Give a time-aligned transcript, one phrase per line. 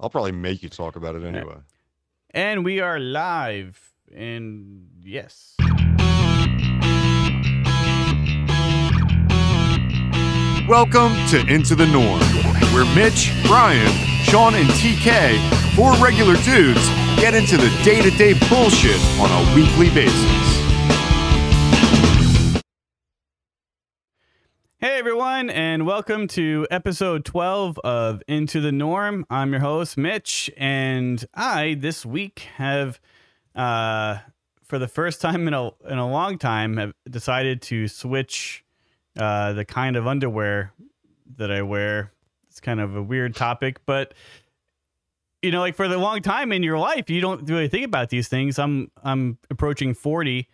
[0.00, 1.56] I'll probably make you talk about it anyway.
[2.30, 3.80] And we are live.
[4.14, 5.54] And yes.
[10.68, 12.20] Welcome to Into the Norm,
[12.72, 13.92] where Mitch, Brian,
[14.24, 15.38] Sean, and TK,
[15.76, 20.43] four regular dudes, get into the day to day bullshit on a weekly basis.
[24.84, 29.24] Hey everyone, and welcome to episode 12 of Into the Norm.
[29.30, 33.00] I'm your host, Mitch, and I this week have
[33.54, 34.18] uh
[34.62, 38.62] for the first time in a in a long time have decided to switch
[39.18, 40.74] uh the kind of underwear
[41.38, 42.12] that I wear.
[42.50, 44.12] It's kind of a weird topic, but
[45.40, 48.10] you know, like for the long time in your life, you don't really think about
[48.10, 48.58] these things.
[48.58, 50.46] I'm I'm approaching 40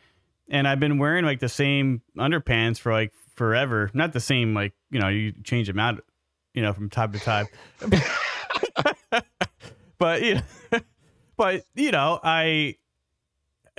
[0.51, 3.91] and I've been wearing like the same underpants for like forever.
[3.95, 6.05] Not the same, like, you know, you change them out,
[6.53, 7.49] you know, from time to time.
[9.99, 10.43] but, you know,
[11.39, 12.77] but, you know, I,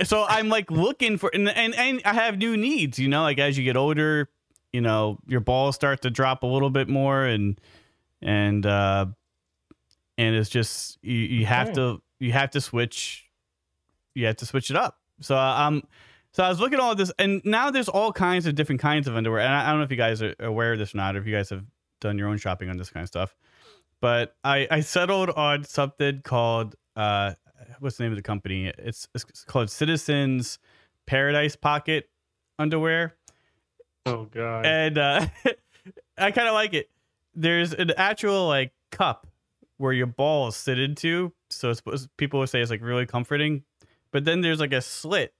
[0.02, 3.38] so I'm like looking for, and, and, and I have new needs, you know, like
[3.38, 4.28] as you get older,
[4.72, 7.60] you know, your balls start to drop a little bit more and,
[8.20, 9.06] and, uh,
[10.18, 11.74] and it's just, you, you have Okay.
[11.74, 13.30] to, you have to switch,
[14.16, 14.98] you have to switch it up.
[15.20, 15.84] So I'm,
[16.32, 19.06] so I was looking at all this, and now there's all kinds of different kinds
[19.08, 19.40] of underwear.
[19.40, 21.20] And I, I don't know if you guys are aware of this or not, or
[21.20, 21.64] if you guys have
[22.00, 23.34] done your own shopping on this kind of stuff.
[24.00, 27.34] But I, I settled on something called uh,
[27.78, 28.72] what's the name of the company?
[28.78, 30.58] It's, it's called Citizens
[31.06, 32.08] Paradise Pocket
[32.58, 33.14] Underwear,
[34.06, 34.66] Oh god.
[34.66, 35.26] and uh,
[36.18, 36.90] I kind of like it.
[37.34, 39.26] There's an actual like cup
[39.78, 43.62] where your balls sit into, so it's people would say it's like really comforting.
[44.10, 45.32] But then there's like a slit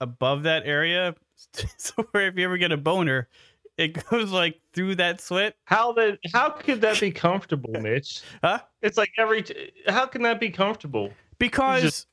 [0.00, 1.14] above that area,
[1.76, 3.28] so where if you ever get a boner,
[3.76, 5.56] it goes like through that slit.
[5.64, 8.22] how the how could that be comfortable, Mitch?
[8.42, 8.60] Huh?
[8.82, 11.10] It's like every t- how can that be comfortable?
[11.38, 12.06] because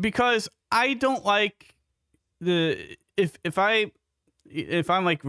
[0.00, 1.74] because I don't like
[2.40, 3.92] the if if I
[4.44, 5.22] if I'm like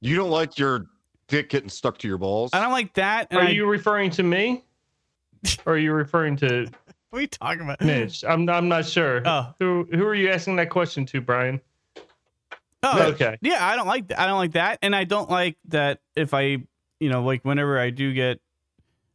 [0.00, 0.86] You don't like your
[1.28, 2.50] dick getting stuck to your balls?
[2.52, 3.32] I don't like that.
[3.32, 4.64] Are I, you referring to me?
[5.66, 6.68] or are you referring to
[7.12, 7.82] what are you talking about?
[7.82, 8.24] Mitch?
[8.24, 9.20] I'm I'm not sure.
[9.26, 11.60] Oh, Who who are you asking that question to, Brian?
[12.82, 13.36] oh, Okay.
[13.42, 13.64] yeah.
[13.64, 14.18] I don't like that.
[14.18, 16.56] I don't like that, and I don't like that if I
[17.00, 18.40] you know like whenever I do get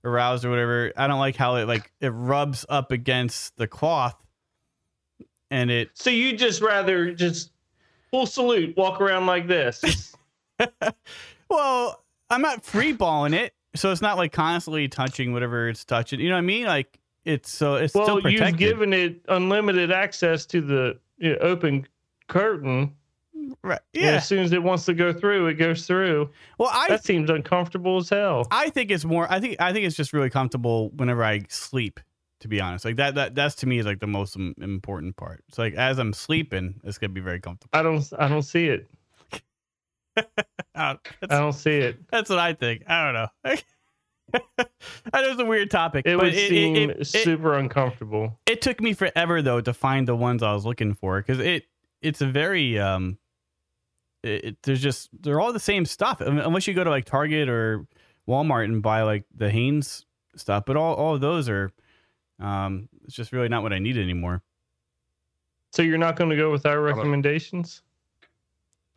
[0.03, 4.16] aroused or whatever, I don't like how it like it rubs up against the cloth,
[5.50, 7.52] and it So you just rather just
[8.12, 10.16] full salute, walk around like this.
[11.50, 16.19] well, I'm not free balling it, so it's not like constantly touching whatever it's touching.
[16.19, 16.66] You know what I mean?
[16.66, 18.49] Like it's so it's still well, protected.
[18.49, 21.85] you've given it unlimited access to the you know, open
[22.27, 22.95] curtain.
[23.63, 23.81] right?
[23.93, 24.11] Yeah.
[24.11, 26.29] as soon as it wants to go through, it goes through.
[26.57, 28.47] Well, I That seems uncomfortable as hell.
[28.49, 29.27] I think it's more.
[29.29, 31.99] I think I think it's just really comfortable whenever I sleep.
[32.41, 35.43] To be honest, like that that that's to me is like the most important part.
[35.49, 37.71] It's like as I'm sleeping, it's gonna be very comfortable.
[37.73, 38.87] I don't I don't see it.
[40.16, 40.21] Uh,
[40.75, 41.97] I don't see it.
[42.11, 42.83] that's what I think.
[42.87, 43.55] I don't know.
[44.33, 48.38] I know it's a weird topic, It would it, seem it, it, super uncomfortable.
[48.45, 51.65] it took me forever though to find the ones I was looking for because it
[52.01, 53.17] it's a very um
[54.23, 57.47] it, there's just they're all the same stuff un- unless you go to like Target
[57.47, 57.85] or
[58.27, 60.05] Walmart and buy like the Hanes
[60.35, 61.71] stuff but all all of those are
[62.39, 64.41] um it's just really not what I need anymore.
[65.73, 67.81] So you're not going to go with our recommendations?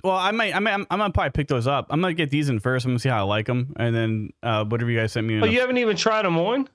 [0.04, 1.86] Well, I might I might I'm, I'm gonna probably pick those up.
[1.90, 2.84] I'm gonna get these in first.
[2.86, 5.36] I'm gonna see how I like them and then uh whatever you guys sent me.
[5.36, 6.68] in Oh, you haven't even tried them on?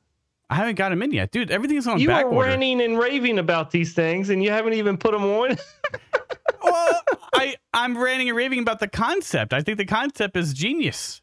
[0.50, 1.50] I haven't got them in yet, dude.
[1.50, 4.96] Everything's on You back were ranting and raving about these things, and you haven't even
[4.96, 5.58] put them on.
[6.63, 7.02] well,
[7.34, 9.53] I I'm ranting and raving about the concept.
[9.53, 11.22] I think the concept is genius.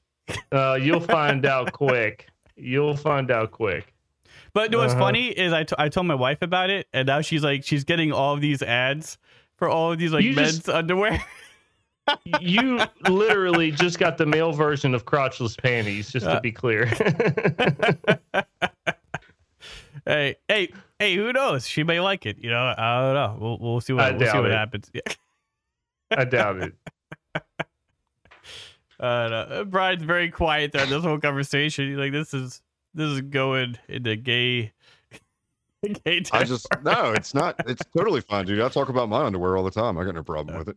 [0.50, 2.28] Uh, you'll find out quick.
[2.56, 3.92] You'll find out quick.
[4.54, 5.02] But you know what's Uh-huh.
[5.04, 7.84] funny is I, t- I told my wife about it, and now she's like she's
[7.84, 9.18] getting all of these ads
[9.56, 11.22] for all of these like You men's just- underwear.
[12.40, 16.34] You literally just got the male version of crotchless panties, just Uh.
[16.34, 16.86] to be clear.
[20.06, 21.66] hey, hey, hey, who knows?
[21.66, 22.38] She may like it.
[22.38, 23.36] You know, I don't know.
[23.40, 24.90] We'll we'll see what we'll see what happens.
[24.92, 25.00] Yeah.
[26.16, 26.74] I doubt it.
[29.00, 29.64] Uh, no.
[29.64, 30.86] Brian's very quiet there.
[30.86, 32.62] This whole conversation, he's like, this is
[32.94, 34.70] this is going into gay.
[36.04, 37.56] gay I just no, it's not.
[37.66, 38.60] It's totally fine, dude.
[38.60, 39.98] I talk about my underwear all the time.
[39.98, 40.76] I got no problem with it.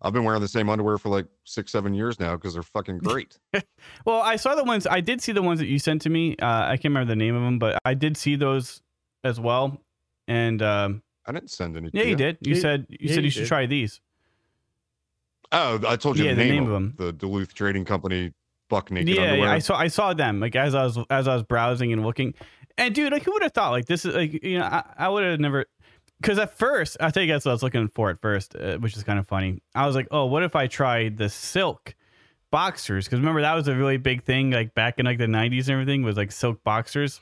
[0.00, 2.98] I've been wearing the same underwear for like six, seven years now because they're fucking
[3.04, 3.38] great.
[4.04, 4.86] Well, I saw the ones.
[4.86, 6.36] I did see the ones that you sent to me.
[6.36, 8.80] Uh, I can't remember the name of them, but I did see those
[9.24, 9.80] as well.
[10.28, 11.90] And um, I didn't send any.
[11.92, 12.38] yeah, you did.
[12.42, 13.48] You Yeah, said you yeah, said you you should did.
[13.48, 14.00] try these.
[15.50, 16.94] Oh, I told you Yeah, the, the name, name of of them.
[16.98, 18.32] The Duluth Trading Company
[18.68, 19.48] buck naked Yeah, underwear.
[19.48, 22.02] yeah, I saw I saw them like as I was as I was browsing and
[22.04, 22.34] looking,
[22.76, 23.70] And dude, like, who would have thought?
[23.70, 25.64] Like, this is like, you know, I, I would have never.
[26.20, 28.96] Because at first, I think that's what I was looking for at first, uh, which
[28.96, 29.62] is kind of funny.
[29.74, 31.94] I was like, oh, what if I tried the silk
[32.50, 33.04] boxers?
[33.06, 35.70] Because remember that was a really big thing, like back in like the '90s and
[35.70, 37.20] everything was like silk boxers.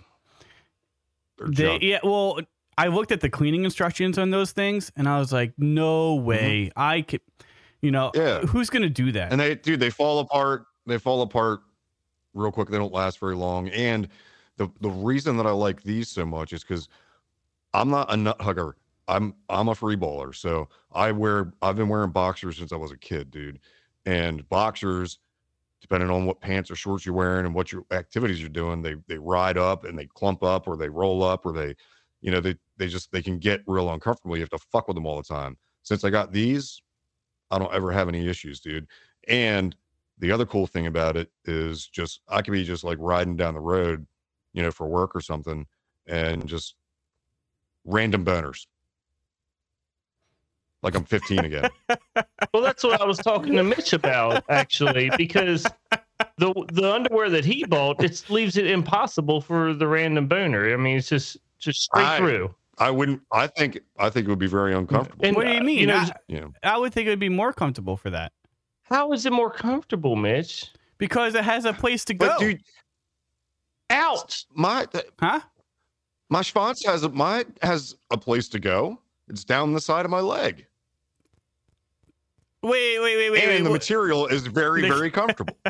[1.46, 2.38] They, yeah, well,
[2.78, 6.70] I looked at the cleaning instructions on those things, and I was like, no way,
[6.76, 7.20] I could,
[7.82, 8.40] you know, Yeah.
[8.40, 9.31] who's gonna do that?
[9.32, 11.60] and they dude they fall apart they fall apart
[12.32, 14.08] real quick they don't last very long and
[14.56, 16.88] the the reason that i like these so much is because
[17.75, 18.76] i'm not a nut hugger
[19.08, 22.93] i'm i'm a free baller so i wear i've been wearing boxers since i was
[22.93, 23.58] a kid dude
[24.05, 25.19] and boxers
[25.81, 28.94] depending on what pants or shorts you're wearing and what your activities you're doing they
[29.08, 31.75] they ride up and they clump up or they roll up or they
[32.20, 34.97] you know they they just they can get real uncomfortable you have to fuck with
[34.97, 36.81] them all the time since i got these
[37.50, 38.87] i don't ever have any issues dude
[39.29, 39.76] and
[40.19, 43.55] the other cool thing about it is just I could be just like riding down
[43.55, 44.06] the road,
[44.53, 45.67] you know, for work or something,
[46.06, 46.75] and just
[47.85, 48.67] random boners.
[50.82, 51.70] Like I'm 15 again.
[52.55, 55.67] Well, that's what I was talking to Mitch about actually, because
[56.38, 60.73] the the underwear that he bought it leaves it impossible for the random boner.
[60.73, 62.55] I mean, it's just just straight I- through.
[62.78, 63.20] I wouldn't.
[63.31, 63.81] I think.
[63.99, 65.26] I think it would be very uncomfortable.
[65.26, 65.78] And what do you uh, mean?
[65.81, 68.32] You know, I, you know, I would think it would be more comfortable for that
[68.88, 70.70] how is it more comfortable, Mitch?
[70.99, 72.26] because it has a place to go.
[72.26, 72.61] but dude,
[73.90, 74.44] Out.
[74.55, 75.40] my th- huh?
[76.31, 78.99] my schwanz has a my has a place to go.
[79.28, 80.67] It's down the side of my leg,
[82.62, 83.62] Wait, wait, wait, wait, and wait.
[83.64, 85.56] the material is very very comfortable.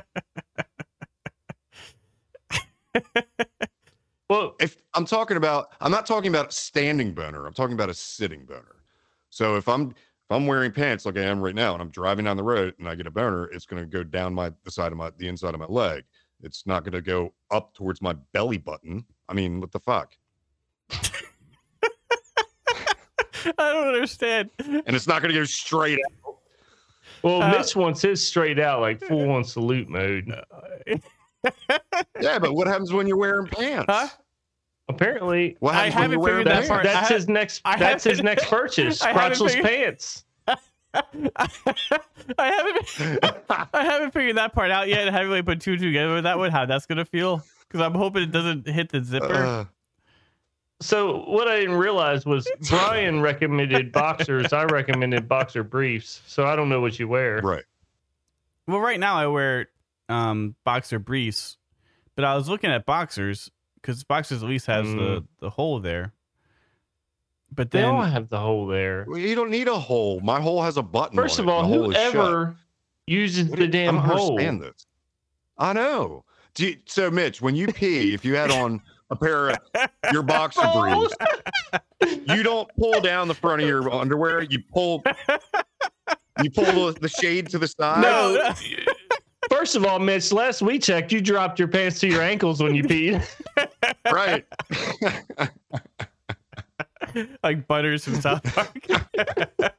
[4.29, 7.47] Well, if I'm talking about, I'm not talking about a standing boner.
[7.47, 8.83] I'm talking about a sitting boner.
[9.31, 12.25] So if I'm if I'm wearing pants like I am right now, and I'm driving
[12.25, 14.71] down the road and I get a boner, it's going to go down my the
[14.71, 16.05] side of my the inside of my leg.
[16.43, 19.05] It's not going to go up towards my belly button.
[19.29, 20.17] I mean, what the fuck?
[23.59, 24.51] I don't understand.
[24.59, 25.99] And it's not going to go straight.
[26.27, 26.37] Out.
[27.23, 30.33] well, Uh, Mitch wants his straight out, like full on salute mode.
[32.21, 33.87] Yeah, but what happens when you're wearing pants?
[33.89, 34.09] Huh?
[34.89, 37.29] Apparently, What I happens when haven't you're wearing figured that that's, part- that's ha- his
[37.29, 37.61] next.
[37.65, 39.01] I that's his next purchase.
[39.03, 40.25] I Crotchless figured- pants.
[41.39, 42.47] I
[42.99, 45.07] haven't, I haven't figured that part out yet.
[45.09, 46.51] I haven't really put two together that one.
[46.51, 47.43] How that's gonna feel?
[47.69, 49.35] Because I'm hoping it doesn't hit the zipper.
[49.35, 49.65] Uh,
[50.81, 54.53] So what I didn't realize was Brian recommended boxers.
[54.53, 56.21] I recommended boxer briefs.
[56.27, 57.39] So I don't know what you wear.
[57.43, 57.65] right.
[58.67, 59.69] well, right now I wear
[60.09, 61.57] um, boxer briefs,
[62.15, 65.27] but I was looking at boxers because boxers at least has the Mm.
[65.41, 66.13] the hole there.
[67.53, 69.07] But They then all have the hole there.
[69.09, 70.21] Well, you don't need a hole.
[70.21, 71.17] My hole has a button.
[71.17, 72.13] First on of all, The hole is shut.
[72.13, 72.57] whoever
[73.07, 74.31] uses What the damn I don't hole.
[74.33, 74.87] understand this.
[75.57, 76.25] I know.
[76.55, 79.59] Do you, so, Mitch, when you pee, if you had on a pair of
[80.13, 81.15] your boxer briefs,
[82.27, 84.43] you don't pull down the front of your underwear.
[84.43, 85.03] You pull,
[86.43, 88.03] you pull the, the shade to the side.
[88.03, 88.53] No.
[89.51, 92.75] First of all, Mitch, last we checked, you dropped your pants to your ankles when
[92.75, 93.25] you peed.
[94.11, 94.45] right.
[97.43, 98.87] like Butters from South Park.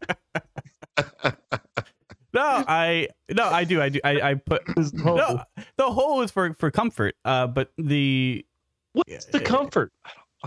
[2.34, 4.64] no, I no, I do, I do, I, I put
[4.94, 5.42] no,
[5.78, 7.16] the hole is for for comfort.
[7.26, 8.46] Uh, but the
[9.06, 9.92] What's the comfort?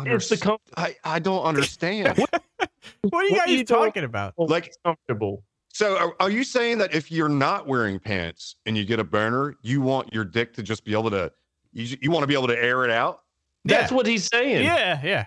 [0.07, 0.73] It's the comfort.
[0.77, 2.19] I, I don't understand.
[2.19, 4.35] what are you What guys are you talking about?
[4.39, 5.43] Like- comfortable.
[5.73, 9.05] so, are, are you saying that if you're not wearing pants and you get a
[9.05, 11.33] burner, you want your dick to just be able to,
[11.73, 13.23] you, you want to be able to air it out?
[13.65, 13.97] That's Yeah.
[13.97, 14.65] what he's saying.
[14.65, 15.27] Yeah, yeah.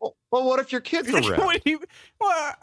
[0.00, 1.44] Well, well what if your kids are around?
[1.44, 1.80] what you?
[2.18, 2.58] What?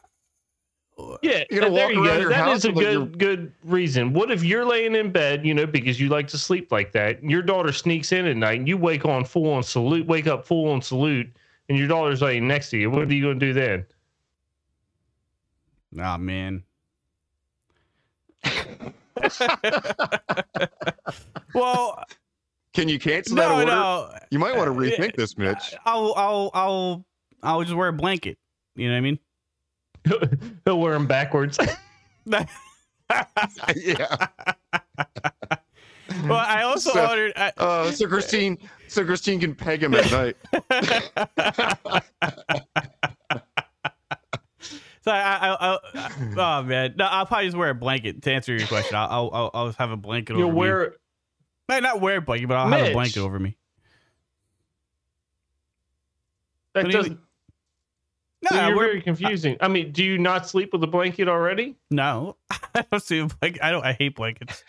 [1.21, 2.19] Yeah, You're gonna there walk you around go.
[2.21, 4.13] your That house is a with your- good good reason.
[4.13, 7.21] What if you're laying in bed, you know, because you like to sleep like that,
[7.21, 10.27] and your daughter sneaks in at night, and you wake on full on salute, wake
[10.27, 11.27] up full on salute,
[11.69, 12.89] and your daughter's laying next to you.
[12.89, 13.85] What are you gonna do then?
[15.99, 16.63] Oh man.
[21.53, 22.03] well,
[22.73, 23.65] Can you cancel that order?
[23.67, 24.09] no.
[24.31, 25.75] You might want to Uh, rethink this, Mitch.
[25.85, 27.05] I'll, I'll, I'll,
[27.43, 28.37] I'll just wear a blanket.
[28.75, 29.19] You know what I mean?
[30.65, 31.57] He'll wear them backwards.
[32.25, 32.45] yeah.
[36.25, 37.33] Well, I also So- ordered.
[37.35, 40.35] I, Uh, so Christine, so Christine can peg him at night.
[45.01, 45.77] so I, I, I,
[46.37, 48.95] oh man, no, I'll probably just wear a blanket to answer your question.
[48.95, 50.59] I'll, I'll, I'll, I'll just have a blanket You'll over me.
[50.59, 50.95] wear
[51.69, 53.57] No, not wear a blanket, but I'll have a blanket over me.
[56.73, 57.19] that What do you doesn't.
[58.43, 59.57] No, so you're wear, very confusing.
[59.61, 61.75] I mean, do you not sleep with a blanket already?
[61.89, 62.37] no,
[62.75, 63.63] I don't see a blanket.
[63.63, 63.85] I don't.
[63.85, 64.63] I hate blankets.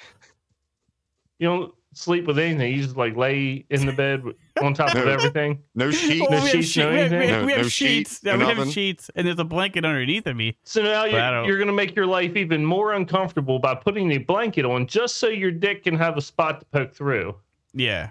[1.39, 1.75] You don't.
[1.95, 2.75] sleep with anything.
[2.75, 4.23] You just like lay in the bed
[4.63, 5.63] on top of everything.
[5.75, 6.21] No sheet.
[6.21, 8.19] No we have, sheets, she- no we have, we have- we have no sheets.
[8.21, 10.57] sheet, Yeah, we have sheets, and there's a blanket underneath of me.
[10.65, 14.19] So now you're, you're going to make your life even more uncomfortable by putting a
[14.19, 17.35] blanket on just so your dick can have a spot to poke through.
[17.75, 18.11] Yeah,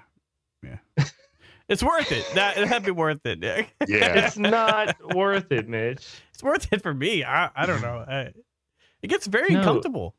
[0.64, 0.78] yeah.
[1.72, 2.30] it's worth it.
[2.36, 3.40] That that'd be worth it.
[3.40, 3.74] Nick.
[3.88, 4.26] Yeah.
[4.26, 6.08] It's not worth it, Mitch.
[6.34, 7.24] It's worth it for me.
[7.24, 8.06] I I don't know.
[8.08, 8.32] I,
[9.02, 9.64] it gets very No.
[9.64, 10.14] comfortable.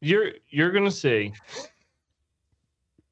[0.00, 1.32] You're you're going to see.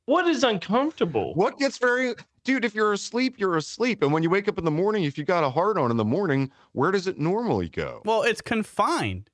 [0.07, 1.35] What is uncomfortable?
[1.35, 2.15] What gets very
[2.45, 4.03] dude, if you're asleep, you're asleep.
[4.03, 5.97] And when you wake up in the morning, if you got a hard on in
[5.97, 8.03] the morning, where does it normally go?
[8.05, 9.31] Well, it's confined.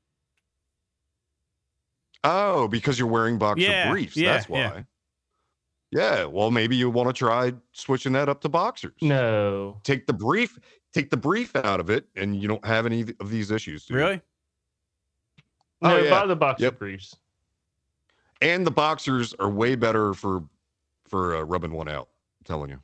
[2.23, 4.17] Oh, because you're wearing boxer Yeah, briefs.
[4.17, 4.59] yeah, That's why.
[4.59, 4.83] yeah.
[5.91, 6.25] Yeah.
[6.25, 8.95] Well, maybe you want to try switching that up to boxers.
[9.03, 9.81] No.
[9.83, 10.59] Take the brief,
[10.93, 13.87] take the brief out of it, and you don't have any of these issues.
[13.87, 13.97] dude.
[13.97, 14.21] Really?
[15.83, 16.11] No, Oh, yeah.
[16.11, 16.79] buy the boxer Yep.
[16.79, 17.17] briefs.
[18.43, 20.45] And the boxers are way better for
[21.09, 22.09] for uh, rubbing one out.
[22.41, 22.81] I'm telling you.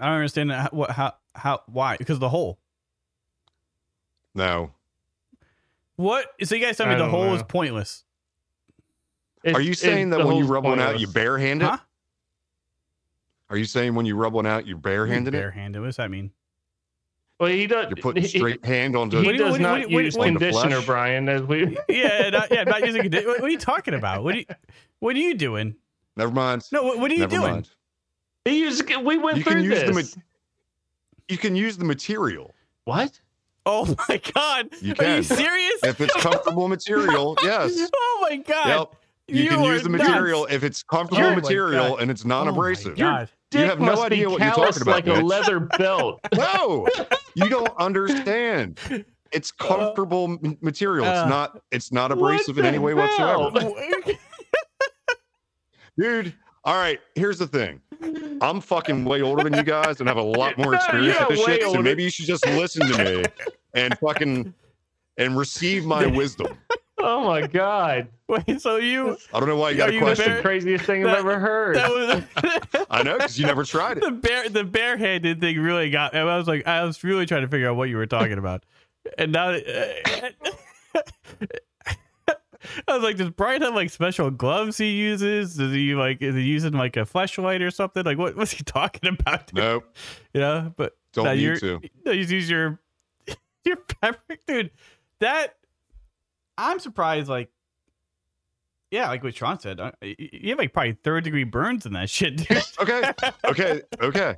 [0.00, 2.58] I don't understand how, what how how why because of the hole.
[4.34, 4.72] No.
[5.96, 6.26] What?
[6.44, 8.04] So you guys tell me the don't hole is pointless?
[9.44, 11.24] It's- Are you saying that when you hole's rub one out, you pointless.
[11.24, 11.62] barehand it?
[11.62, 11.78] Huh?
[13.50, 15.38] Are you saying when you rub one out, you barehanded it?
[15.38, 15.80] Barehanded.
[15.80, 16.30] What does that mean?
[17.40, 17.86] Well, he does.
[17.88, 20.24] You're putting he- straight hand onto He, What do does what not what use what
[20.26, 20.82] conditioner.
[20.82, 21.28] Brian.
[21.28, 23.02] As we Yeah, not, yeah, not using.
[23.02, 24.24] condi- What, what are you talking about?
[24.24, 24.44] What are you?
[24.98, 25.76] What are you doing?
[26.16, 26.64] Never mind.
[26.72, 27.50] No, what, what are you Never doing?
[27.52, 27.70] mind.
[28.44, 28.82] he used.
[29.02, 30.16] We went You through can use the this.
[30.16, 30.22] ma-
[31.28, 32.54] You can use the material.
[32.84, 33.20] what?
[33.66, 34.70] Oh my god!
[34.80, 35.22] You Are you can.
[35.22, 35.80] serious?
[35.84, 37.88] If it's comfortable material, yes.
[37.94, 38.66] Oh my god!
[38.68, 38.94] Yep.
[39.28, 40.04] You, can use the nuts.
[40.08, 42.00] material if it's comfortable Oh material God.
[42.00, 42.98] and it's non-abrasive.
[42.98, 45.20] Oh my You Dick have no idea be what you're talking calloused about, like a
[45.22, 46.20] leather belt.
[46.36, 46.86] no,
[47.34, 48.78] you don't understand.
[49.32, 51.06] It's comfortable m- material.
[51.06, 51.62] uh, It's not.
[51.70, 53.50] It's not abrasive in any way hell?
[53.52, 54.12] whatsoever,
[55.98, 56.34] dude.
[56.64, 57.00] All right.
[57.14, 57.80] Here's the thing.
[58.42, 61.38] I'm fucking way older than you guys and have a lot more experience you're with
[61.38, 61.72] this way shit.
[61.72, 63.24] So maybe you should just listen to me
[63.74, 64.52] and fucking
[65.16, 66.58] and receive my wisdom.
[67.00, 68.08] Oh my god!
[68.28, 69.16] Wait, so you?
[69.32, 70.36] I don't know why you got Are a you That's question.
[70.36, 71.76] the craziest thing That- I've ever heard.
[71.76, 74.02] That was I know because you never tried it.
[74.04, 74.48] the bear.
[74.48, 76.14] The barehanded thing really got.
[76.14, 78.64] I was like, I was really trying to figure out what you were talking about,
[79.16, 79.50] and now.
[79.50, 79.92] Uh,
[82.86, 85.56] I was like, does Brian have like special gloves he uses?
[85.56, 88.04] Does he like is he using like a flashlight or something?
[88.04, 89.52] Like what was he talking about?
[89.54, 89.84] Nope.
[90.34, 91.80] You know, but Don't need you're- to.
[92.04, 92.78] No, you use your
[93.64, 94.70] your fabric, dude.
[95.20, 95.54] That
[96.58, 97.28] I'm surprised.
[97.28, 97.48] Like,
[98.90, 101.86] yeah, like what Sean said, uh, y- y- you have like probably third degree burns
[101.86, 102.62] in that shit, dude.
[102.80, 103.12] Okay.
[103.44, 103.82] Okay.
[104.02, 104.34] Okay.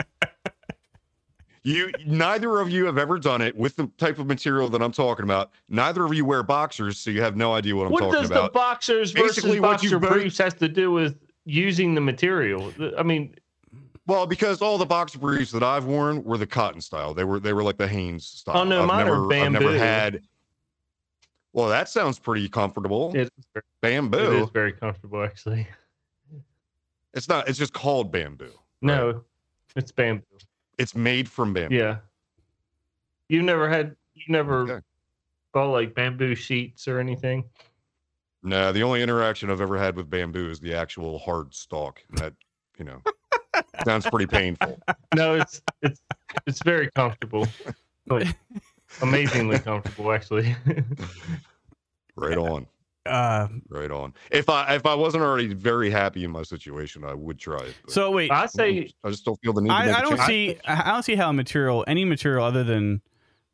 [1.62, 4.92] You neither of you have ever done it with the type of material that I'm
[4.92, 5.50] talking about.
[5.68, 8.30] Neither of you wear boxers, so you have no idea what I'm what talking does
[8.30, 8.52] about.
[8.54, 12.00] the boxers Basically, versus what you boxer both- briefs has to do with using the
[12.00, 12.72] material?
[12.96, 13.34] I mean,
[14.06, 17.12] well, because all the boxer briefs that I've worn were the cotton style.
[17.12, 18.56] They were they were like the Hanes style.
[18.56, 20.22] Oh, no, I've mine are never, I've never had.
[21.52, 23.12] Well, that sounds pretty comfortable.
[23.14, 24.18] it, it bamboo.
[24.18, 25.66] It is very comfortable, actually.
[27.12, 27.48] It's not.
[27.48, 28.52] It's just called bamboo.
[28.82, 29.24] No,
[29.74, 30.24] it's bamboo.
[30.78, 31.74] It's made from bamboo.
[31.74, 31.98] Yeah.
[33.28, 34.80] You never had, you never Okay.
[35.52, 37.44] bought like bamboo sheets or anything?
[38.42, 42.00] No, the only interaction I've ever had with bamboo is the actual hard stalk.
[42.14, 42.32] That,
[42.78, 43.02] you know,
[43.84, 44.78] sounds pretty painful.
[45.14, 46.00] No, it's it's
[46.46, 47.46] it's very comfortable.
[48.08, 48.28] Like,
[49.02, 50.54] amazingly comfortable, actually.
[52.16, 52.66] Right on.
[53.06, 54.12] Uh, Right on.
[54.30, 57.74] If I if I wasn't already very happy in my situation, I would try it.
[57.84, 59.70] but so wait, I say I just don't feel the need.
[59.70, 60.26] to make I, I a don't change.
[60.28, 63.00] see I don't see how material any material other than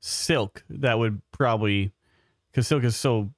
[0.01, 1.93] silk that would probably
[2.51, 3.31] because silk is so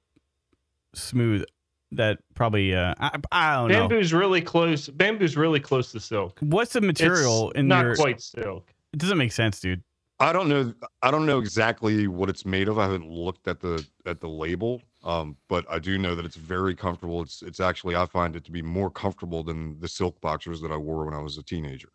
[0.95, 1.43] smooth
[1.91, 4.87] that probably uh I, I don't know bamboo's really close.
[4.89, 6.39] Bamboo's really close to silk.
[6.41, 8.67] what's the material It's in not your quite silk.
[8.93, 9.83] it doesn't make sense dude
[10.19, 10.73] I don't know.
[11.01, 12.77] I don't know exactly what it's made of.
[12.77, 16.35] I haven't looked at the at the label, um, but I do know that it's
[16.35, 17.21] very comfortable.
[17.21, 20.71] It's it's actually I find it to be more comfortable than the silk boxers that
[20.71, 21.89] I wore when I was a teenager.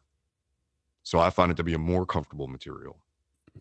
[1.03, 2.97] So I find it to be a more comfortable material.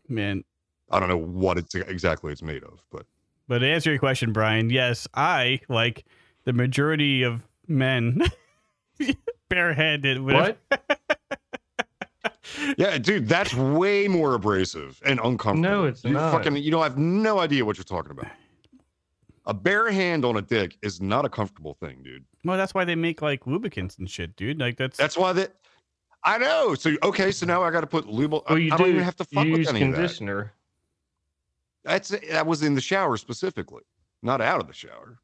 [0.08, 0.44] man
[0.90, 3.06] I don't know what it's exactly it's made of, but
[3.50, 6.06] but to answer your question Brian yes I like
[6.46, 8.22] the majority of men
[9.50, 10.56] barehanded whatever.
[10.70, 11.00] What?
[12.78, 15.62] yeah, dude, that's way more abrasive and uncomfortable.
[15.62, 16.32] No, it's you not.
[16.32, 18.28] Fucking, you know, I have no idea what you're talking about.
[19.46, 22.24] A bare hand on a dick is not a comfortable thing, dude.
[22.46, 25.54] well that's why they make like lubricants and shit dude like that's That's why that.
[26.24, 26.74] I know.
[26.76, 28.32] So okay, so now I got to put lube.
[28.32, 29.90] Well, I, you I do don't even have to fuck you with use any of
[29.92, 29.96] that.
[29.96, 30.54] conditioner.
[31.84, 33.84] That's that was in the shower specifically,
[34.22, 35.20] not out of the shower.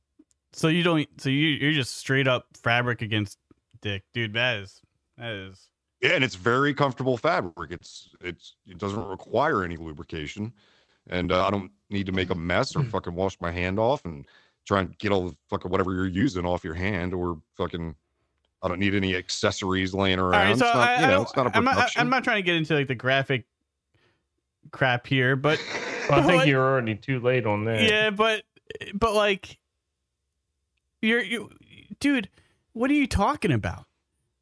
[0.52, 3.38] so you don't so you you're just straight up fabric against
[3.82, 4.34] dick, dude.
[4.34, 4.82] That is
[5.18, 5.68] that is.
[6.02, 7.72] Yeah, and it's very comfortable fabric.
[7.72, 10.54] It's it's it doesn't require any lubrication,
[11.10, 14.06] and uh, I don't need to make a mess or fucking wash my hand off
[14.06, 14.26] and
[14.66, 17.96] try and get all the fucking whatever you're using off your hand or fucking.
[18.62, 20.34] I don't need any accessories laying around.
[20.34, 21.74] All right, so it's not, I, you I know, don't- it's not a I'm not,
[21.76, 22.02] production.
[22.02, 23.46] I'm not trying to get into like the graphic
[24.72, 25.60] crap here, but
[26.10, 27.82] I think Like- you're already too late on that.
[27.84, 28.44] yeah, but
[28.94, 29.58] but like
[31.02, 31.50] you're you,
[32.00, 32.30] dude.
[32.74, 33.86] What are you talking about?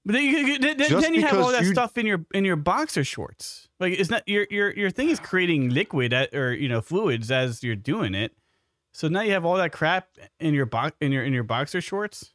[0.08, 2.56] But then you, then, then you have all that you- stuff in your in your
[2.56, 3.68] boxer shorts.
[3.78, 7.30] Like it's not your your your thing is creating liquid at, or you know fluids
[7.30, 8.32] as you're doing it.
[8.94, 10.08] So now you have all that crap
[10.40, 12.32] in your box in your in your boxer shorts.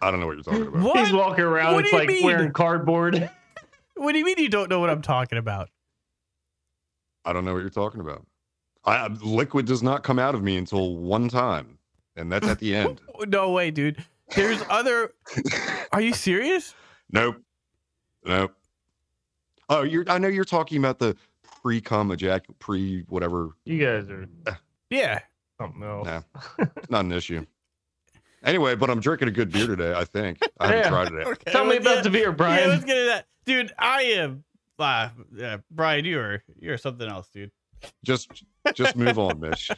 [0.00, 0.82] I don't know what you're talking about.
[0.82, 0.98] What?
[1.00, 1.74] He's walking around.
[1.74, 2.24] What it's you like mean?
[2.24, 3.28] wearing cardboard.
[3.96, 5.68] What do you mean you don't know what I'm talking about?
[7.26, 8.24] I don't know what you're talking about.
[8.86, 11.76] I liquid does not come out of me until one time,
[12.16, 13.02] and that's at the end.
[13.28, 14.02] No way, dude.
[14.34, 15.12] There's other.
[15.92, 16.74] Are you serious?
[17.12, 17.36] Nope.
[18.24, 18.54] Nope.
[19.68, 20.04] Oh, you're.
[20.08, 21.16] I know you're talking about the
[21.62, 23.50] pre cum ejac pre whatever.
[23.64, 24.26] You guys are
[24.90, 25.20] Yeah.
[25.58, 26.06] something else.
[26.06, 26.22] Nah.
[26.58, 27.44] It's not an issue.
[28.42, 29.92] Anyway, but I'm drinking a good beer today.
[29.94, 30.88] I think I haven't Yeah.
[30.88, 31.26] tried it.
[31.26, 32.68] Okay, Tell me about get- the beer, Yeah, Brian.
[32.70, 33.72] let's get into that, dude.
[33.78, 34.44] I am.
[34.78, 37.50] Uh, yeah, Brian, you are you're something else, dude.
[38.02, 38.44] Just,
[38.74, 39.70] just move on, Mitch.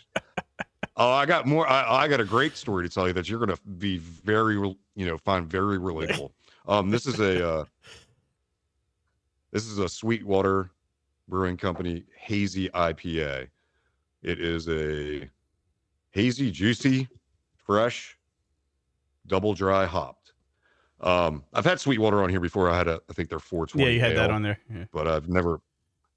[0.97, 1.67] Oh, I got more.
[1.67, 5.07] I, I got a great story to tell you that you're gonna be very, you
[5.07, 6.31] know, find very relatable.
[6.69, 7.65] Um, this is a, uh,
[9.51, 10.71] this is a Sweetwater
[11.29, 13.49] Brewing Company hazy IPA.
[14.23, 15.29] It is a
[16.11, 17.09] hazy, juicy,
[17.57, 18.17] fresh,
[19.27, 20.33] double dry hopped.
[21.01, 22.71] Um, I've had Sweetwater on here before.
[22.71, 23.85] I had a, I think they're 420.
[23.85, 24.59] Yeah, you had that on there.
[24.73, 24.85] Yeah.
[24.93, 25.61] but I've never,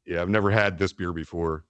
[0.05, 1.63] yeah, I've never had this beer before.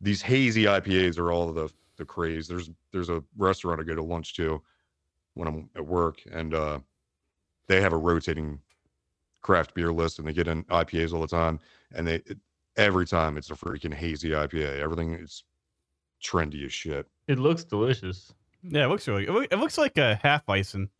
[0.00, 1.68] These hazy IPAs are all the
[2.00, 2.48] the craze.
[2.48, 4.60] There's there's a restaurant I go to lunch to
[5.34, 6.80] when I'm at work, and uh,
[7.68, 8.58] they have a rotating
[9.42, 11.60] craft beer list, and they get in IPAs all the time,
[11.94, 12.38] and they it,
[12.76, 14.80] every time it's a freaking hazy IPA.
[14.80, 15.44] Everything is
[16.22, 17.06] trendy as shit.
[17.28, 18.32] It looks delicious.
[18.62, 19.24] Yeah, it looks really.
[19.50, 20.90] It, looks like a half bison.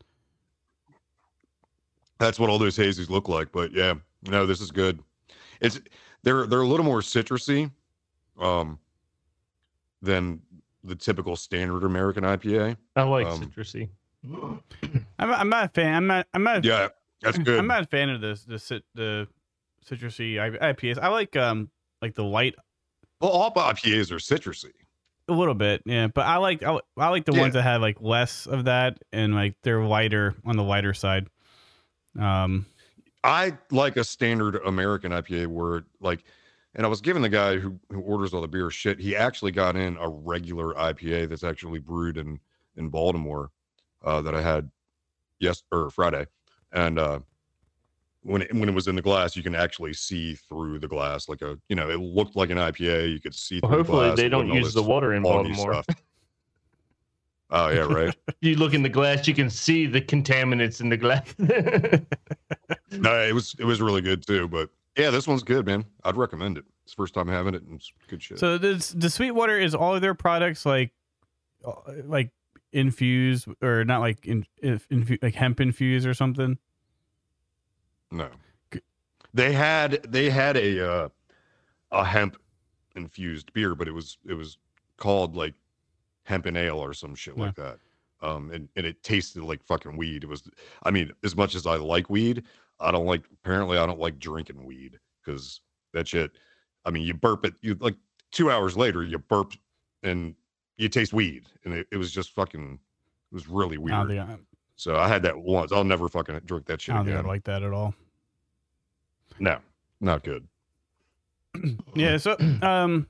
[2.17, 3.51] That's what all those hazies look like.
[3.51, 4.99] But yeah, no, this is good.
[5.59, 5.81] It's
[6.23, 7.71] they're they're a little more citrusy,
[8.39, 8.79] um,
[10.01, 10.41] than
[10.83, 12.77] the typical standard American IPA.
[12.95, 13.89] I like Um, citrusy.
[14.33, 14.61] I'm,
[15.19, 15.93] I'm not a fan.
[15.95, 16.27] I'm not.
[16.33, 16.63] I'm not.
[16.63, 16.89] Yeah,
[17.21, 17.59] that's good.
[17.59, 18.43] I'm not a fan of this.
[18.43, 19.27] The cit- the
[19.89, 20.97] citrusy I- IPAs.
[20.99, 21.69] I like um
[22.01, 22.55] like the light
[23.19, 24.71] well, all IPAs are citrusy.
[25.27, 25.81] a little bit.
[25.85, 27.41] Yeah, but I like I, I like the Yeah.
[27.41, 31.27] ones that have like less of that and like they're lighter on the lighter side.
[32.19, 32.65] Um.
[33.23, 36.23] I like a standard American IPA where like,
[36.75, 38.99] and I was giving the guy who who orders all the beer shit.
[38.99, 42.39] He actually got in a regular IPA that's actually brewed in
[42.77, 43.51] in Baltimore
[44.03, 44.69] uh, that I had
[45.39, 46.25] yes or Friday,
[46.71, 47.19] and uh,
[48.23, 51.27] when it, when it was in the glass, you can actually see through the glass
[51.27, 53.11] like a you know it looked like an IPA.
[53.11, 53.59] You could see.
[53.61, 54.17] Well, the hopefully glass.
[54.17, 55.73] they don't use the water in Baltimore.
[55.73, 55.85] stuff.
[57.49, 58.15] Oh yeah, right.
[58.41, 61.35] You look in the glass, you can see the contaminants in the glass.
[62.91, 64.49] No, it was it was really good too.
[64.49, 65.85] But yeah, this one's good, man.
[66.03, 66.65] I'd recommend it.
[66.83, 68.39] It's the first time having it, and it's good shit.
[68.39, 70.91] So this the Sweetwater is all of their products like
[71.65, 71.73] uh,
[72.05, 72.31] like
[72.73, 76.57] infused or not like in, if, infu- like hemp infused or something.
[78.11, 78.29] no,
[79.33, 81.09] they had they had a uh,
[81.91, 82.37] a hemp
[82.95, 84.57] infused beer, but it was it was
[84.97, 85.53] called like
[86.23, 87.79] hemp and ale or some shit like that.
[88.23, 90.23] Um, and, and it tasted like fucking weed.
[90.23, 90.43] It was,
[90.83, 92.43] I mean, as much as I like weed,
[92.81, 93.23] I don't like.
[93.31, 95.61] Apparently, I don't like drinking weed because
[95.93, 96.31] that shit.
[96.85, 97.53] I mean, you burp it.
[97.61, 97.95] You like
[98.31, 99.53] two hours later, you burp
[100.03, 100.35] and
[100.77, 102.79] you taste weed, and it, it was just fucking.
[103.31, 104.07] It was really weird.
[104.07, 104.37] think I,
[104.75, 105.71] So I had that once.
[105.71, 107.01] I'll never fucking drink that shit again.
[107.01, 107.25] I don't again.
[107.25, 107.93] I like that at all.
[109.39, 109.59] No,
[109.99, 110.47] not good.
[111.95, 112.17] Yeah.
[112.17, 113.07] So um,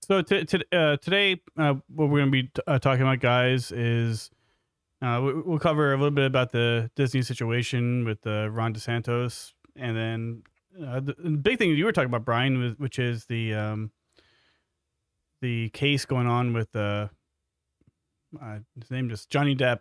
[0.00, 3.72] so t- t- uh, today uh, what we're gonna be t- uh, talking about, guys,
[3.72, 4.30] is
[5.04, 9.52] uh, we- we'll cover a little bit about the Disney situation with uh, Ron DeSantis,
[9.76, 10.42] and then
[10.86, 13.90] uh, the, the big thing you were talking about, Brian, was, which is the um,
[15.40, 17.08] the case going on with uh,
[18.40, 19.80] uh, his name just Johnny Depp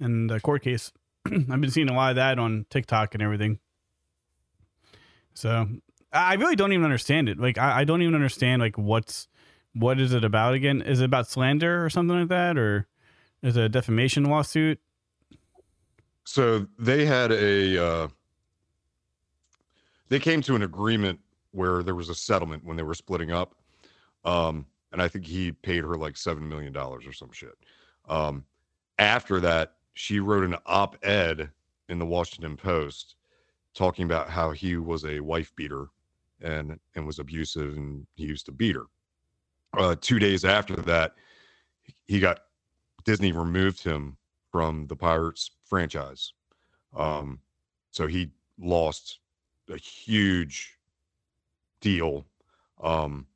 [0.00, 0.92] and the court case.
[1.26, 3.58] I've been seeing a lot of that on TikTok and everything.
[5.34, 5.68] So
[6.12, 7.38] I really don't even understand it.
[7.38, 9.28] Like I, I don't even understand like what's
[9.74, 10.80] what is it about again?
[10.80, 12.86] Is it about slander or something like that, or
[13.46, 14.80] is it a defamation lawsuit?
[16.24, 18.08] So they had a uh
[20.08, 21.20] they came to an agreement
[21.52, 23.54] where there was a settlement when they were splitting up.
[24.24, 27.54] Um and I think he paid her like 7 million dollars or some shit.
[28.08, 28.44] Um
[28.98, 31.50] after that, she wrote an op-ed
[31.88, 33.14] in the Washington Post
[33.74, 35.86] talking about how he was a wife beater
[36.40, 38.86] and and was abusive and he used to beat her.
[39.78, 41.14] Uh, two days after that,
[42.06, 42.40] he got
[43.06, 44.16] Disney removed him
[44.50, 46.32] from the Pirates franchise.
[46.94, 47.38] Um,
[47.92, 49.20] so he lost
[49.70, 50.76] a huge
[51.80, 52.26] deal
[52.82, 53.26] um,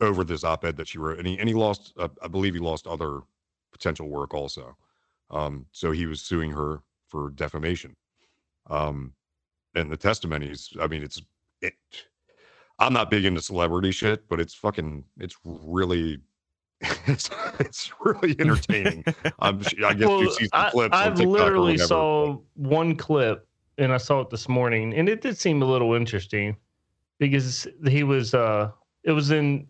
[0.00, 2.60] over this op-ed that she wrote, and he and he lost, uh, I believe, he
[2.60, 3.20] lost other
[3.72, 4.76] potential work also.
[5.30, 7.94] Um, so he was suing her for defamation.
[8.68, 9.12] Um,
[9.74, 11.22] and the testimonies, I mean, it's
[11.62, 11.74] it.
[12.78, 16.18] I'm not big into celebrity shit, but it's fucking, it's really,
[17.06, 19.04] it's, it's really entertaining.
[19.40, 20.96] I'm, I guess Well, you see some clips.
[20.96, 23.46] I've TikTok literally saw one clip
[23.78, 26.56] and I saw it this morning and it did seem a little interesting
[27.18, 28.70] because he was uh
[29.04, 29.66] it was in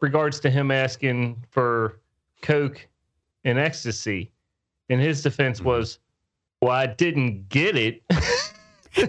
[0.00, 2.00] regards to him asking for
[2.42, 2.86] coke
[3.44, 4.30] and ecstasy
[4.90, 5.64] and his defense Mhm.
[5.64, 5.98] was
[6.62, 8.02] well I didn't get it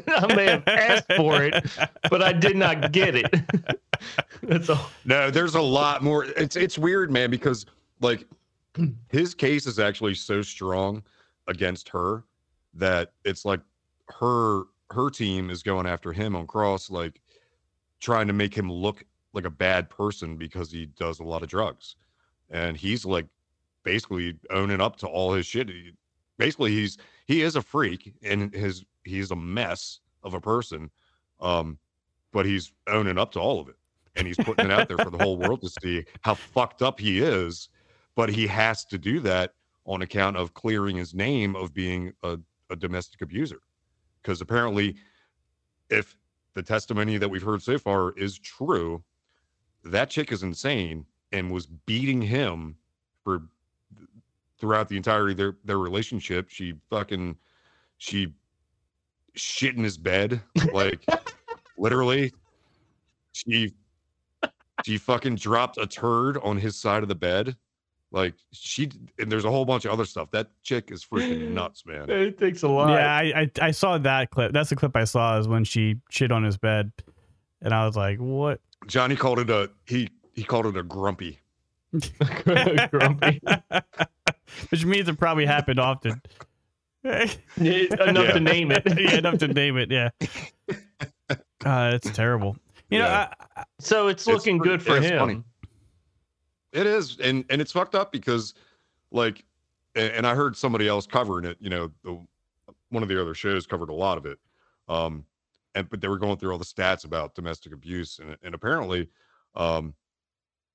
[0.08, 1.64] I may have asked for it
[2.10, 3.34] but I did not get it
[4.44, 6.26] that's all No, there's a lot more.
[6.26, 7.66] It's it's weird, man, because
[8.02, 8.26] like
[9.10, 11.04] his case is actually so strong
[11.48, 12.24] against her
[12.74, 13.62] that it's like
[14.20, 17.22] her her team is going after him on cross, like
[18.00, 21.50] trying to make him look like a bad person because he does a lot of
[21.50, 21.96] drugs.
[22.50, 23.28] And he's like
[23.84, 25.70] basically owning up to all his shit.
[26.38, 30.90] Basically he's he is a freak and his he's a mess of a person.
[31.40, 31.78] Um,
[32.32, 33.76] but he's owning up to all of it
[34.20, 37.00] and he's putting it out there for the whole world to see how fucked up
[37.00, 37.70] he is.
[38.16, 39.54] But he has to do that
[39.86, 42.38] on account of clearing his name of being a,
[42.70, 43.62] a domestic abuser.
[44.22, 44.98] Because apparently,
[45.90, 46.18] if
[46.54, 49.02] the testimony that we've heard so far is true,
[49.86, 52.76] that chick is insane and was beating him
[53.24, 53.44] for
[54.60, 56.50] throughout the entirety of their, their relationship.
[56.50, 57.38] She fucking
[57.98, 58.34] she
[59.36, 60.42] shit in his bed,
[60.74, 61.06] like
[61.78, 62.34] literally.
[63.32, 63.74] She
[64.86, 67.56] she fucking dropped a turd on his side of the bed.
[68.12, 68.90] Like she
[69.20, 70.32] and there's a whole bunch of other stuff.
[70.32, 72.10] That chick is freaking nuts, man.
[72.10, 74.52] it takes a lot Yeah, I, I I saw that clip.
[74.52, 76.92] That's the clip I saw is when she shit on his bed,
[77.62, 81.40] and I was like, "What?" Johnny called it a he he called it a grumpy.
[82.90, 83.42] grumpy
[84.70, 86.22] Which means it probably happened often.
[87.04, 87.86] enough Yeah.
[88.34, 89.92] to name it yeah, enough to name it.
[89.92, 90.10] Yeah,
[91.64, 92.58] uh, it's terrible.
[92.90, 93.34] You know, Yeah.
[93.40, 95.20] I, I- So it's It's looking pretty- good for it's him.
[95.20, 95.44] funny.
[96.72, 98.54] It is, and and it's fucked up because,
[99.12, 99.44] like,
[99.96, 101.58] and, and I heard somebody else covering it.
[101.60, 102.20] You know, the
[102.90, 104.38] one of the other shows covered a lot of it.
[104.88, 105.26] Um,
[105.76, 109.10] and but they were going through all the stats about domestic abuse, and and apparently,
[109.56, 109.96] um,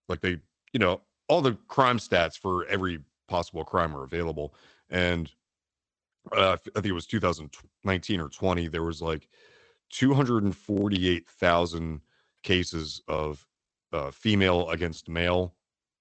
[0.09, 0.38] like they,
[0.72, 2.98] you know, all the crime stats for every
[3.29, 4.53] possible crime are available,
[4.90, 5.31] and
[6.33, 8.66] uh, I think it was 2019 or 20.
[8.68, 9.29] There was like
[9.94, 12.00] 248,000
[12.42, 13.46] cases of
[13.92, 15.54] uh, female against male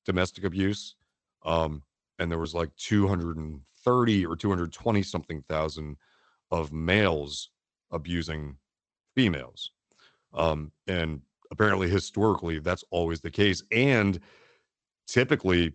[0.03, 0.95] domestic abuse.
[1.45, 1.83] Um,
[2.17, 5.97] and there was like 230 or 220 something thousand
[6.49, 7.51] of males
[7.91, 8.57] abusing
[9.15, 9.69] females.
[10.33, 13.61] Um, and apparently, historically, that's always the case.
[13.71, 14.19] And
[15.07, 15.73] typically,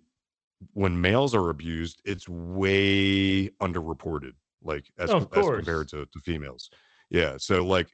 [0.73, 6.69] when males are abused, it's way underreported, like as, Of as compared to, to females.
[7.11, 7.37] Yeah.
[7.39, 7.87] So, like,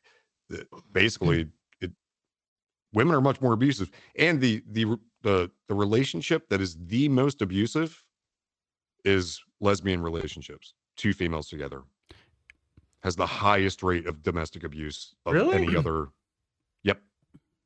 [0.93, 1.49] basically,
[1.81, 1.91] it
[2.93, 7.43] women are much more abusive, and the the the the relationship that is the most
[7.43, 8.03] abusive
[9.05, 10.75] is lesbian relationships.
[10.97, 11.83] Two females together
[13.03, 15.57] has the highest rate of domestic abuse of Really?
[15.57, 16.09] any other.
[16.85, 17.01] Yep.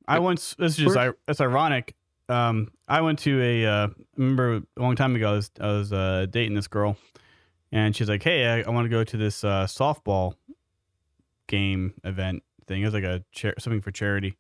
[0.06, 0.54] I once.
[0.56, 1.96] This is just it's ironic.
[2.28, 3.66] Um, I went to a.
[3.66, 5.30] Uh, remember a long time ago.
[5.30, 6.96] I was, I was uh, dating this girl,
[7.72, 10.34] and she's like, "Hey, I, I want to go to this uh, softball
[11.48, 12.82] game event thing.
[12.82, 14.36] It was like a char- something for charity."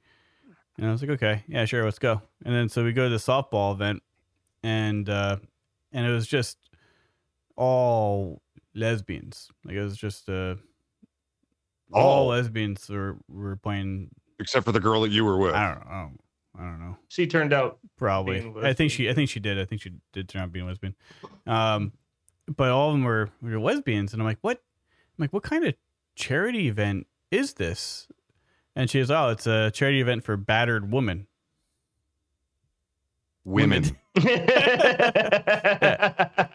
[0.76, 3.10] And I was like, "Okay, yeah, sure, let's go." And then so we go to
[3.10, 4.02] the softball event,
[4.62, 5.38] and uh,
[5.92, 6.58] and it was just
[7.56, 8.42] all
[8.74, 9.50] lesbians.
[9.64, 10.54] Like it was just uh,
[11.92, 12.26] all All.
[12.28, 14.10] lesbians were were playing.
[14.40, 15.54] Except for the girl that you were with.
[15.54, 16.10] I don't know.
[16.58, 16.96] I don't know.
[17.08, 18.40] She turned out Probably.
[18.40, 19.08] being I think she.
[19.08, 19.58] I think she did.
[19.58, 20.94] I think she did turn out being a lesbian.
[21.46, 21.92] Um,
[22.46, 24.58] but all of them were, were lesbians, and I'm like, what?
[24.58, 25.74] I'm like, what kind of
[26.14, 28.08] charity event is this?
[28.78, 31.26] And she was, oh, it's a charity event for battered women.
[33.44, 33.84] women.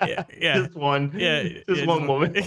[0.06, 0.58] Yeah, yeah.
[0.64, 1.12] Just one.
[1.16, 2.34] Yeah, Just yeah, one woman.
[2.36, 2.46] no,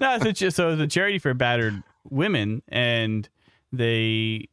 [0.00, 3.28] it's just, so it's a charity for battered women, and
[3.72, 4.48] they,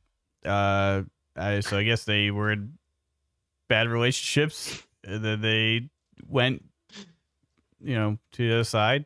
[0.45, 1.03] uh,
[1.35, 2.73] I, so I guess they were in
[3.67, 4.83] bad relationships.
[5.03, 5.89] And then they
[6.27, 6.63] went
[7.81, 9.05] you know, to the other side.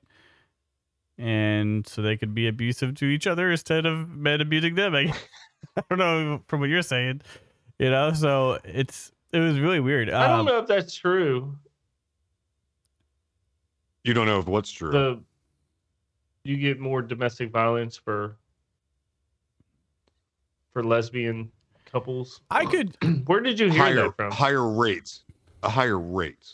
[1.22, 4.96] And so they could be abusive to each other instead of men abusing them.
[4.96, 5.14] I,
[5.78, 7.22] I don't know from what you're saying,
[7.78, 8.12] you know.
[8.14, 10.10] So it's it was really weird.
[10.10, 11.56] I don't Um, know if that's true.
[14.04, 14.92] You don't know if what's true.
[14.92, 15.22] The
[16.44, 18.38] you get more domestic violence for
[20.74, 21.52] for lesbian
[21.86, 22.42] couples.
[22.50, 22.96] I could
[23.28, 24.32] Where did you hear higher that from?
[24.32, 25.22] higher rates,
[25.62, 26.54] a higher rate.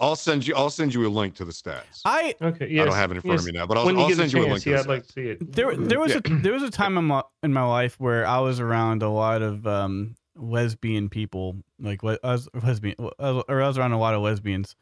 [0.00, 0.54] I'll send you.
[0.54, 2.02] I'll send you a link to the stats.
[2.04, 3.96] I, I Okay, yes, don't have it in front of me now, but I'll, when
[3.96, 4.62] you I'll get send a you a link.
[4.64, 5.54] To yeah, the I'd like to see it.
[5.54, 8.40] there there was a there was a time in my in my life where I
[8.40, 13.66] was around a lot of um lesbian people, like le- I was lesbian, or I
[13.68, 14.74] was around a lot of lesbians,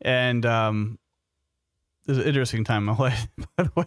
[0.00, 0.98] and um,
[2.06, 3.86] it was an interesting time in my life, by the way.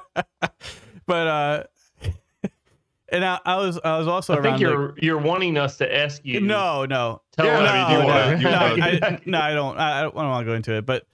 [1.06, 1.64] but uh,
[3.10, 6.24] and I, I was I was also I think you're you're wanting us to ask
[6.24, 6.40] you.
[6.40, 7.70] no, no, Tell Yeah, us.
[7.70, 9.16] I Do you want to?
[9.16, 9.78] No, no, I don't.
[9.78, 11.06] I, I don't want to go into it, but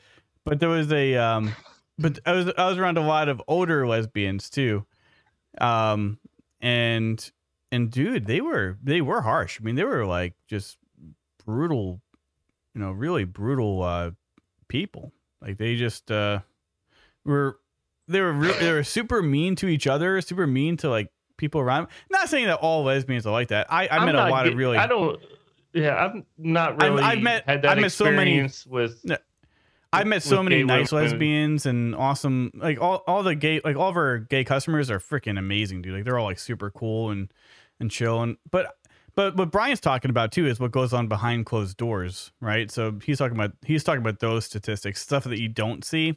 [0.44, 1.54] but there was a um,
[1.98, 4.86] but I was I was around a lot of older lesbians too,
[5.58, 6.18] um,
[6.60, 7.30] and
[7.72, 9.58] and dude, they were they were harsh.
[9.60, 10.78] I mean, they were like just
[11.44, 12.00] brutal,
[12.74, 14.10] you know, really brutal uh
[14.68, 15.12] people.
[15.40, 16.40] Like they just uh
[17.24, 17.58] were
[18.08, 21.60] they were re- they were super mean to each other, super mean to like people
[21.60, 21.88] around.
[22.10, 23.66] Not saying that all lesbians are like that.
[23.70, 25.20] I I met a lot of really I don't.
[25.72, 29.04] Yeah, I'm not I've- really I've met- had that I've met so many- with.
[29.92, 31.10] I've met so many nice women.
[31.10, 34.98] lesbians and awesome like all, all the gay like all of our gay customers are
[34.98, 35.94] freaking amazing, dude.
[35.94, 37.32] Like they're all like super cool and
[37.80, 38.76] and chill and but
[39.14, 42.70] but what Brian's talking about too is what goes on behind closed doors, right?
[42.70, 46.16] So he's talking about he's talking about those statistics, stuff that you don't see.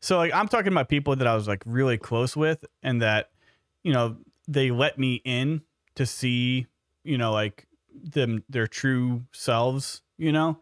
[0.00, 3.30] So like I'm talking about people that I was like really close with and that
[3.82, 4.16] you know
[4.48, 5.62] they let me in
[5.94, 6.66] to see
[7.04, 10.58] you know like them their true selves, you know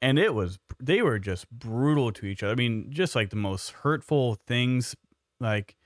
[0.00, 2.52] and it was they were just brutal to each other.
[2.52, 4.94] I mean, just like the most hurtful things,
[5.40, 5.76] like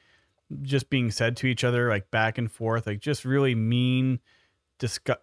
[0.60, 4.20] just being said to each other, like back and forth, like just really mean,
[4.78, 5.16] disgu-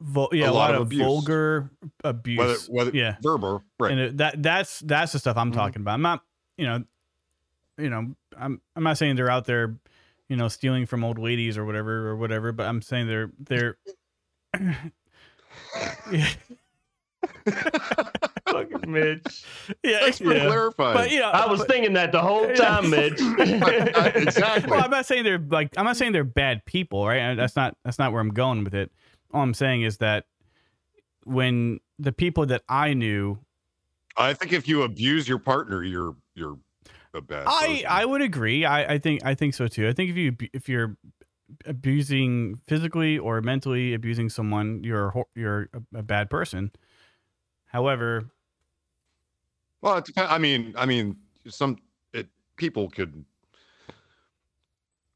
[0.00, 1.00] vul- yeah, a, lot, of, abuse.
[1.00, 1.70] vulgar
[2.04, 2.38] abuse.
[2.38, 3.92] Whether whether yeah, verbal, right?
[3.92, 5.54] and it, that that's that's the stuff I'm Mhm.
[5.56, 5.94] talking about.
[5.94, 6.22] I'm not,
[6.58, 6.84] you know,
[7.78, 9.76] you know, I'm I'm not saying they're out there,
[10.32, 13.76] you know, stealing from old ladies or whatever or whatever, but I'm saying they're they're.
[16.10, 16.28] yeah,
[18.48, 19.44] Fucking Mitch.
[19.84, 20.46] yeah, Thanks for yeah.
[20.46, 20.96] clarifying.
[20.96, 22.54] But you know, I was but- thinking that the whole Yeah.
[22.54, 23.20] time, Mitch.
[24.16, 24.70] exactly.
[24.70, 27.34] Well, I'm not saying they're like I'm not saying they're bad people, right?
[27.34, 28.90] That's not that's not where I'm going with it.
[29.34, 30.24] All I'm saying is that
[31.24, 33.38] when the people that I knew,
[34.16, 36.56] I think if you abuse your partner, you're you're
[37.20, 37.46] bad.
[37.46, 37.86] I person.
[37.88, 38.64] I would agree.
[38.64, 39.88] I I think I think so too.
[39.88, 40.96] I think if you if you're
[41.66, 46.70] abusing physically or mentally abusing someone, you're a you're a, a bad person.
[47.66, 48.30] However,
[49.80, 50.30] Well, it depends.
[50.30, 51.16] I mean, I mean,
[51.48, 51.78] some
[52.12, 53.24] it, people could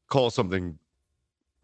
[0.09, 0.77] call something,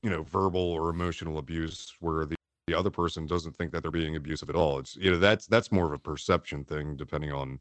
[0.01, 2.35] you know, verbal or emotional abuse, where the,
[2.67, 4.79] the other person doesn't think that they're being abusive at all.
[4.79, 7.59] It's you know that's that's more of a perception thing, depending on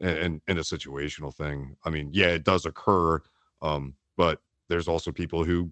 [0.00, 1.76] and and a situational thing.
[1.84, 3.20] I mean, yeah, it does occur,
[3.62, 5.70] um, but there's also people who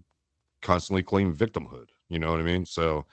[0.61, 1.87] constantly claim victimhood.
[2.09, 2.65] You know what I mean?
[2.65, 3.05] So,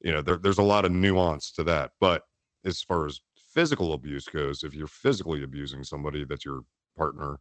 [0.00, 2.24] you know, there, there's a lot of nuance to that, but
[2.64, 6.62] as far as physical abuse goes, if you're physically abusing somebody that's your
[6.96, 7.38] partner,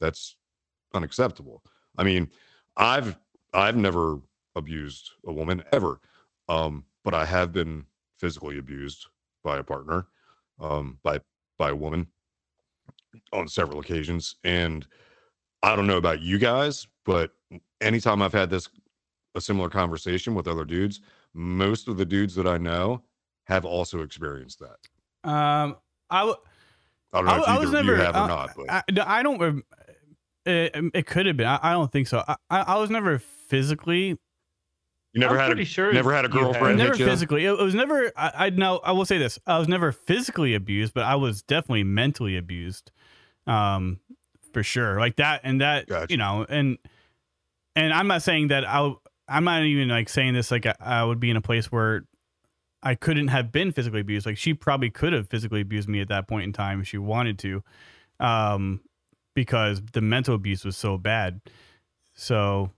[0.00, 0.36] that's
[0.94, 1.62] unacceptable.
[1.98, 2.30] I mean,
[2.76, 3.18] I've
[3.52, 4.20] I've never
[4.54, 6.00] abused a woman ever,
[6.48, 7.84] um, but I have been
[8.18, 9.06] physically abused
[9.42, 10.06] by a partner,
[10.60, 11.20] um, by
[11.58, 12.06] by a woman
[13.32, 14.86] on several occasions, and
[15.62, 17.32] I don't know about you guys, but
[17.80, 18.68] anytime I've had this
[19.34, 21.00] a similar conversation with other dudes,
[21.34, 23.02] most of the dudes that I know
[23.44, 25.30] have also experienced that.
[25.30, 25.76] um,
[26.08, 26.36] I w-
[27.12, 28.50] I don't know I, if I either was of never you have or uh, not,
[28.56, 28.82] but I,
[29.18, 29.64] I don't.
[30.44, 31.46] It, it could have been.
[31.46, 32.22] I, I don't think so.
[32.26, 34.18] I, I I was never physically
[35.16, 36.52] you never I'm had a sure never had a you have.
[36.52, 37.46] girlfriend never physically.
[37.46, 38.12] It, it was never.
[38.16, 38.80] I, I know.
[38.84, 39.38] I will say this.
[39.46, 42.90] I was never physically abused, but I was definitely mentally abused,
[43.46, 44.00] um,
[44.52, 44.98] for sure.
[44.98, 45.86] Like that and that.
[45.86, 46.06] Gotcha.
[46.12, 46.78] You know, and
[47.74, 49.02] and I'm not saying that I'll.
[49.28, 52.04] I'm not even like saying this like I, I would be in a place where
[52.82, 54.24] I couldn't have been physically abused.
[54.24, 56.98] Like she probably could have physically abused me at that point in time if she
[56.98, 57.64] wanted to,
[58.20, 58.80] um,
[59.34, 61.40] because the mental abuse was so bad.
[62.14, 62.70] So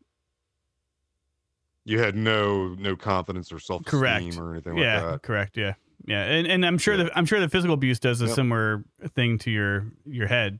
[1.85, 5.23] You had no no confidence or self esteem or anything like that.
[5.23, 5.57] correct.
[5.59, 5.75] Yeah,
[6.09, 7.05] yeah, and and I'm sure Yeah.
[7.05, 8.35] the I'm sure the physical abuse does a Yep.
[8.35, 10.59] similar thing to your your head.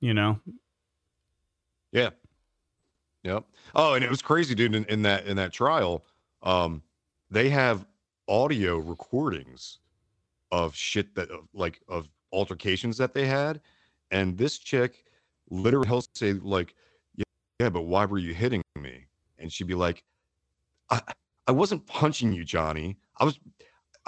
[0.00, 0.40] You know,
[1.92, 2.10] Yeah.
[3.24, 3.44] Yep.
[3.74, 4.74] Oh, and it was crazy, dude.
[4.74, 6.06] In, in that in that trial,
[6.42, 6.82] um,
[7.30, 7.84] they have
[8.28, 9.78] audio recordings
[10.52, 13.60] of shit that like of altercations that they had,
[14.10, 15.04] and this chick
[15.50, 16.74] literally he'll say like,
[17.14, 17.24] "Yeah,
[17.60, 19.04] yeah, but why were you hitting me?"
[19.38, 20.02] And she'd be like,
[20.88, 21.02] "I,
[21.46, 22.96] I wasn't punching you, Johnny.
[23.18, 23.38] I was,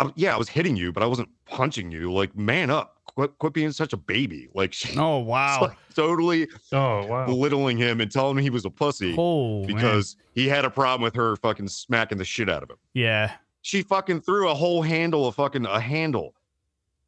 [0.09, 2.13] I, yeah, I was hitting you, but I wasn't punching you.
[2.13, 5.59] Like, man up, quit, quit being such a baby." Like she Oh wow.
[5.63, 7.27] like, totally Oh wow.
[7.27, 9.67] belittling him and telling him he was a pussy Oh man.
[9.75, 12.77] because he had a problem with her fucking smacking the shit out of him.
[12.95, 13.33] yeah.
[13.65, 16.35] She fucking threw a whole handle of fucking a handle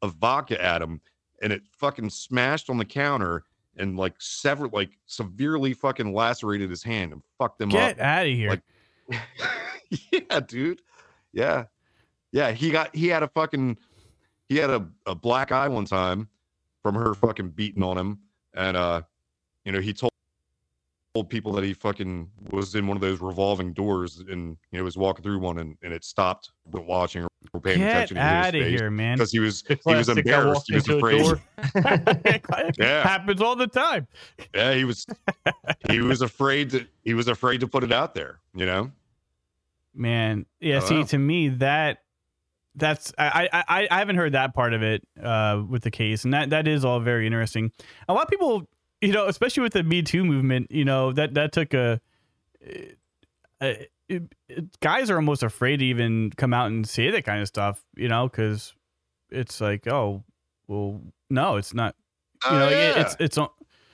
[0.01, 1.01] of vodka at him
[1.41, 3.43] and it fucking smashed on the counter
[3.75, 7.97] and like severed like severely fucking lacerated his hand and fucked him Get up.
[7.97, 8.49] Get out of here.
[8.51, 8.61] like-
[10.11, 10.81] yeah, dude.
[11.33, 11.65] Yeah.
[12.35, 13.77] Yeah, he got he had a fucking
[14.49, 16.27] he had a, a black eye one time
[16.83, 18.19] from her fucking beating on him
[18.53, 19.01] and uh
[19.63, 20.11] you know he told
[21.13, 24.83] told people that he fucking was in one of those revolving doors and you know
[24.83, 28.21] was walking through one and, and it stopped but watching or paying Get attention to
[28.21, 29.17] out his of here, man.
[29.17, 31.39] because he was he was embarrassed he was afraid.
[32.77, 33.01] Yeah.
[33.01, 34.07] Happens all the time.
[34.53, 35.05] yeah he was
[35.89, 38.91] he was afraid to he was afraid to put it out there you know
[39.97, 40.81] Man, yeah.
[40.81, 41.05] See, know.
[41.05, 41.99] to me that
[42.75, 46.33] that's I, I I haven't heard that part of it uh, with the case, and
[46.33, 47.71] that that is all very interesting.
[48.09, 48.67] A lot of people,
[49.01, 51.99] you know, especially with the Me Too movement, you know, that that took a.
[53.61, 53.73] uh
[54.07, 57.47] it, it- guys are almost afraid to even come out and say that kind of
[57.47, 58.73] stuff, you know, because
[59.31, 60.23] it's like, oh,
[60.67, 61.95] well, no, it's not.
[62.45, 63.01] You know, Oh, it- yeah.
[63.01, 63.37] it's it's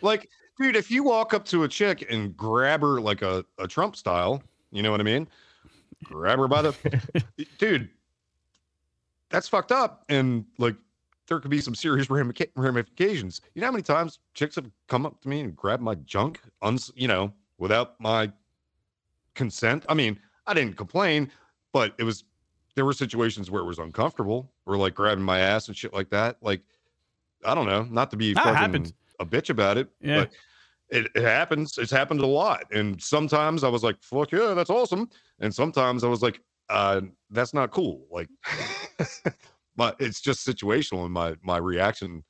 [0.01, 0.27] Like,
[0.59, 3.95] dude, if you walk up to a chick and grab her like a, a Trump
[3.95, 5.27] style, you know what I mean?
[6.03, 7.23] Grab her by the
[7.57, 7.89] dude,
[9.31, 10.03] that's fucked up.
[10.09, 10.75] And like
[11.27, 12.09] there could be some serious
[12.55, 13.41] ramifications.
[13.55, 16.41] You know how many times chicks have come up to me and grabbed my junk,
[16.61, 18.31] uns- you know, without my
[19.35, 19.85] consent?
[19.89, 21.31] I mean, I didn't complain,
[21.73, 22.23] but it was
[22.75, 26.09] there were situations where it was uncomfortable or like grabbing my ass and shit like
[26.09, 26.37] that.
[26.41, 26.61] Like,
[27.45, 28.93] I don't know, not to be it fucking happens.
[29.19, 30.19] a bitch about it, Yeah.
[30.21, 30.31] but
[30.89, 31.77] it, it happens.
[31.77, 32.63] It's happened a lot.
[32.71, 35.09] And sometimes I was like, fuck yeah, that's awesome.
[35.39, 36.39] And sometimes I was like,
[36.71, 38.05] uh, that's not cool.
[38.09, 38.29] Like,
[39.75, 42.23] but it's just situational and my, my reaction,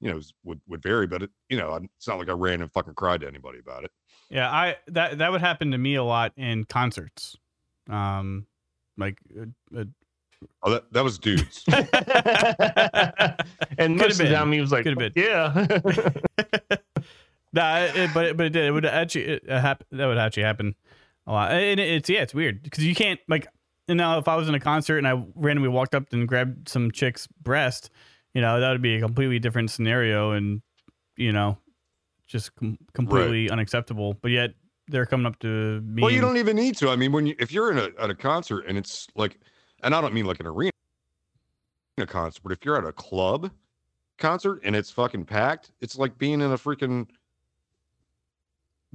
[0.00, 2.70] you know, would, would vary, but it, you know, it's not like I ran and
[2.72, 3.90] fucking cried to anybody about it.
[4.28, 7.36] Yeah, I that that would happen to me a lot in concerts.
[7.88, 8.46] Um
[8.98, 9.84] like uh,
[10.62, 11.64] Oh, that, that was dudes.
[13.78, 15.12] and most of the time he was like, Could've been.
[15.16, 15.78] yeah.
[17.52, 18.64] Nah, it, but it- but it, did.
[18.66, 20.74] it would actually it, uh, hap- that would actually happen
[21.26, 21.52] a lot.
[21.52, 23.46] And it, it's yeah, it's weird because you can't like.
[23.88, 26.68] And now if I was in a concert and I randomly walked up and grabbed
[26.68, 27.90] some chick's breast,
[28.34, 30.60] you know that would be a completely different scenario and
[31.16, 31.58] you know
[32.26, 34.14] just com- completely unacceptable.
[34.14, 34.54] But yet
[34.88, 36.02] they're coming up to me.
[36.02, 36.90] well, you and- don't even need to.
[36.90, 39.38] I mean, when you, if you're in a, at a concert and it's like,
[39.82, 40.70] and I don't mean like an arena
[41.98, 43.50] a concert, but if you're at a club
[44.18, 47.06] concert and it's fucking packed, it's like being in a freaking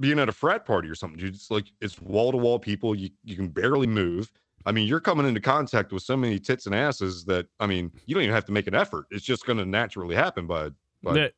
[0.00, 1.34] being at a frat party or something, dude.
[1.34, 2.94] It's like it's wall to wall people.
[2.94, 4.30] You you can barely move.
[4.66, 7.90] I mean, you're coming into contact with so many tits and asses that I mean,
[8.06, 9.06] you don't even have to make an effort.
[9.10, 10.70] It's just going to naturally happen by
[11.02, 11.28] by Yeah,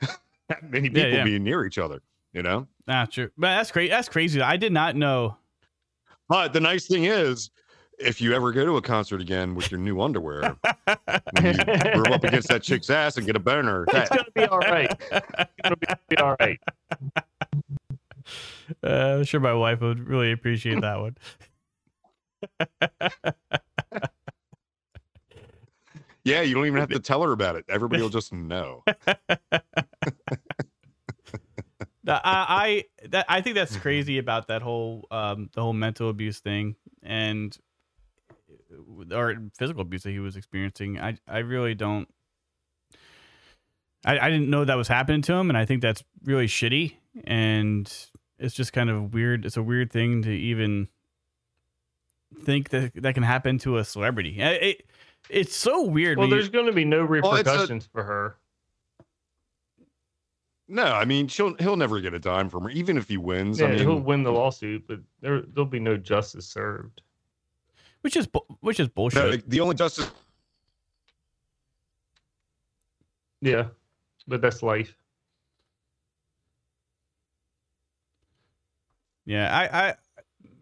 [0.48, 1.24] that many people yeah.
[1.24, 2.00] being near each other.
[2.32, 2.66] You know.
[2.86, 3.30] ah, true.
[3.38, 3.90] But that's crazy.
[3.90, 4.40] That's crazy.
[4.40, 5.36] I did not know.
[6.28, 7.50] But the nice thing is,
[7.98, 10.56] if you ever go to a concert again with your new underwear,
[11.40, 14.44] when you rub up against that chick's ass and get a boner, it's gonna be
[14.44, 14.92] all right.
[15.10, 16.60] It's gonna be, be all right.
[18.84, 21.16] Uh, I'm sure my wife would really appreciate that one.
[26.24, 27.64] Yeah, you don't even have to tell her about it.
[27.68, 28.84] Everybody will just know.
[32.06, 36.40] I I that I think that's crazy about that whole um the whole mental abuse
[36.40, 37.56] thing and
[39.12, 40.98] or physical abuse that he was experiencing.
[40.98, 42.08] I I really don't.
[44.04, 46.94] I I didn't know that was happening to him, and I think that's really shitty.
[47.24, 47.92] And
[48.38, 49.44] it's just kind of weird.
[49.44, 50.88] It's a weird thing to even
[52.44, 54.42] think that that can happen to a celebrity.
[54.42, 54.86] I- It,
[55.30, 56.18] it's so weird.
[56.18, 58.36] Well, there's going to be no Well, a- repercussions for her.
[60.70, 63.58] No, I mean, she'll he'll never get a dime from her, even if he wins.
[63.58, 67.00] Yeah, I mean, he'll win the lawsuit, but there there'll be no justice served.
[68.02, 68.28] which is
[68.60, 69.48] which is the, bullshit.
[69.48, 70.10] the only justice.
[73.40, 73.68] Yeah,
[74.26, 74.94] but that's life.
[79.24, 79.94] Yeah, I, I,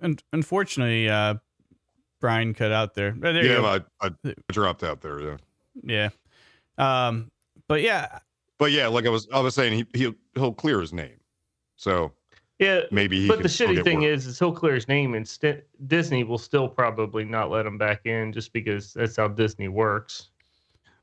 [0.03, 1.35] un- unfortunately, uh,
[2.21, 3.15] Brian cut out there.
[3.23, 3.85] Oh, there you Yeah, go.
[4.01, 5.21] I, I dropped out there.
[5.21, 5.37] Yeah,
[5.85, 6.09] yeah.
[6.79, 7.31] Um,
[7.69, 8.19] but yeah,
[8.59, 11.19] but yeah, like I was I was saying, he he'll he'll clear his name,
[11.77, 12.13] so
[12.59, 13.29] Yeah, maybe he.
[13.29, 14.07] but can the shitty thing work.
[14.09, 17.77] is, is he'll clear his name, and st- Disney will still probably not let him
[17.79, 20.31] back in just because that's how Disney works.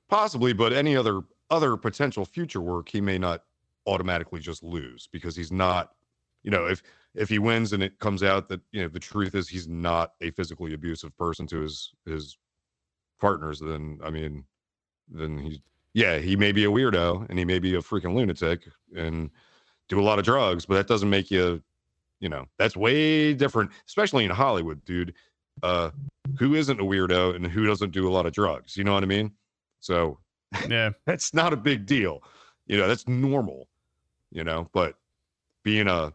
[0.10, 3.44] possibly, but any other other potential future work he may not
[3.86, 5.94] automatically just lose because he's not,
[6.44, 6.82] you know, if
[7.16, 10.14] if he wins and it comes out that you know the truth is he's not
[10.22, 12.38] a physically abusive person to his his
[13.20, 14.44] partners, then I mean,
[15.10, 15.60] then he's
[15.94, 19.30] yeah, he may be a weirdo and he may be a freaking lunatic and
[19.90, 21.62] do a lot of drugs, but that doesn't make you,
[22.20, 25.14] you know, that's way different, especially in Hollywood, dude.
[25.62, 25.92] Uh,
[26.40, 28.76] who isn't a weirdo and who doesn't do a lot of drugs?
[28.76, 29.32] You know what I mean?
[29.82, 30.18] So
[30.68, 30.92] Yeah.
[31.06, 32.24] that's not a big deal.
[32.66, 33.68] You know, that's normal,
[34.32, 34.96] you know, but
[35.64, 36.12] being a,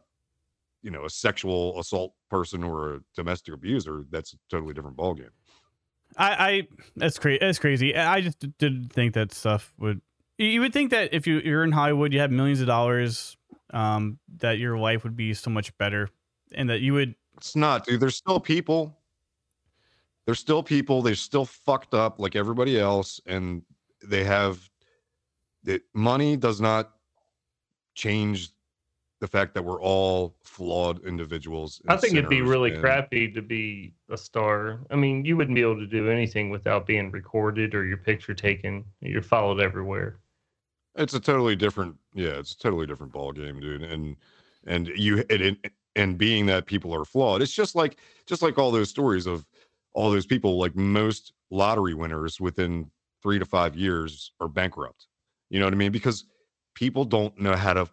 [0.89, 5.28] you know, a sexual assault person or a domestic abuser, that's a totally different ballgame.
[6.16, 7.39] I, I that's crazy.
[7.43, 7.95] That's crazy.
[7.95, 10.01] I just didn't think that stuff would.
[10.39, 13.36] You- would think that if you, you're in Hollywood, you have millions of dollars,
[13.74, 16.09] um, that your life would be so much better,
[16.53, 17.14] and that you would.
[17.36, 18.01] It's not, dude.
[18.01, 18.99] There's still people.
[20.24, 21.03] There's still people.
[21.03, 23.62] They're still fucked up like everybody else, and
[24.03, 24.66] they have.
[25.64, 26.93] That money does not
[27.95, 28.53] change
[29.21, 31.83] the fact that we're all flawed individuals.
[31.89, 34.81] I think it'd be really and- crappy to be a star.
[34.91, 38.35] I mean, you wouldn't be able to do anything without being recorded or your picture
[38.35, 38.85] taken.
[39.01, 40.19] You're followed everywhere.
[40.95, 43.83] It's a totally different, yeah, it's a totally different ball game, dude.
[43.83, 44.16] And
[44.66, 45.57] and you and and,
[45.97, 49.47] and being that people are flawed, it's just like just like all those stories of
[49.95, 50.59] all those people.
[50.59, 52.91] Like most lottery winners, within
[53.23, 55.07] three to five years, are bankrupt.
[55.51, 55.93] You know what I mean?
[55.93, 56.25] Because
[56.75, 57.89] people don't know how to.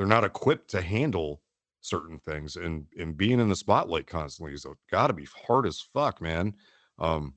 [0.00, 1.42] They're not equipped to handle
[1.82, 5.78] certain things, and and being in the spotlight constantly is got to be hard as
[5.78, 6.54] fuck, man.
[6.98, 7.34] Um,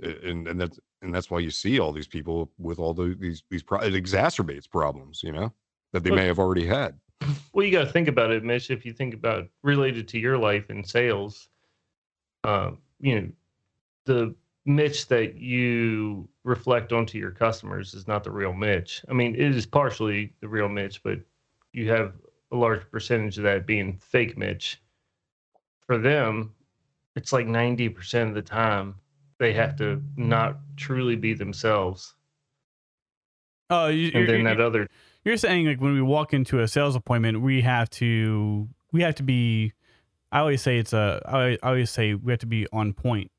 [0.00, 3.42] and and that's and that's why you see all these people with all the, these
[3.50, 5.52] these pro- it exacerbates problems you know
[5.92, 6.98] that they may have already had
[7.52, 8.70] Well, you got to think about it, Mitch.
[8.70, 11.50] If you think about related to your life in sales,
[12.44, 13.28] um, you know,
[14.06, 19.04] the Mitch that you reflect onto your customers is not the real Mitch.
[19.10, 21.18] I mean, it is partially the real Mitch, but
[21.76, 22.14] you have
[22.50, 24.80] a large percentage of that being fake Mitch.
[25.86, 26.54] For them,
[27.14, 28.94] it's like 90% of the time
[29.38, 32.14] they have to not truly be themselves.
[33.68, 34.88] Oh, you, And you're, then that other
[35.24, 39.16] you're saying like when we walk into a sales appointment, we have to we have
[39.16, 39.72] to be.
[40.32, 41.20] I always say it's a.
[41.26, 43.30] I always- always say we have to be on point.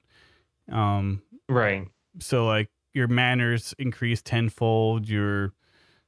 [0.71, 1.21] Um.
[1.47, 1.88] right.
[2.19, 5.07] So like your manners increase tenfold.
[5.07, 5.53] Your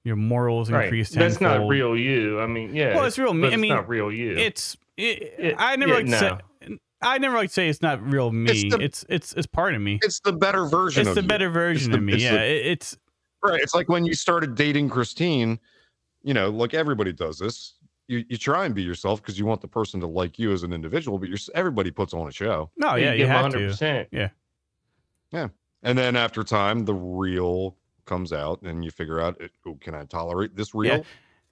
[0.10, 0.86] your morals Right.
[0.86, 1.32] increase tenfold.
[1.32, 2.42] That's not real you.
[2.42, 2.96] I mean, yeah.
[2.96, 3.42] Well, it's real me.
[3.44, 4.36] but I it's not real you.
[4.36, 6.20] it's it, It- I never yeah, like to
[6.68, 8.70] say I never like to say it's not real me.
[8.70, 10.00] the- It's it's it's part of me.
[10.02, 11.28] it's the better version It's of the you.
[11.28, 12.14] better version the- of me.
[12.14, 12.98] it's Yeah, the- it's
[13.44, 15.58] right it's like when you started dating christine
[16.24, 17.76] you know like everybody does this
[18.10, 20.64] you, you try and be yourself because you want the person to like you as
[20.64, 24.08] an individual but you're everybody puts on a show no, yeah, you give have to.
[24.12, 24.30] Yeah,
[25.32, 25.48] yeah.
[25.84, 27.78] and then after time the real
[28.10, 31.04] comes out and you figure out oh, can i tolerate this real Yeah.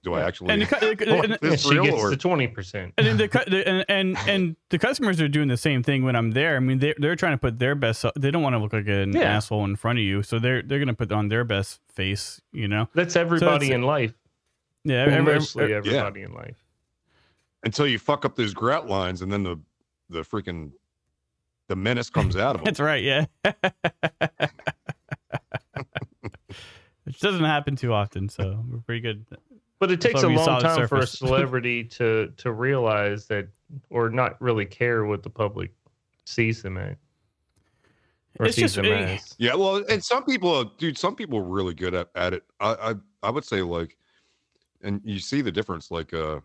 [0.02, 2.92] do i actually And the, want and, this she real gets or the 20%.
[2.98, 6.56] and the, and, and and the customers are doing the same thing when I'm there.
[6.56, 8.04] I mean, they they're trying to put their best.
[8.16, 9.36] They don't want to look like an Yeah.
[9.36, 12.40] asshole in front of you, so they're they're gonna put on their best face.
[12.52, 14.12] You know, That's everybody it's- in life.
[14.84, 15.06] yeah.
[15.06, 16.56] Well, every- mostly every- everybody in life.
[17.64, 19.56] until you fuck up those grout lines and then the
[20.10, 20.70] the freaking
[21.68, 23.02] the menace comes out of them That's right.
[23.04, 23.24] Yeah.
[27.08, 29.24] Which doesn't happen too often, so we're pretty good.
[29.78, 33.48] But it takes a long the time for a celebrity to to realize that
[33.88, 35.72] or not really care what the public
[36.26, 36.98] sees them at.
[38.38, 39.34] Or It's sees just- them as.
[39.38, 42.44] Yeah, well, and some people, dude, some people are really good at, at it.
[42.60, 43.96] I, I I would say like,
[44.82, 46.40] and you see the difference, like uh,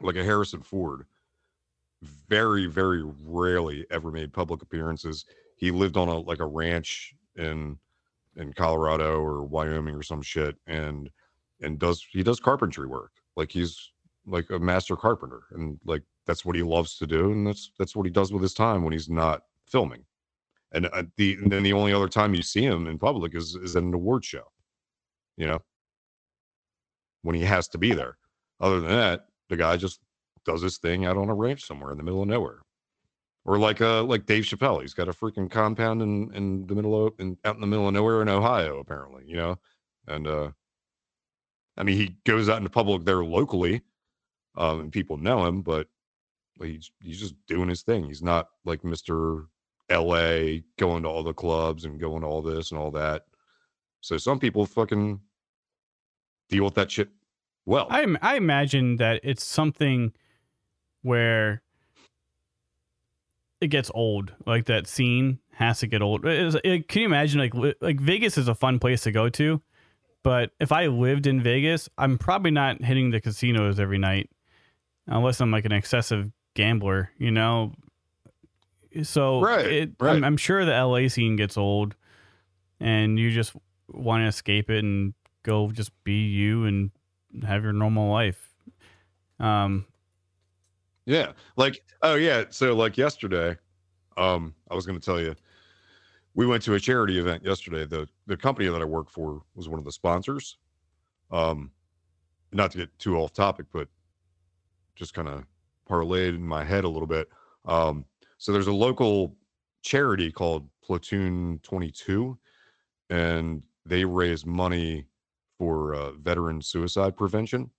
[0.00, 1.04] like a Harrison Ford,
[2.28, 5.26] very very rarely ever made public appearances.
[5.56, 7.76] He lived on a like a ranch in
[8.38, 11.10] in Colorado or Wyoming or some shit, and
[11.60, 13.12] and does he does carpentry work.
[13.36, 13.92] Like he's
[14.26, 17.94] like a master carpenter, and like that's what he loves to do, and that's that's
[17.96, 20.04] what he does with his time when he's not filming.
[20.72, 23.54] And uh, the and then the only other time you see him in public is
[23.56, 24.44] is at an award show
[25.38, 25.60] you know?
[27.22, 28.18] When he has to be there.
[28.60, 30.00] Other than that the guy just
[30.44, 32.58] does his thing out on a ranch somewhere in the middle of nowhere
[33.44, 37.06] or like uh like dave chappelle he's got a freaking compound in in the middle
[37.06, 39.56] of in, out in the middle of nowhere in ohio apparently you know
[40.06, 40.50] and uh
[41.76, 43.80] i mean he goes out into public there locally
[44.56, 45.88] um and people know him but
[46.60, 49.46] he's he's just doing his thing he's not like mr
[49.90, 53.24] LA, going to all the clubs and going to all this and all that.
[54.00, 55.20] So some people fucking
[56.48, 57.08] deal with that shit
[57.66, 57.86] well.
[57.90, 60.12] I I imagine that it's something
[61.02, 61.62] where
[63.60, 64.32] it gets old.
[64.46, 66.24] Like that scene has to get old.
[66.24, 69.60] It can you imagine like like Vegas is a fun place to go to,
[70.22, 74.30] But if I lived in Vegas, I'm probably not hitting the casinos every night
[75.06, 77.72] unless I'm like an excessive gambler, you know.
[79.02, 80.16] So Right, it, right.
[80.16, 81.94] I'm, I'm sure the LA scene gets old,
[82.80, 83.54] and you just
[83.88, 86.90] want to escape it and go just be you and
[87.46, 88.54] have your normal life.
[89.40, 89.86] Um,
[91.08, 91.32] Yeah.
[91.56, 92.44] Like, oh yeah.
[92.50, 93.56] So like yesterday,
[94.18, 95.34] um, I was gonna tell you,
[96.34, 97.86] we went to a charity event yesterday.
[97.86, 100.58] The the company that I work for was one of the sponsors.
[101.30, 101.70] Um,
[102.52, 103.88] not to get too off topic, but
[104.96, 105.44] just kind of
[105.88, 107.28] parlayed in my head a little bit.
[107.64, 108.04] Um,
[108.36, 109.34] so there's a local
[109.82, 112.38] charity called Platoon 22,
[113.08, 115.06] and they raise money
[115.56, 117.70] for uh, veteran suicide prevention.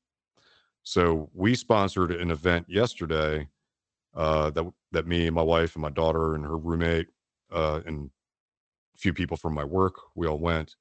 [0.90, 3.48] So we sponsored an event yesterday
[4.16, 7.06] uh, that that me and my wife and my daughter and her roommate
[7.54, 8.10] uh, and
[8.96, 10.78] a few people from my work we all went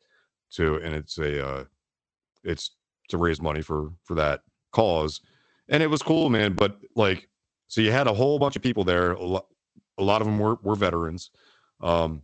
[0.52, 1.64] to, and it's a uh,
[2.42, 2.70] it's
[3.10, 4.40] to raise money for for that
[4.72, 5.20] cause,
[5.68, 6.54] and it was cool, man.
[6.54, 7.28] But like,
[7.66, 9.12] so you had a whole bunch of people there.
[9.12, 9.46] A lot,
[9.98, 11.32] a lot of them were were veterans.
[11.82, 12.22] Um,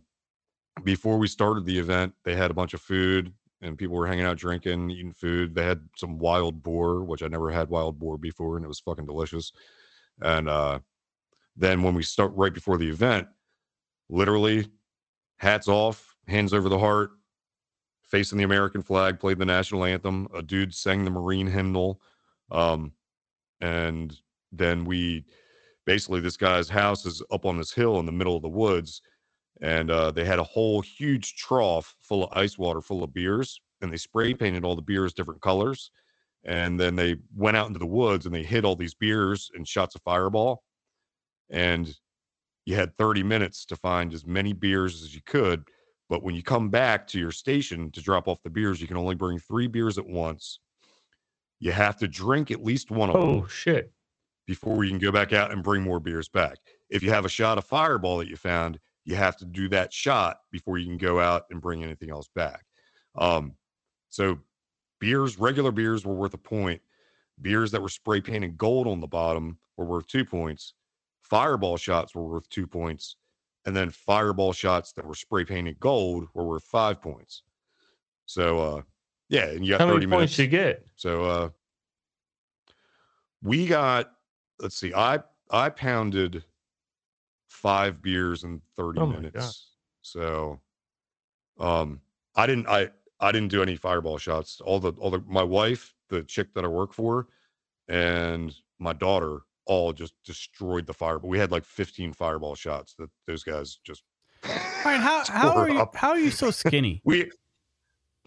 [0.83, 3.31] before we started the event, they had a bunch of food
[3.65, 5.55] and people were hanging out drinking, eating food.
[5.55, 8.79] They had some wild boar, which I never had wild boar before, and it was
[8.79, 9.51] fucking delicious.
[10.21, 10.79] And uh,
[11.55, 13.27] then when we start right before the event,
[14.09, 14.67] literally
[15.37, 17.11] hats off, hands over the heart,
[18.03, 20.27] facing the American flag, played the national anthem.
[20.33, 22.01] A dude sang the Marine hymnal.
[22.51, 22.93] Um,
[23.61, 24.15] and
[24.51, 25.25] then we
[25.85, 29.01] basically, this guy's house is up on this hill in the middle of the woods.
[29.61, 33.61] And uh, they had a whole huge trough full of ice water, full of beers,
[33.81, 35.91] and they spray painted all the beers different colors.
[36.43, 39.67] And then they went out into the woods and they hid all these beers and
[39.67, 40.63] shots of fireball.
[41.49, 41.95] And
[42.65, 45.65] you had 30 minutes to find as many beers as you could.
[46.09, 48.97] But when you come back to your station to drop off the beers, you can
[48.97, 50.59] only bring three beers at once.
[51.59, 53.93] You have to drink at least one of them Oh shit!
[54.45, 56.57] before you can go back out and bring more beers back.
[56.89, 59.93] If you have a shot of fireball that you found, you have to do that
[59.93, 62.65] shot before you can go out and bring anything else back.
[63.15, 63.55] Um,
[64.09, 64.39] so
[64.99, 66.81] beers, regular beers were worth a point.
[67.41, 70.73] Beers that were spray painted gold on the bottom were worth two points.
[71.21, 73.15] Fireball shots were worth two points.
[73.65, 77.43] And then fireball shots that were spray painted gold were worth five points.
[78.25, 78.81] So uh
[79.29, 80.31] yeah, and you got How 30 many minutes.
[80.33, 80.85] points you get?
[80.95, 81.49] So uh
[83.43, 84.11] we got
[84.59, 86.43] let's see, I I pounded
[87.65, 89.21] five beers in 30 Oh my God.
[89.23, 89.71] minutes.
[90.03, 90.59] So
[91.59, 91.99] um
[92.35, 92.89] I didn't I
[93.19, 94.61] I didn't do any fireball shots.
[94.61, 97.27] All the all the my wife, the chick that I work for,
[97.87, 101.27] and my daughter all just destroyed the fireball.
[101.29, 104.03] We had like 15 fireball shots that those guys just
[104.83, 105.95] Brian, how how are you up.
[105.95, 107.01] how are you so skinny?
[107.05, 107.31] we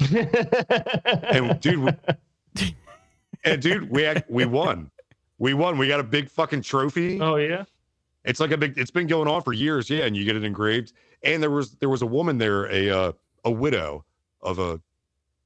[0.01, 1.93] and dude we,
[3.45, 4.91] and dude we ac- we won.
[5.39, 5.79] We won.
[5.79, 7.21] We got a big fucking trophy.
[7.21, 7.65] oh yeah.
[8.29, 8.79] It's like a big.
[8.79, 10.05] It's been going on for years, yeah.
[10.05, 10.93] And you get it engraved.
[11.23, 13.13] And there was there was a woman there, a uh,
[13.45, 14.05] a widow
[14.43, 14.81] of a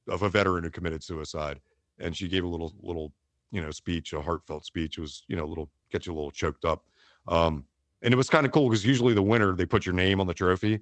[0.07, 1.59] of a veteran who committed suicide,
[1.99, 3.13] and she gave a little little
[3.51, 4.97] you know speech, a heartfelt speech.
[4.97, 6.83] It was you know a little get you a little choked up.
[7.27, 7.65] Um,
[8.01, 10.27] and it was kind of cool because usually the winner they put your name on
[10.27, 10.81] the trophy,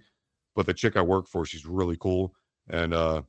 [0.55, 2.33] but the chick I work for, she's really cool,
[2.69, 3.21] and uh,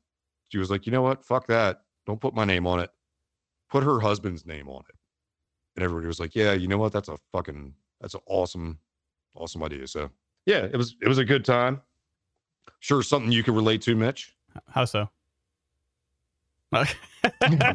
[0.48, 2.90] she was like, you know what, fuck that, don't put my name on it,
[3.70, 4.96] put her husband's name on it.
[5.76, 8.78] And everybody was like, yeah, you know what, that's a fucking that's an awesome,
[9.34, 9.86] awesome idea.
[9.86, 10.11] So
[10.44, 11.80] yeah, it was it was a good time.
[12.80, 14.34] Sure, something you could relate to, Mitch.
[14.68, 15.09] How so?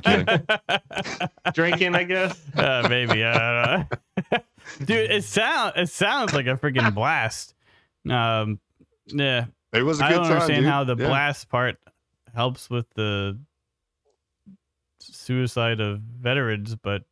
[0.03, 0.25] kidding.
[1.53, 2.39] Drinking, I guess.
[2.55, 3.23] uh, maybe.
[3.23, 3.33] I
[3.77, 3.89] don't
[4.31, 4.37] know.
[4.85, 7.53] Dude, it sound it sounds like a freaking blast.
[8.09, 8.59] Um,
[9.07, 10.31] yeah, It was a I good don't time.
[10.33, 10.71] understand dude.
[10.71, 11.07] how the Yeah.
[11.07, 11.77] blast part
[12.35, 13.39] helps with the
[14.99, 17.03] suicide of veterans, but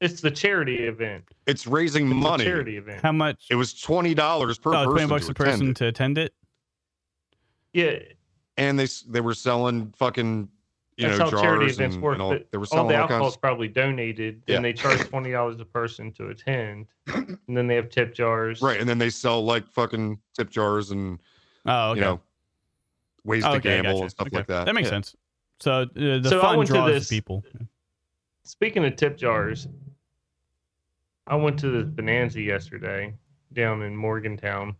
[0.00, 1.24] It's the charity event.
[1.46, 2.44] It's raising It's money.
[2.44, 3.00] a charity event.
[3.02, 3.46] how much?
[3.50, 4.90] It was twenty dollars per oh, person.
[4.92, 5.76] twenty bucks to a person attend it.
[5.78, 6.34] to attend it.
[7.72, 7.98] Yeah,
[8.56, 10.48] and they they were selling fucking
[10.96, 12.14] you that's know how jars charity and, events work.
[12.14, 13.36] and all, but they were all the all, alcohol's kinds.
[13.38, 14.56] probably donated, Yeah.
[14.56, 18.60] and they charge twenty dollars a person to attend, and then they have tip jars.
[18.62, 21.18] Right, and then they sell like fucking tip jars and
[21.66, 22.00] Oh, okay.
[22.00, 22.20] you know
[23.24, 24.02] ways Oh, to gamble gotcha.
[24.02, 24.36] and stuff Okay.
[24.36, 24.66] like that.
[24.66, 24.90] That makes Yeah.
[24.90, 25.16] sense.
[25.60, 27.42] So uh, the So fun went draws this- people.
[28.44, 29.66] Speaking of tip jars,
[31.26, 33.14] I went to the Bonanza yesterday
[33.52, 34.76] down in Morgantown,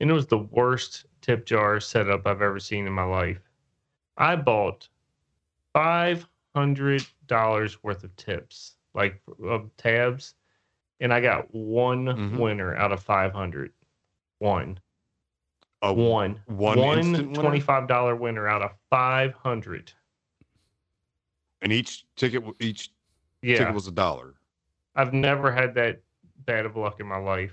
[0.00, 3.40] and it was the worst tip jar setup I've ever seen in my life.
[4.16, 4.88] I bought
[5.72, 10.34] five hundred dollars worth of tips, like of tabs,
[11.00, 12.38] and I got one Mhm.
[12.38, 13.72] winner out of five hundred.
[14.38, 14.80] One.
[15.82, 16.40] A One.
[16.46, 17.34] one One winner?
[17.34, 19.92] $25 winner out of 500.
[21.60, 22.90] and each ticket, each
[23.42, 23.58] Yeah.
[23.58, 24.34] ticket was a dollar.
[24.94, 26.00] I've never had that
[26.44, 27.52] bad of luck in my life.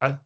[0.00, 0.18] I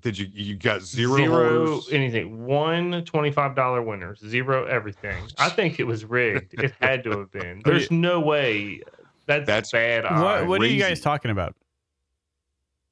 [0.00, 0.26] Did you?
[0.32, 1.16] You got zero.
[1.16, 2.44] Zero anything.
[2.46, 4.14] One $25 winner.
[4.16, 5.24] Zero everything.
[5.38, 6.54] I think it was rigged.
[6.54, 7.62] it had to have been.
[7.64, 8.80] Oh, There's no way.
[9.26, 11.54] That's, That's- bad What, what are you guys talking about?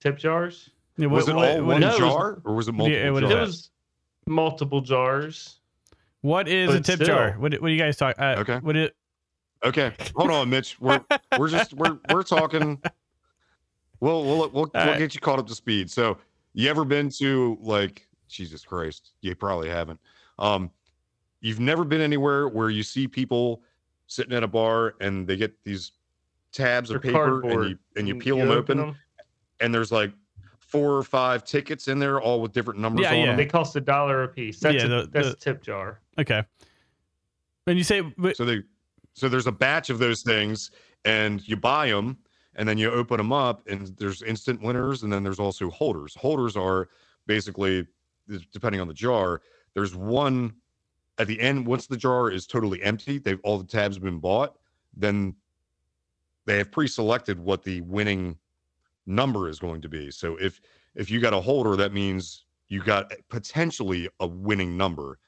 [0.01, 0.71] Tip jars?
[0.99, 2.75] Yeah, was what, it what- all what- one No, it was- jar, or was it
[2.75, 3.33] Yeah, multiple jars?
[3.33, 3.71] It was
[4.27, 5.59] multiple jars.
[6.21, 7.07] what is a tip still.
[7.07, 7.33] jar?
[7.39, 8.23] What, what do you guys talking?
[8.23, 8.59] Uh, Okay.
[8.59, 8.97] What it?
[9.65, 10.79] Okay, hold on, Mitch.
[10.81, 11.01] We're
[11.39, 12.81] we're just we're we're talking.
[14.01, 14.99] We'll we'll we'll, we'll right.
[14.99, 15.91] get you caught up to speed.
[15.91, 16.19] So,
[16.53, 19.13] you ever been to like Jesus Christ?
[19.23, 19.99] You probably haven't.
[20.39, 20.71] Um,
[21.41, 23.63] you've never been anywhere where you see people
[24.07, 25.93] sitting at a bar and they get these
[26.53, 28.97] tabs They're of paper and you and you You- peel you them open open, them.
[29.61, 30.13] and there's like
[30.59, 33.27] four or five tickets in there, all with different numbers Yeah, on yeah.
[33.27, 33.37] them.
[33.37, 34.61] They cost a dollar a piece.
[34.61, 36.01] That's, Yeah, a, the- that's the- a tip jar.
[36.19, 36.43] Okay.
[37.67, 38.63] And you say, but, So they,
[39.17, 40.71] so there's a batch of those things,
[41.07, 42.19] and you buy them,
[42.55, 46.15] and then you open them up, and there's instant winners, and then there's also holders.
[46.15, 46.91] Holders are
[47.27, 47.87] basically,
[48.53, 49.41] depending on the jar,
[49.75, 50.55] there's one
[51.17, 51.67] at the end.
[51.67, 54.59] Once the jar is totally empty, they've all the tabs have been bought.
[54.95, 55.35] Then
[56.45, 58.37] they have pre-selected what the winning
[59.07, 60.11] number is going to be.
[60.11, 60.61] So if
[60.95, 65.19] if you got a holder, that means you got potentially a winning number.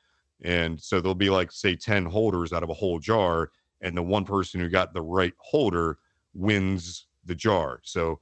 [0.43, 4.03] And so there'll be like say 10 holders out of a whole jar, and the
[4.03, 5.99] one person who got the right holder
[6.35, 7.81] wins the jar.
[7.83, 8.21] So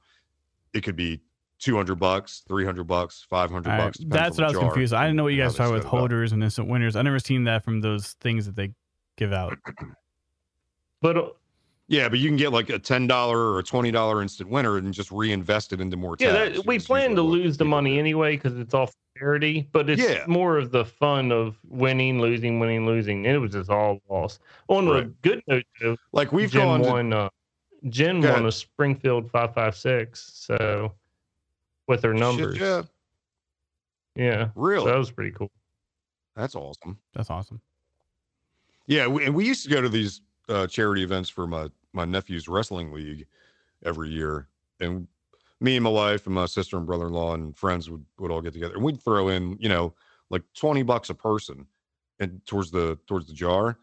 [0.73, 1.21] it could be
[1.59, 3.97] 200 bucks, 300 bucks, 500 all right, bucks.
[4.07, 4.93] that's what I was jar confused.
[4.93, 5.99] I didn't know what you guys how talking with set up.
[5.99, 6.95] holders and instant winners.
[6.95, 8.73] I never seen that from those things that they
[9.17, 9.57] give out.
[11.01, 11.37] But
[11.89, 15.09] Yeah, but you can get like a $10 or a $20 instant winner and just
[15.11, 16.57] reinvest it into more yeah, tabs.
[16.57, 17.99] that, we plan to lose the money do.
[17.99, 19.69] anyway because it's all charity.
[19.71, 20.25] But it's Yeah.
[20.27, 23.23] more of the fun of winning, losing, winning, losing.
[23.25, 24.39] It was just all loss.
[24.67, 27.17] On a good note, though, Like we've Jen gone to.
[27.17, 27.29] Uh,
[27.89, 30.29] Jen Go won a Springfield five five six.
[30.33, 30.91] So
[31.87, 32.81] with her Shit, numbers, yeah,
[34.15, 34.83] yeah, really.
[34.85, 35.51] so that was pretty cool.
[36.35, 36.97] That's awesome.
[37.13, 37.61] That's awesome.
[38.87, 42.05] Yeah, we, and we used to go to these uh, charity events for my my
[42.05, 43.25] nephew's wrestling league
[43.85, 44.47] every year,
[44.79, 45.07] and
[45.61, 48.31] me and my wife and my sister and brother in law and friends would would
[48.31, 49.93] all get together, and we'd throw in you know
[50.29, 51.65] like twenty bucks a person,
[52.19, 53.77] and towards the towards the jar,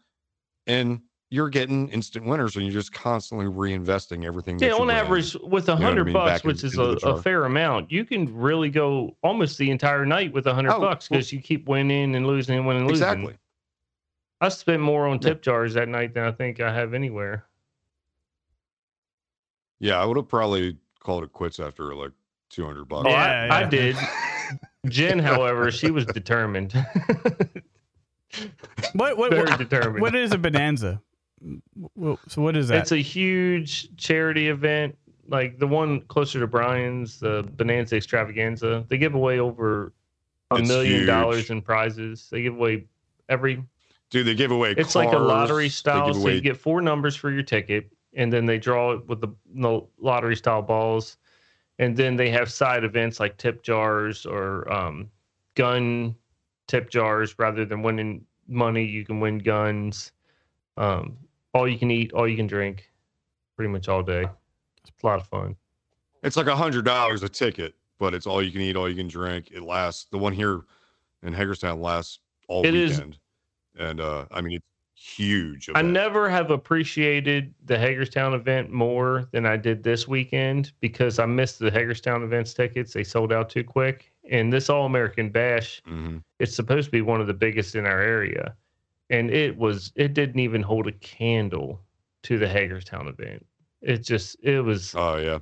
[0.67, 1.01] and
[1.31, 4.59] you're getting instant winners, and you're just constantly reinvesting everything.
[4.59, 6.77] Yeah, you on average, with a what I hundred mean, bucks, back in- which is
[6.77, 10.73] a, a fair amount, you can really go almost the entire night with a hundred
[10.75, 13.07] Oh, bucks because you keep winning and losing and winning and losing.
[13.07, 13.35] exactly.
[14.39, 15.29] I spent more on Yeah.
[15.29, 17.45] tip jars that night than I think I have anywhere.
[19.85, 22.11] Yeah, I would have probably called it quits after like
[22.49, 23.05] two hundred bucks.
[23.07, 23.95] Oh, Yeah, I, I did.
[24.87, 26.73] Jen, however, she was determined.
[28.93, 30.01] What what Very what, determined.
[30.01, 31.01] what is a bonanza?
[31.95, 32.79] Well, so what is that?
[32.79, 34.97] It's a huge charity event,
[35.29, 38.85] like the one closer to Brian's, the Bonanza Extravaganza.
[38.89, 39.93] They give away over
[40.51, 41.07] a It's million huge.
[41.07, 42.27] dollars in prizes.
[42.29, 42.85] They give away
[43.29, 43.63] every.
[44.09, 44.73] Dude, they give away.
[44.77, 46.07] It's like a lottery cars, they style.
[46.07, 49.07] give So away you get four numbers for your ticket, and then they draw it
[49.07, 51.17] with the, the lottery style balls,
[51.79, 55.09] and then they have side events like tip jars or um,
[55.55, 56.15] gun
[56.67, 57.35] tip jars.
[57.37, 60.11] Rather than winning money, you can win guns.
[60.77, 61.17] Um,
[61.53, 62.89] all you can eat, all you can drink,
[63.55, 64.25] pretty much all day.
[64.87, 65.55] It's a lot of fun.
[66.23, 68.95] It's like a hundred dollars a ticket, but it's all you can eat, all you
[68.95, 69.51] can drink.
[69.51, 70.05] It lasts.
[70.11, 70.61] The one here
[71.23, 73.17] in Hagerstown lasts all It is- weekend,
[73.77, 74.65] and uh, I mean it's
[74.95, 75.69] huge.
[75.75, 81.25] I never have appreciated the Hagerstown event more than I did this weekend because I
[81.25, 82.93] missed the Hagerstown events tickets.
[82.93, 84.11] They sold out too quick.
[84.29, 86.23] And this All American Bash, Mhm.
[86.39, 88.55] it's supposed to be one of the biggest in our area.
[89.09, 91.81] And it was, it didn't even hold a candle
[92.23, 93.45] to the Hagerstown event.
[93.81, 95.39] It just, it was, Oh yeah,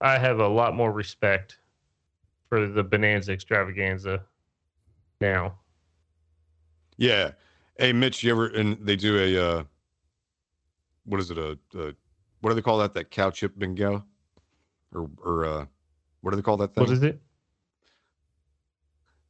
[0.00, 1.58] I have a lot more respect
[2.48, 4.22] for the Bonanza extravaganza
[5.20, 5.58] now.
[6.98, 7.32] yeah.
[7.82, 9.64] Hey Mitch, you ever and they do a uh,
[11.04, 11.92] what is it a, a
[12.40, 12.94] what do they call that?
[12.94, 14.04] That cow chip bingo,
[14.94, 15.66] or or uh,
[16.20, 16.84] what do they call that thing?
[16.84, 17.20] What is it?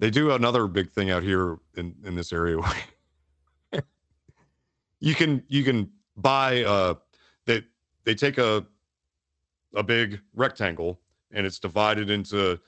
[0.00, 2.58] they do another big thing out here in in this area
[5.00, 6.92] you can you can buy uh
[7.46, 7.62] they
[8.04, 8.66] they take a
[9.74, 11.00] a big rectangle
[11.30, 12.60] and it's divided into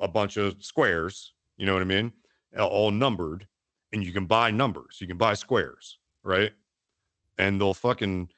[0.00, 2.10] a bunch of squares you know what i mean
[2.58, 3.46] all numbered
[3.92, 6.52] and you can buy numbers you can buy squares right
[7.38, 8.28] and they'll fucking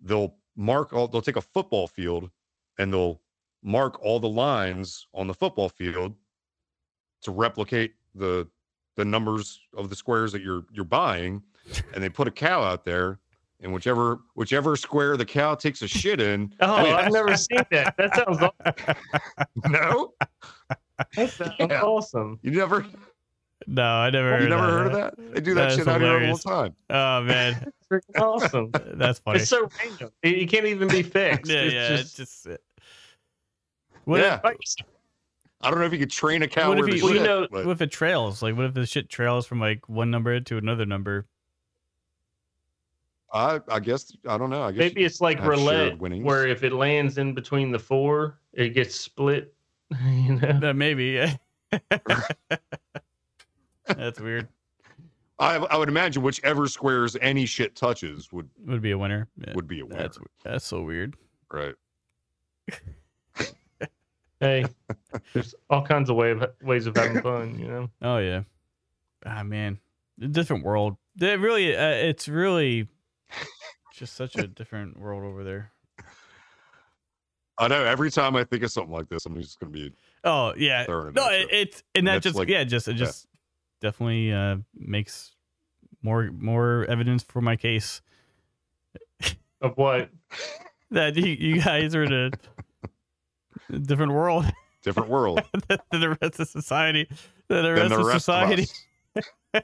[0.00, 2.30] they'll mark all they'll take a football field
[2.78, 3.20] and they'll
[3.62, 6.14] mark all the lines on the football field
[7.22, 8.46] to replicate the
[8.96, 11.42] the numbers of the squares that you're you're buying,
[11.92, 13.18] and they put a cow out there,
[13.60, 16.50] and whichever whichever square the cow takes a shit in.
[16.60, 17.94] Oh, I mean, I've never seen that.
[17.98, 20.14] That sounds aw- no,
[21.14, 21.82] that sounds Yeah.
[21.82, 22.38] awesome.
[22.42, 22.86] you never
[23.66, 24.28] No, I never.
[24.28, 25.14] you heard never heard of that?
[25.34, 26.74] They do that, That is shit out here all the time.
[26.90, 28.70] Oh man, freaking awesome.
[28.98, 29.40] that's funny.
[29.40, 30.10] It's so random.
[30.22, 31.50] It, it can't even be fixed.
[31.50, 31.88] yeah, it's yeah.
[31.96, 32.60] just, it's just.
[34.04, 34.58] What yeah, Like,
[35.62, 37.26] I don't know if you could train a cow What if you- well, you shit,
[37.26, 38.40] know- but- what if it trails?
[38.42, 41.26] Like, what if the shit trails from like one number to another number?
[43.32, 44.62] I I guess I don't know.
[44.62, 48.70] I guess maybe it's like roulette, where if it lands in between the four, it
[48.70, 49.52] gets split.
[50.04, 51.24] You know, Uh, maybe.
[53.88, 54.48] That's weird.
[55.38, 59.28] I I would imagine whichever squares any shit touches would Would be a winner.
[59.36, 61.16] Yeah, would be a winner, that's that's so weird.
[61.52, 61.74] right?
[64.40, 64.64] hey,
[65.32, 67.58] there's all kinds of way of, ways of having fun.
[67.58, 68.42] You know, Oh yeah.
[69.24, 69.78] Ah man,
[70.22, 70.96] a different world.
[71.20, 72.88] It really, uh, it's really
[73.92, 75.72] just such a different world over there.
[77.58, 77.84] I know.
[77.84, 79.92] Every time I think of something like this, I'm just gonna be
[80.24, 80.84] Oh yeah.
[80.88, 83.06] No, at it, it's and that just like- yeah, just it yeah.
[83.06, 83.26] just
[83.80, 85.34] definitely uh makes
[86.02, 88.00] more more evidence for my case
[89.60, 90.10] of what
[90.90, 92.12] that you, you guys are in
[93.72, 94.44] a different world
[94.86, 97.08] different world than the rest of society.
[97.48, 98.68] Than the than rest the of rest society.
[99.14, 99.22] of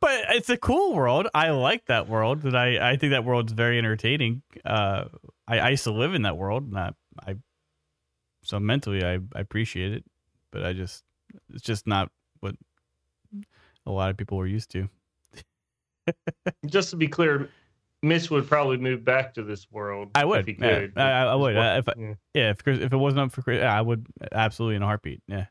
[0.00, 1.28] but it's a cool world.
[1.34, 4.42] I like that world, and I I think that world's very entertaining.
[4.64, 5.04] Uh,
[5.46, 6.90] I, I used to live in that world, and I,
[7.26, 7.36] I
[8.42, 10.04] so mentally I, I appreciate it,
[10.50, 11.04] but I just
[11.50, 12.10] it's just not
[12.40, 12.54] what
[13.86, 14.88] a lot of people were used to.
[16.66, 17.50] just to be clear,
[18.02, 20.10] Mitch would probably move back to this world.
[20.14, 20.92] I would, if he yeah, could.
[20.96, 22.14] I- I- I would, uh, if I- yeah.
[22.34, 25.22] Yeah, if if it wasn't up for Chris, I would absolutely in a heartbeat.
[25.26, 25.46] Yeah,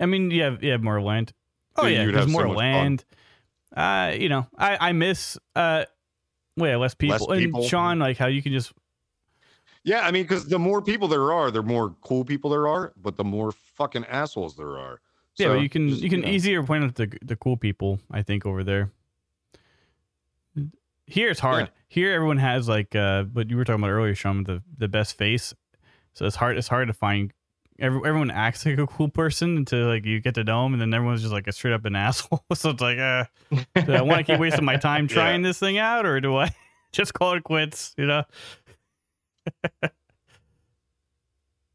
[0.00, 1.32] I mean you have you have more land.
[1.76, 3.04] Oh Yeah, yeah, you'd there's have so more land.
[3.76, 5.84] Uh, you know, I I miss uh,
[6.56, 7.30] wait less people.
[7.30, 7.62] and people.
[7.62, 8.72] Sean, like how you can just
[9.84, 12.92] Yeah, I mean, because the more people there are, the more cool people there are,
[12.96, 15.00] but the more fucking assholes there are.
[15.36, 17.98] Yeah, So, you can just, you can know, easier point out the the cool people.
[18.10, 18.90] I think over there.
[21.06, 21.64] Here it's hard.
[21.64, 21.70] Yeah.
[21.88, 25.16] Here everyone has like uh, what you were talking about earlier, Sean, the the best
[25.18, 25.52] face.
[26.14, 26.56] So it's hard.
[26.58, 27.32] It's hard to find.
[27.78, 30.80] Every, everyone acts like a cool person until like you get to know them, and
[30.80, 32.44] then everyone's just like a straight up an asshole.
[32.54, 33.24] so it's like, uh,
[33.84, 35.14] do I want to keep wasting my time Yeah.
[35.14, 36.50] trying this thing out, or do I
[36.92, 37.94] just call it quits?
[37.98, 38.24] You know?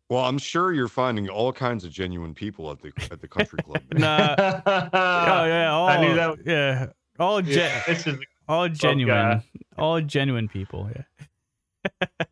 [0.10, 3.60] Well, I'm sure you're finding all kinds of genuine people at the at the country
[3.64, 3.82] club.
[3.94, 4.02] man.
[4.02, 4.36] Nah.
[4.66, 5.72] oh yeah.
[5.72, 6.88] All, I knew that- Yeah.
[7.20, 9.16] All gen- yeah, this is all genuine.
[9.16, 9.44] guy.
[9.78, 10.90] All genuine people.
[10.96, 12.08] Yeah.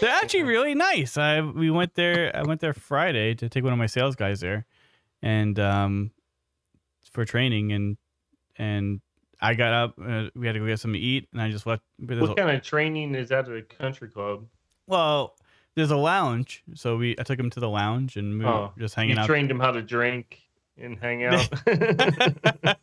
[0.00, 1.16] They're actually really nice.
[1.18, 2.34] I we went there.
[2.34, 4.64] I went there Friday to take one of my sales guys there,
[5.22, 6.10] and um,
[7.12, 7.96] for training and
[8.56, 9.00] and
[9.40, 9.94] I got up.
[10.02, 11.82] Uh, we had to go get something to eat, and I just left.
[11.98, 14.46] what kind of training is that at a country club?
[14.86, 15.36] well,
[15.76, 18.72] there's a lounge, so we I took him to the lounge and we were Oh,
[18.78, 19.22] just You hanging out.
[19.22, 20.40] You trained him how to drink
[20.78, 21.48] and hang out.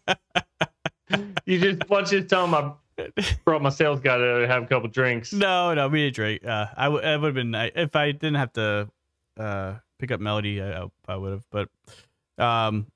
[1.46, 2.72] you just want you tell him I
[3.46, 5.32] brought my sales guy to have a couple drinks.
[5.34, 6.46] No, no, we didn't drink.
[6.46, 8.90] Uh, I w- it would have been nice if I didn't have to
[9.38, 10.62] uh, pick up Melody.
[10.62, 11.70] I, I would have, but
[12.44, 12.88] um,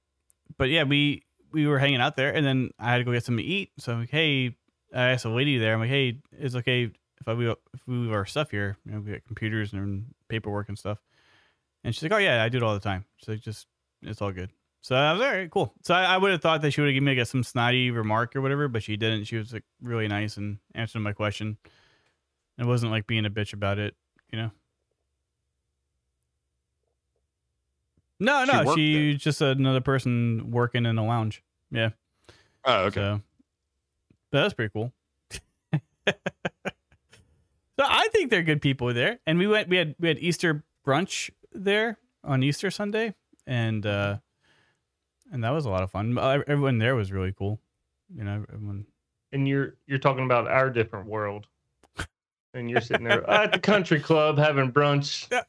[0.57, 3.23] but yeah, we we were hanging out there, and then I had to go get
[3.25, 3.71] something to eat.
[3.77, 4.55] So I'm like, hey,
[4.93, 5.73] I asked a lady there.
[5.73, 6.91] I'm like, hey, it's okay
[7.21, 8.77] if I we if we move our stuff here.
[8.85, 10.97] You know, we got computers and paperwork and stuff.
[11.83, 13.05] And she's like, oh yeah, I do it all the time.
[13.17, 13.67] She's like, just
[14.01, 14.49] it's all good.
[14.81, 15.73] So I was all right, cool.
[15.83, 17.91] So I, I would have thought that she would have given me like, some snotty
[17.91, 19.25] remark or whatever, but she didn't.
[19.25, 21.57] She was like really nice and answered my question.
[22.57, 23.95] It wasn't like being a bitch about it,
[24.31, 24.51] you know.
[28.19, 31.43] No, no, she's just another person working in a lounge.
[31.71, 31.89] Yeah.
[32.65, 32.99] Oh, okay.
[32.99, 33.21] So
[34.31, 34.91] that was pretty cool.
[37.81, 39.19] so I think they're good people there.
[39.25, 43.15] And we went we had we had Easter brunch there on Easter Sunday
[43.47, 44.17] and uh
[45.31, 46.17] and that was a lot of fun.
[46.17, 47.59] Uh, Everyone there was really cool.
[48.15, 48.85] You know, everyone
[49.31, 51.47] And you're you're talking about our different world.
[52.53, 55.27] And you're sitting there at the country club having brunch.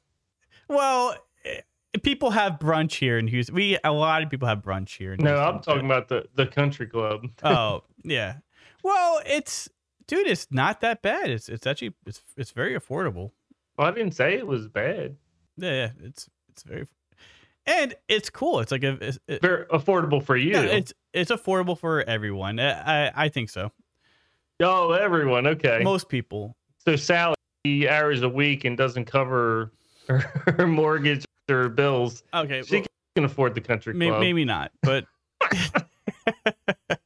[0.68, 1.60] Well, eh,
[2.02, 3.54] people have brunch here in Houston.
[3.54, 5.12] We a lot of people have brunch here.
[5.12, 5.54] In No, Houston.
[5.56, 7.26] I'm talking about the, the country club.
[7.42, 8.36] oh yeah.
[8.82, 9.68] Well, it's
[10.06, 11.30] dude, it's not that bad.
[11.30, 13.32] It's it's actually it's it's very affordable.
[13.76, 15.16] Well, I didn't say it was bad.
[15.56, 16.86] Yeah, yeah, it's it's very,
[17.66, 18.60] and it's cool.
[18.60, 20.52] It's like a it's, it, Very affordable for you.
[20.52, 22.58] yeah, it's it's affordable for everyone.
[22.60, 23.70] I I, I think so.
[24.60, 25.46] oh, everyone.
[25.46, 25.80] Okay.
[25.82, 26.56] Most people.
[26.78, 27.34] so Sally
[27.88, 29.72] hours a week and doesn't cover
[30.08, 30.18] her,
[30.58, 32.22] her mortgage or bills.
[32.34, 34.20] Okay, She well, can afford the country club.
[34.20, 35.06] maybe not, but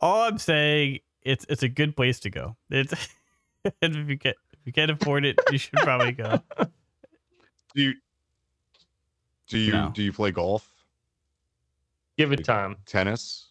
[0.00, 2.56] all I'm saying it's it's a good place to go.
[2.70, 2.92] It's
[3.64, 6.40] if you can if you can't afford it, you should probably go.
[7.74, 7.94] Do you
[9.48, 9.90] do you No.
[9.94, 10.68] do you play golf,
[12.18, 12.76] Give it time.
[12.86, 13.48] tennis?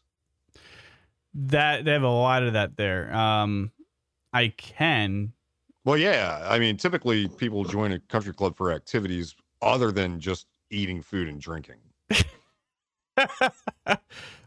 [1.33, 3.13] That they have a lot of that there.
[3.13, 3.71] Um,
[4.33, 5.33] I can.
[5.85, 6.45] Well, yeah.
[6.47, 11.27] I mean, typically people join a country club for activities other than just eating food
[11.27, 11.77] and drinking.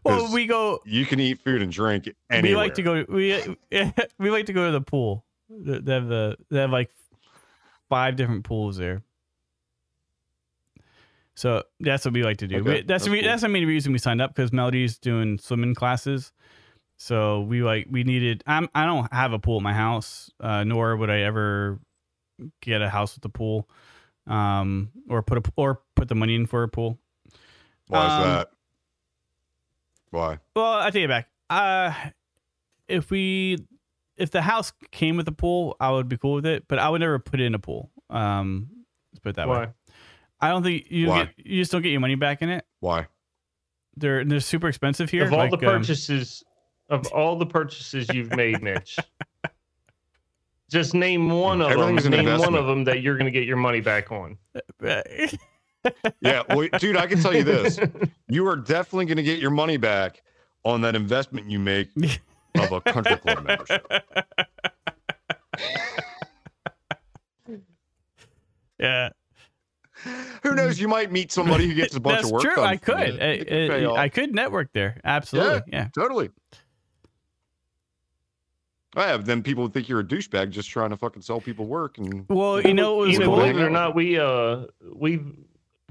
[0.03, 0.79] well, we go.
[0.85, 2.51] You can eat food and drink anywhere.
[2.51, 3.05] We like to go.
[3.07, 3.57] We
[4.19, 5.25] we like to go to the pool.
[5.49, 6.89] They have the they have like
[7.89, 9.03] five different pools there.
[11.35, 12.57] So that's what we like to do.
[12.57, 13.29] Okay, We- that's that's the cool.
[13.29, 16.31] that's the main reason we signed up because Melody's doing swimming classes.
[16.97, 18.43] So we like we needed.
[18.47, 21.79] I'm I don't have a pool at my house, uh, nor would I ever
[22.61, 23.69] get a house with a pool,
[24.27, 26.97] um, or put a or put the money in for a pool.
[27.87, 28.49] Why is um, that?
[30.15, 30.39] Why?
[30.55, 31.27] Well, I take it back.
[31.49, 31.93] Uh,
[32.87, 33.57] if we,
[34.15, 36.67] if the house came with a pool, I would be cool with it.
[36.67, 37.91] But I would never put in a pool.
[38.09, 38.69] Um,
[39.11, 39.57] let's put it that way.
[39.57, 39.67] Why?
[40.39, 41.25] I don't think you Why?
[41.25, 42.65] get, you just don't get your money back in it.
[42.79, 43.07] Why?
[43.97, 45.25] They're they're super expensive here.
[45.25, 46.43] Of all like, the um, purchases,
[46.89, 48.97] of all the purchases you've made, Mitch,
[50.69, 51.79] just name one of them.
[51.79, 54.37] Everything's an Name one of them that you're going to get your money back on.
[56.21, 57.79] Yeah, well, dude, I can tell you this:
[58.29, 60.21] you are definitely going to get your money back
[60.63, 61.89] on that investment you make
[62.57, 63.85] of a country club membership.
[68.79, 69.09] yeah,
[70.43, 70.79] Who knows?
[70.79, 72.55] You might meet somebody who gets a bunch that's of work true.
[72.55, 73.21] done I could.
[73.21, 74.03] It could pay I.
[74.03, 74.99] I could network there.
[75.03, 75.61] Absolutely.
[75.71, 75.87] Yeah.
[75.95, 76.29] Totally.
[78.97, 79.25] I have.
[79.25, 81.97] then people would think you're a douchebag just trying to fucking sell people work.
[81.97, 83.35] And Well, you know, it was you cool.
[83.37, 85.25] believe it or not, we uh we've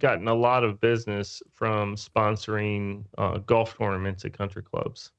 [0.00, 5.12] gotten a lot of business from sponsoring uh, golf tournaments at country clubs.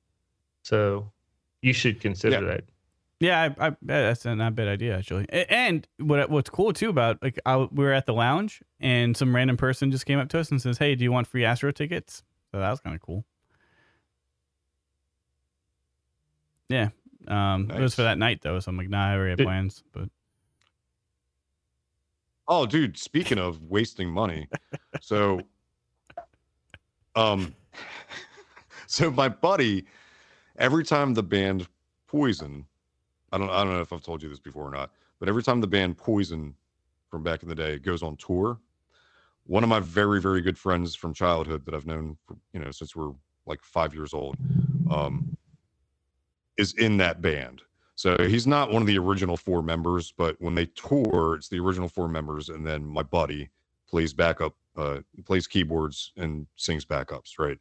[0.64, 1.12] So
[1.62, 2.42] you should consider Yeah.
[2.42, 2.64] that.
[3.22, 5.26] Yeah, I, I, that's not a bad idea actually.
[5.30, 9.34] And what what's cool too about like I, we were at the lounge and some
[9.34, 11.72] random person just came up to us and says, "Hey, do you want free Astro
[11.72, 13.26] tickets?" So that was kind of cool.
[16.68, 16.90] Yeah,
[17.28, 19.82] um, it was for that night though, so I'm like, nah, I already have plans.
[19.94, 20.10] But
[22.48, 24.48] oh, dude, speaking of wasting money,
[25.02, 25.42] so,
[27.16, 27.56] um,
[28.88, 29.86] so my buddy,
[30.58, 31.68] every time the band
[32.08, 32.66] Poison,
[33.32, 35.44] I don't, I don't know if I've told you this before or not, but every
[35.44, 36.54] time the band Poison
[37.10, 38.60] from back in the day goes on tour,
[39.48, 42.72] one of my very, very good friends from childhood that I've known, for, you know,
[42.72, 43.12] since we're
[43.46, 44.38] like five years old,
[44.90, 45.38] um,
[46.58, 47.62] is in that band.
[47.96, 51.60] So he's not one of the original four members, but when they tour, it's the
[51.60, 53.50] original four members, and then my buddy
[53.90, 57.58] plays backup, uh, plays keyboards and sings backups, right?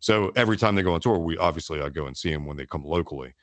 [0.00, 2.56] So every time they go on tour, we obviously I go and see them when
[2.56, 3.34] they come locally.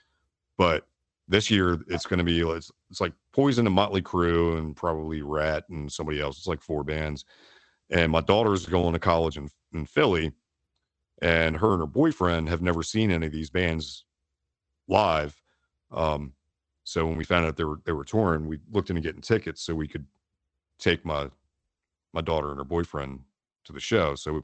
[0.58, 0.88] But
[1.28, 5.22] this year it's going to be it's, it's like Poison and Motley Crue and probably
[5.22, 6.38] Ratt and somebody else.
[6.38, 7.26] It's like four bands.
[7.90, 10.32] And my daughter's going to college in in Philly,
[11.22, 14.06] and her and her boyfriend have never seen any of these bands
[14.88, 15.40] live.
[15.92, 16.34] Um,
[16.84, 19.62] so when we found out they were they were touring, we looked into getting tickets
[19.62, 20.06] so we could
[20.80, 21.30] take my
[22.14, 23.20] my daughter and her boyfriend
[23.66, 24.16] to the show.
[24.16, 24.44] So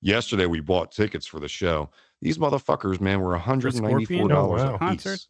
[0.00, 1.90] yesterday we bought tickets for the show.
[2.22, 4.74] These motherfuckers, man, were hundred and ninety four dollars Oh, wow.
[4.74, 5.10] a Concert?
[5.10, 5.28] piece.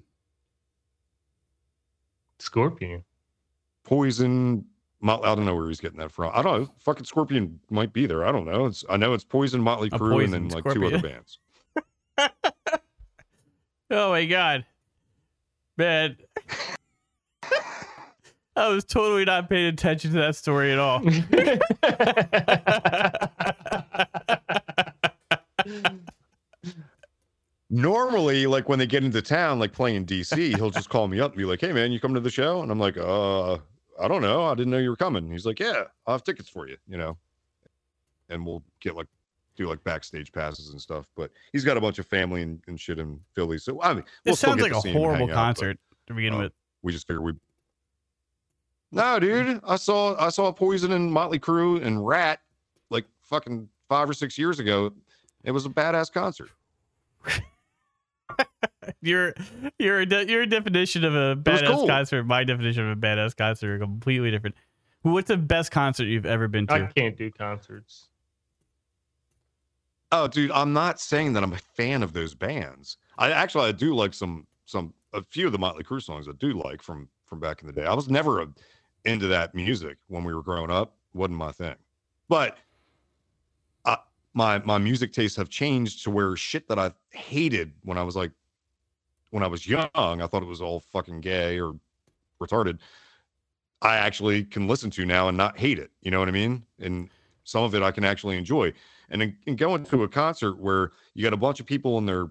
[2.38, 3.04] Scorpion.
[3.84, 4.64] Poison.
[5.02, 6.30] Mot- I don't know where he's getting that from.
[6.34, 6.68] I don't know.
[6.80, 8.24] Fucking Scorpion might be there.
[8.24, 8.66] I don't know.
[8.66, 11.38] It's I know it's Poison, Motley A Crue, and then Poison, like two other bands.
[13.90, 14.64] oh my god,
[15.80, 16.16] man,
[18.54, 21.00] I was totally not paying attention to that story at all.
[27.72, 31.30] normally like when they get into town like playing dc he'll just call me up
[31.30, 32.62] and be like hey man you coming to the show?
[32.62, 33.54] And i'm like uh
[34.00, 34.44] i don't know.
[34.44, 35.30] I didn't know you were coming.
[35.30, 37.16] He's like yeah i'll have tickets for you you know?
[38.28, 39.06] And we'll get like
[39.61, 42.80] do like backstage passes and stuff but he's got a bunch of family and, and
[42.80, 45.26] shit in philly so i mean we'll it sounds like a see him and horrible
[45.26, 46.52] hang out, but concert to begin uh, with.
[46.82, 47.32] we just figured we
[48.92, 52.40] no dude i saw i saw poison and motley crue and Ratt
[52.88, 54.92] like fucking five or six years ago
[55.44, 56.50] it was a badass concert
[59.02, 59.34] Your
[59.78, 61.86] your de- your definition of a badass cool.
[61.86, 64.56] concert, my definition of a badass concert are completely different.
[65.02, 66.74] What's the best concert you've ever been to?
[66.74, 68.09] I can't do concerts.
[70.12, 72.96] Oh, dude, I'm not saying that I'm a fan of those bands.
[73.18, 76.32] I actually I do like some some a few of the Motley Crue songs I
[76.38, 77.84] do like from from back in the day.
[77.84, 78.48] I was never a,
[79.04, 80.96] into that music when we were growing up.
[81.14, 81.76] wasn't my thing.
[82.28, 82.58] But
[83.84, 83.98] I,
[84.34, 88.16] my my music tastes have changed to where shit that I hated when I was
[88.16, 88.32] like
[89.30, 91.74] when I was young, I thought it was all fucking gay or
[92.40, 92.78] retarded.
[93.82, 95.90] I actually can listen to now and not hate it.
[96.02, 96.64] You know what I mean?
[96.80, 97.08] And
[97.44, 98.72] some of it I can actually enjoy.
[99.11, 102.28] And, and going to a concert where you got a bunch of people in their,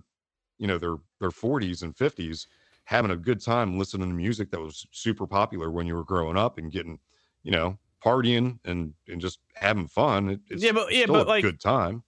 [0.58, 2.48] you know, their their 40s and 50s
[2.86, 6.38] having a good time listening to music that was super popular when you were growing
[6.38, 6.98] up and getting,
[7.44, 10.30] you know, partying and and just having fun.
[10.30, 12.04] It, it's Yeah, but- yeah, but, a like- good time.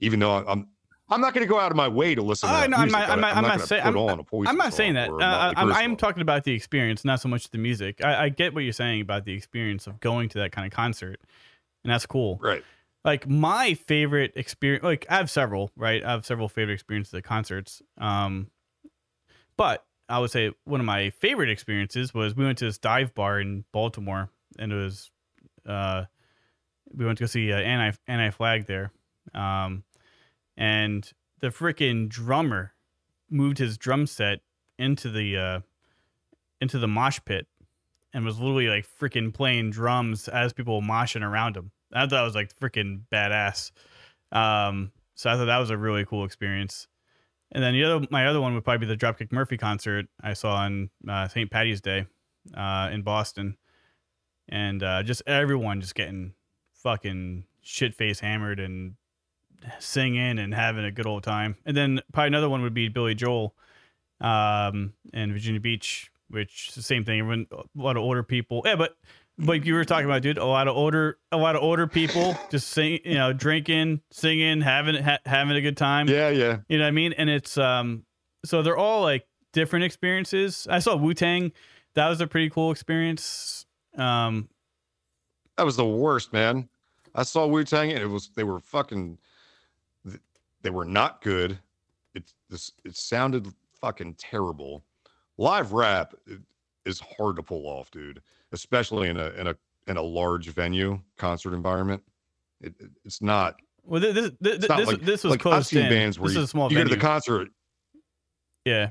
[0.00, 0.68] Even though I'm
[1.10, 2.82] I'm not going to go out of my way to listen to that no, I'm
[2.84, 2.98] music.
[3.00, 5.10] not- I'm not- I'm not saying- I'm- on a Poison I'm not saying that.
[5.10, 8.02] Uh, I'm, I'm talking about the experience, not so much the music.
[8.02, 10.72] I, I get what you're saying about the experience of going to that kind of
[10.72, 11.20] concert,
[11.84, 12.38] and that's cool.
[12.42, 12.64] right.
[13.04, 16.02] Like my favorite experience, like I have several, right?
[16.02, 17.82] I have several favorite experiences at concerts.
[17.98, 18.50] Um,
[19.56, 23.14] but I would say one of my favorite experiences was we went to this dive
[23.14, 25.10] bar in Baltimore, and it was,
[25.66, 26.04] uh,
[26.92, 28.90] we went to go see uh, anti anti flag there,
[29.34, 29.84] um,
[30.56, 32.72] and the freaking drummer
[33.30, 34.40] moved his drum set
[34.78, 35.60] into the uh,
[36.60, 37.46] into the mosh pit
[38.12, 41.72] and was literally like freaking playing drums as people were moshing around him.
[41.94, 43.70] I thought that was like freaking badass.
[44.32, 46.88] Um, so I thought that was a really cool experience.
[47.52, 50.32] And then the other, my other one would probably be the Dropkick Murphy concert I
[50.32, 51.50] saw on uh, St.
[51.50, 52.06] Patty's Day
[52.56, 53.56] uh, in Boston,
[54.48, 56.34] and uh, just everyone just getting
[56.72, 58.94] fucking shit face hammered and
[59.78, 61.56] singing and having a good old time.
[61.64, 63.54] And then probably another one would be Billy Joel
[64.20, 67.20] um, in Virginia Beach, which the same thing.
[67.20, 68.62] Everyone, a lot of older people.
[68.64, 68.96] Yeah, but
[69.38, 72.36] like you were talking about, dude, a lot of older, a lot of older people
[72.50, 76.08] just sing, you know, drinking, singing, having ha- having a good time.
[76.08, 76.58] Yeah, yeah.
[76.68, 77.12] You know what I mean?
[77.14, 78.04] And it's um,
[78.44, 80.66] so they're all like different experiences.
[80.70, 81.52] I saw Wu Tang.
[81.94, 83.66] That was a pretty cool experience.
[83.96, 84.48] Um,
[85.56, 86.68] That was the worst, man.
[87.14, 89.18] I saw Wu Tang and it was they were fucking
[90.62, 91.58] they were not good.
[92.14, 93.48] It this it sounded
[93.80, 94.82] fucking terrible.
[95.38, 96.14] Live rap
[96.84, 98.20] is hard to pull off, dude,
[98.54, 102.02] especially in a in a in a large venue concert environment.
[102.62, 105.82] It, it- it's not well, this this this, this, like, this was like I've seen
[105.82, 105.90] in.
[105.90, 106.96] bands where this you, is a small you go to venue.
[106.96, 107.48] the concert.
[108.64, 108.88] yeah,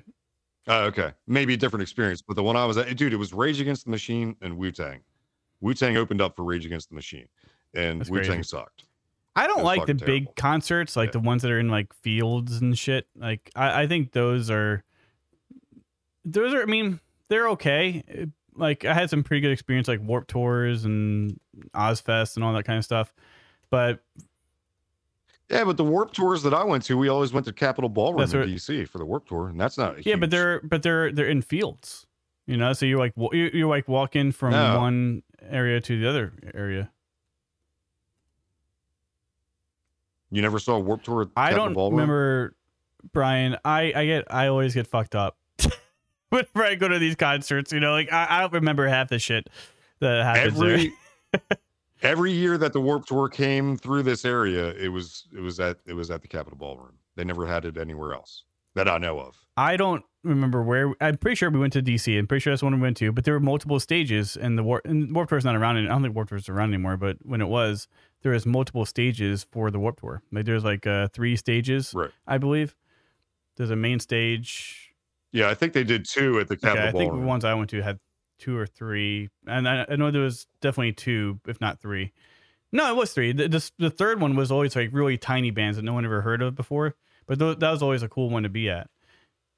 [0.68, 3.34] Oh, okay, maybe a different experience, but the one I was at, dude, it was
[3.34, 5.01] Rage Against the Machine and Wu Tang.
[5.61, 7.28] Wu Tang opened up for Rage Against the Machine,
[7.74, 8.86] and Wu Tang sucked.
[9.36, 11.14] I don't like the fucking big concerts, like Yeah.
[11.14, 13.07] the ones that are in like fields and shit.
[13.18, 14.84] Like I, I think those are
[16.24, 16.61] those are.
[16.61, 16.99] I mean,
[17.30, 18.03] they're okay.
[18.07, 18.26] Eh,
[18.56, 21.39] Like I had some pretty good experience, like Warp Tours and
[21.74, 23.14] Ozzfest and all that kind of stuff.
[23.70, 24.04] But
[25.49, 28.22] Yeah, but the Warp tours that I went to, we always went to Capitol Ballroom
[28.22, 30.06] in DC for the Warp tour, and that's not.
[30.06, 32.06] yeah, but huge- they're but they're they're in fields,
[32.45, 32.74] you know.
[32.74, 34.78] So you're like you you like walking from No.
[34.80, 36.89] one area to the other area.
[40.32, 41.24] you never saw a Warp tour.
[41.24, 41.95] At I don't Ballroom?
[41.99, 42.56] remember,
[43.12, 43.56] Brian.
[43.64, 45.38] I I get I always get fucked up
[46.34, 47.71] whenever I go to these concerts.
[47.71, 49.49] You know, like I, I don't remember half the shit
[49.99, 50.73] that happens there.
[50.73, 50.93] every
[52.01, 54.69] every year that the Warp tour came through this area.
[54.71, 56.97] It was it was at it was at the Capitol Ballroom.
[57.15, 58.43] They never had it anywhere else
[58.75, 59.38] that I know of.
[59.55, 60.95] I don't remember where.
[60.99, 62.17] I'm pretty sure we went to DC.
[62.17, 63.11] I'm pretty sure that's the one we went to.
[63.11, 65.77] But there were multiple stages, and the Warp and Warp Tour's not around.
[65.77, 66.97] any- I don't think Warp Tour's around anymore.
[66.97, 67.88] But when it was,
[68.23, 70.23] there was multiple stages for the Warp Tour.
[70.31, 72.09] Like there's like uh, three stages, Right.
[72.25, 72.75] I believe.
[73.57, 74.82] There's a main stage.
[75.34, 77.53] Yeah, I think they did two at the Capitol Okay, I think the ones I
[77.55, 77.99] went to had
[78.39, 82.13] two or three, and I, I know there was definitely two, if not three.
[82.71, 83.34] No, it was three.
[83.34, 86.21] The, the, the third one was always like really tiny bands that no one ever
[86.21, 86.95] heard of before,
[87.27, 88.89] but th- that was always a cool one to be at.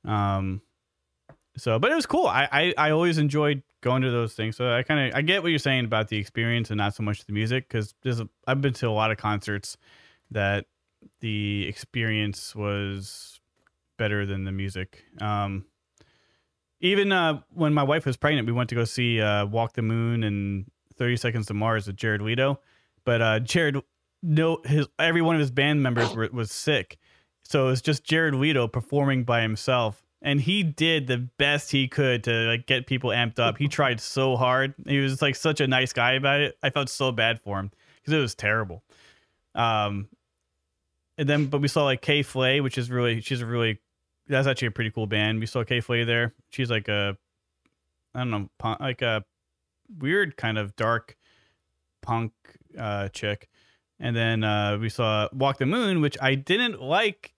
[0.03, 0.61] Um,
[1.57, 2.27] so, but it was cool.
[2.27, 4.57] I, I, I always enjoyed going to those things.
[4.57, 7.03] So I kind of I get what you're saying about the experience and not so
[7.03, 9.77] much the music because there's a, I've been to a lot of concerts
[10.31, 10.65] that
[11.21, 13.39] the experience was
[13.97, 15.03] better than the music.
[15.21, 15.65] Um,
[16.81, 19.81] even uh, when my wife was pregnant, we went to go see uh, Walk the
[19.81, 20.65] Moon and
[20.97, 22.59] 30 Seconds to Mars with Jared Leto.
[23.05, 23.77] But uh, Jared,
[24.21, 26.97] no, his every one of his band members were, was sick,
[27.43, 31.87] so it was just Jared Leto performing by himself, and he did the best he
[31.87, 33.57] could to like get people amped up.
[33.57, 34.73] He tried so hard.
[34.87, 36.57] He was like such a nice guy about it.
[36.63, 37.71] I felt so bad for him
[38.01, 38.83] because it was terrible.
[39.53, 40.09] Um,
[41.17, 43.79] and then but we saw like K.Flay, which is really she's a really
[44.27, 45.39] that's actually a pretty cool band.
[45.39, 46.33] We saw K.Flay there.
[46.49, 47.17] She's like a
[48.13, 49.23] I don't know, punk, like a
[49.99, 51.15] weird kind of dark
[52.01, 52.31] punk
[52.77, 53.49] uh chick.
[53.99, 57.33] And then uh we saw Walk the Moon, which I didn't like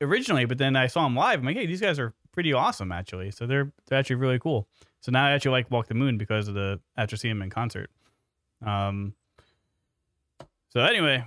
[0.00, 1.40] originally, but then I saw them live.
[1.40, 3.30] I'm like, hey, these guys are pretty awesome actually.
[3.30, 4.68] So they're they're actually really cool.
[5.00, 7.50] So now I actually like Walk the Moon because of the after seeing them in
[7.50, 7.90] concert.
[8.64, 9.14] Um
[10.70, 11.24] so anyway,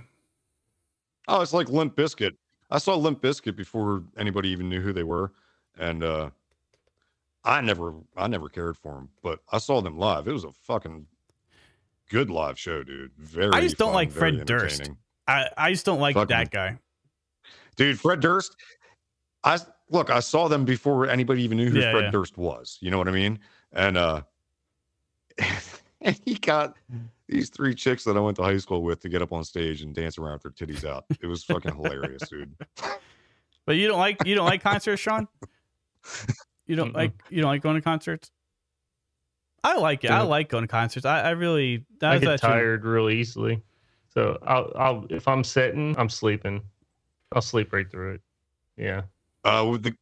[1.26, 2.32] Oh, it's like Limp Bizkit.
[2.74, 5.30] I saw Limp Bizkit before anybody even knew who they were,
[5.78, 6.30] and uh,
[7.44, 9.10] I never, I never cared for them.
[9.22, 10.26] But I saw them live.
[10.26, 11.06] It was a fucking
[12.10, 13.12] good live show, dude.
[13.16, 13.52] Very.
[13.52, 14.90] I just don't fun, like Fred Durst.
[15.28, 16.76] I, I just don't like Fuck that guy.
[17.76, 18.00] dude.
[18.00, 18.56] Fred Durst.
[19.44, 19.58] I
[19.88, 20.10] look.
[20.10, 22.10] I saw them before anybody even knew who Yeah, Fred yeah.
[22.10, 22.76] Durst was.
[22.80, 23.38] You know what I mean?
[23.72, 24.22] And uh,
[26.04, 26.76] and he got
[27.28, 29.82] these three chicks that I went to high school with to get up on stage
[29.82, 31.04] and dance around with their titties out.
[31.20, 32.54] It was fucking hilarious, dude.
[33.66, 35.26] But you don't like you don't like concerts, Sean?
[36.66, 36.96] You don't Mm-mm.
[36.96, 38.30] like you don't like going to concerts?
[39.62, 40.10] I like it.
[40.10, 41.06] I like going to concerts.
[41.06, 43.62] I, I really that I get actually- tired real easily.
[44.12, 46.62] So I'll, I'll if I'm sitting, I'm sleeping.
[47.32, 48.20] I'll sleep right through it.
[48.76, 49.02] Yeah.
[49.44, 49.96] Uh, with the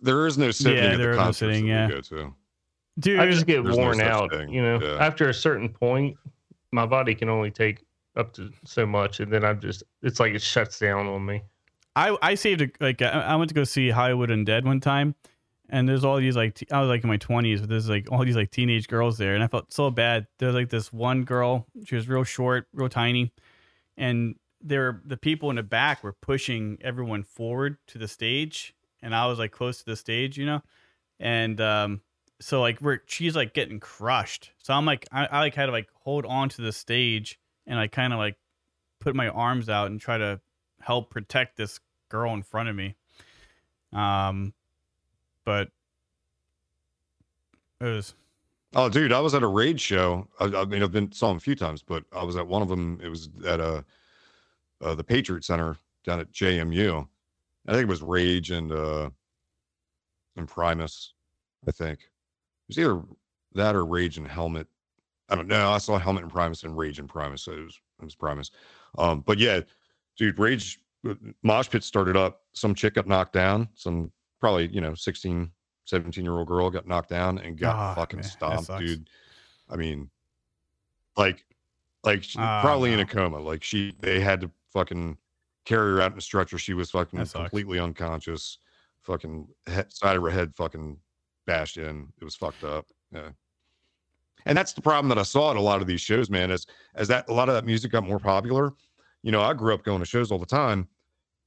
[0.00, 1.86] there is no sitting Yeah, at there the is no concerts sitting, yeah.
[1.88, 2.34] we go to.
[2.98, 4.30] Dude, I just get There's no worn out.
[4.30, 5.04] thing, You know, yeah.
[5.04, 6.16] after a certain point,
[6.72, 7.84] my body can only take
[8.16, 11.42] up to so much, and then I'm just it's like it shuts down on me.
[11.96, 15.14] I I saved a, like I, I went to go see Hollywood Undead one time,
[15.70, 18.24] and there's all these like I was like in my twenties, but there's like all
[18.24, 20.26] these like teenage girls there, and I felt so bad.
[20.38, 23.32] There's like this one girl, she was real short, real tiny,
[23.96, 29.14] and there the people in the back were pushing everyone forward to the stage, and
[29.14, 30.62] I was like close to the stage, you know,
[31.18, 32.00] and um
[32.42, 35.72] so like we're she's like getting crushed, so I'm like I, I like had to
[35.72, 38.36] like hold on to the stage and I kind of like
[39.00, 40.40] put my arms out and try to
[40.80, 41.78] help protect this
[42.08, 42.96] girl in front of me.
[43.92, 44.52] Um,
[45.44, 45.68] but
[47.80, 48.14] it was
[48.74, 50.26] Oh, dude, I was at a raid show.
[50.40, 52.62] I, I mean, I've been saw them a few times, but I was at one
[52.62, 52.98] of them.
[53.02, 53.84] It was at a
[54.80, 57.06] uh, the Patriot Center down at JMU.
[57.68, 59.10] I think it was Rage and uh
[60.36, 61.12] and Primus.
[61.68, 62.00] I think
[62.68, 63.02] was either
[63.54, 64.66] that or Rage and Helmet.
[65.28, 65.70] I don't know.
[65.70, 67.42] I saw Helmet and Primus and Rage and Primus.
[67.42, 68.50] So it was it was Primus.
[68.98, 69.60] Um, but yeah,
[70.18, 72.42] dude, Rage uh, Mosh Pit started up.
[72.52, 73.68] Some chick got knocked down.
[73.74, 74.10] Some
[74.40, 75.50] probably you know 16,
[75.86, 79.08] 17 year old girl got knocked down and got Ah, fucking man, stomped, dude.
[79.70, 80.10] I mean,
[81.16, 81.44] like,
[82.04, 83.38] like she, Ah, probably in a coma.
[83.38, 85.16] Like she, they had to fucking
[85.64, 86.58] carry her out in a stretcher.
[86.58, 88.58] She was fucking completely unconscious.
[89.02, 90.98] Fucking he- side of her head fucking
[91.46, 92.08] bashed in.
[92.20, 92.86] It was fucked up.
[93.12, 93.30] Yeah.
[94.46, 96.50] And that's the problem that I saw at a lot of these shows, man.
[96.50, 98.72] As as that a lot of that music got more popular.
[99.22, 100.88] You know, I grew up going to shows all the time,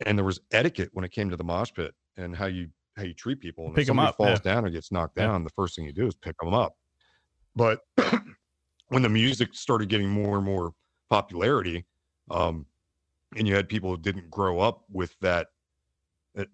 [0.05, 3.03] and there was etiquette when it came to the mosh pit and how you how
[3.03, 3.65] you treat people.
[3.65, 4.53] And Pick if somebody up, falls yeah.
[4.53, 5.27] down or gets knocked Yeah.
[5.27, 6.77] down, the first thing you do is pick them up.
[7.55, 7.81] But
[8.87, 10.71] when the music started getting more and more
[11.09, 11.85] popularity,
[12.31, 12.65] um,
[13.35, 15.47] and you had people who didn't grow up with that,
[16.35, 16.47] that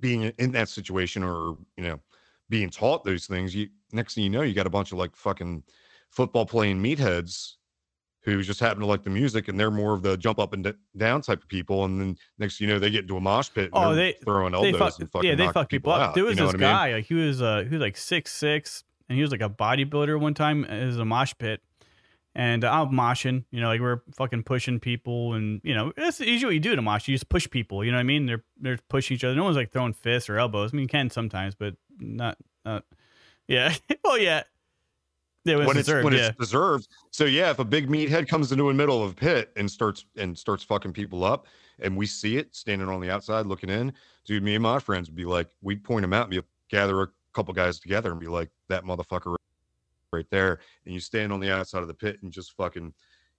[0.00, 2.00] being in that situation or you know
[2.48, 5.14] being taught those things, you next thing you know, you got a bunch of like
[5.16, 5.62] fucking
[6.10, 7.54] football playing meatheads
[8.22, 10.64] who just happen to like the music and they're more of the jump up and
[10.64, 11.84] d- down type of people.
[11.84, 13.64] And then next thing you know, they get into a mosh pit.
[13.64, 16.00] And Oh, they- they elbows fuck and fucking yeah they fuck people up.
[16.10, 16.60] out, There was this what I mean?
[16.60, 19.50] guy like he was uh he was like six six and he was like a
[19.50, 21.60] bodybuilder one time as a mosh pit.
[22.36, 26.18] And uh, I'm moshing, you know, like we're fucking pushing people, and you know, that's
[26.18, 27.06] usually what you do a mosh.
[27.06, 28.26] You just push people, you know what I mean?
[28.26, 29.36] They're they're pushing each other.
[29.36, 30.70] No one's like throwing fists or elbows.
[30.72, 32.84] I mean, you can sometimes, but not, not.
[33.46, 33.74] Yeah.
[34.04, 34.42] well, yeah.
[35.44, 36.04] It was when it's deserved.
[36.04, 36.28] when yeah.
[36.28, 36.88] it's deserved.
[37.10, 40.06] So yeah, if a big meathead comes into the middle of a pit and starts
[40.16, 41.46] and starts fucking people up,
[41.80, 43.92] and we see it standing on the outside looking in,
[44.24, 46.40] dude, me and my friends would be like, we'd point him out and be
[46.70, 49.36] gather a couple guys together and be like, that motherfucker
[50.14, 52.94] right there, and you stand on the outside of the pit and just fucking,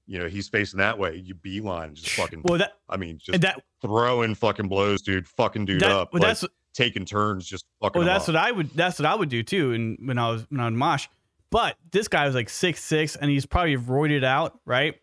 [0.06, 3.42] you know, he's facing that way, you beeline, just fucking, well, that I mean, just
[3.42, 6.46] that throwing fucking blows, dude, fucking dude that up, well, like, that's
[6.76, 8.00] taking turns, just fucking.
[8.00, 8.36] Well, that's up.
[8.36, 8.70] what I would.
[8.72, 9.72] That's what I would do too.
[9.74, 11.08] And when I was when I was mosh,
[11.50, 14.96] but this guy was like six six, and he's probably roided out, right?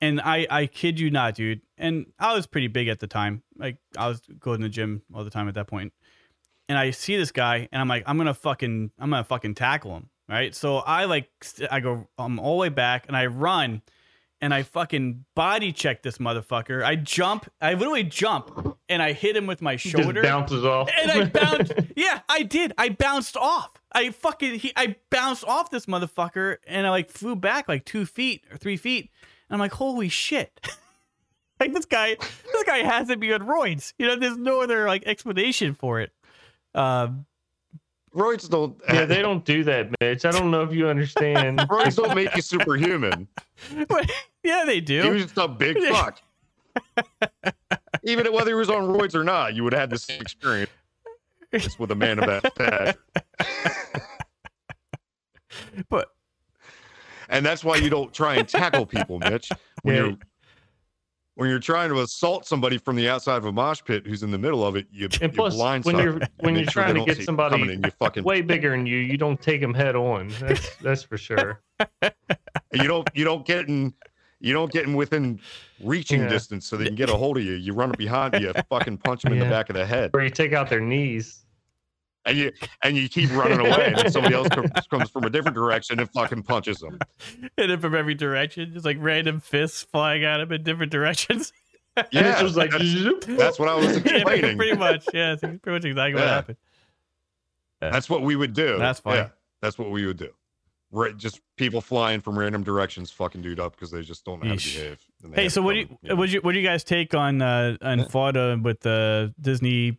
[0.00, 1.60] And I I kid you not, dude.
[1.76, 3.42] And I was pretty big at the time.
[3.56, 5.92] Like I was going to the gym all the time at that point.
[6.68, 9.96] And I see this guy, and I'm like, I'm gonna fucking, I'm gonna fucking tackle
[9.96, 10.54] him, right?
[10.54, 11.30] So I like,
[11.70, 13.82] I go, I'm all the way back, and I run,
[14.40, 16.84] and I fucking body check this motherfucker.
[16.84, 20.90] I jump, I literally jump, and I hit him with my Just shoulder bounces off.
[21.00, 21.72] and I bounced.
[21.96, 22.72] yeah, I did.
[22.78, 23.70] I bounced off.
[23.92, 24.72] I fucking he.
[24.76, 28.76] I bounced off this motherfucker, and I like flew back like two feet or three
[28.76, 29.10] feet.
[29.48, 30.60] And I'm like, holy shit!
[31.60, 32.14] like this guy,
[32.52, 33.94] this guy has to be on roids.
[33.98, 36.12] You know, there's no other like explanation for it.
[36.74, 37.24] Um,
[38.14, 38.80] Roids don't.
[38.92, 40.24] yeah, they don't do that, Mitch.
[40.24, 41.58] I don't know if you understand.
[41.68, 43.28] Roids don't make you superhuman.
[44.42, 45.02] yeah, they do.
[45.02, 46.20] He was just a big fuck.
[48.04, 50.70] Even whether he was on roids or not, you would have had the same experience
[51.52, 52.94] just with a man of that stature.
[55.88, 56.08] But
[57.28, 59.50] And that's why you don't try and tackle people, Mitch.
[59.82, 60.00] When Yeah.
[60.06, 60.16] you're
[61.38, 64.32] when you're trying to assault somebody from the outside of a mosh pit who's in
[64.32, 67.04] the middle of it, you, And you plus, blindside when you're when you're trying to
[67.04, 70.30] get somebody you fucking way bigger than you, you don't take them head on.
[70.40, 71.60] That's that's for sure.
[72.72, 73.94] you don't you don't get in
[74.40, 75.38] you don't get in within
[75.84, 76.28] reaching Yeah.
[76.28, 77.52] distance so they can get a hold of you.
[77.52, 80.22] You run up behind you, fucking punch them in the back of the head, Or
[80.22, 81.44] you take out their knees.
[82.24, 85.54] And you and you keep running away, and somebody else comes, comes from a different
[85.54, 86.98] direction and fucking punches them.
[87.56, 91.52] Hit him from every direction, just like random fists flying at him in different directions.
[92.12, 94.56] Yeah, it was like, that's, that's what I was yeah, explaining.
[94.56, 95.04] pretty much.
[95.12, 96.34] Yeah, pretty much exactly what Yeah.
[96.34, 96.56] happened.
[97.80, 98.78] That's what we would do.
[98.78, 99.16] That's fine.
[99.16, 99.28] Yeah,
[99.60, 100.28] that's what we would do.
[100.92, 104.50] Right, just people flying from random directions, fucking dude up because they just don't know
[104.50, 104.98] how to behave.
[105.34, 106.14] Hey, so what do you, know?
[106.14, 108.04] what do you what do you guys take on uh on Yeah.
[108.06, 109.98] Florida with the Disney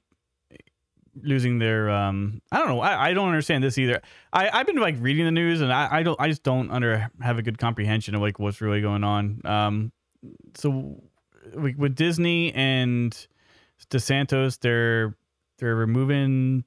[1.21, 4.01] losing their um I don't know I, I don't understand this either.
[4.33, 7.09] I I've been like reading the news and I I don't I just don't under
[7.21, 9.41] have a good comprehension of like what's really going on.
[9.45, 9.91] Um,
[10.55, 11.01] so
[11.53, 13.15] like with Disney and
[13.89, 15.15] DeSantis, they're
[15.57, 16.63] they're removing.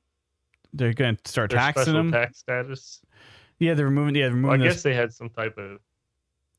[0.72, 2.10] They're gonna start Their taxing them.
[2.12, 3.00] tax status.
[3.58, 4.14] yeah, they're removing.
[4.14, 4.60] Yeah, they're Well, I removing.
[4.68, 5.78] this- guess they had some type of.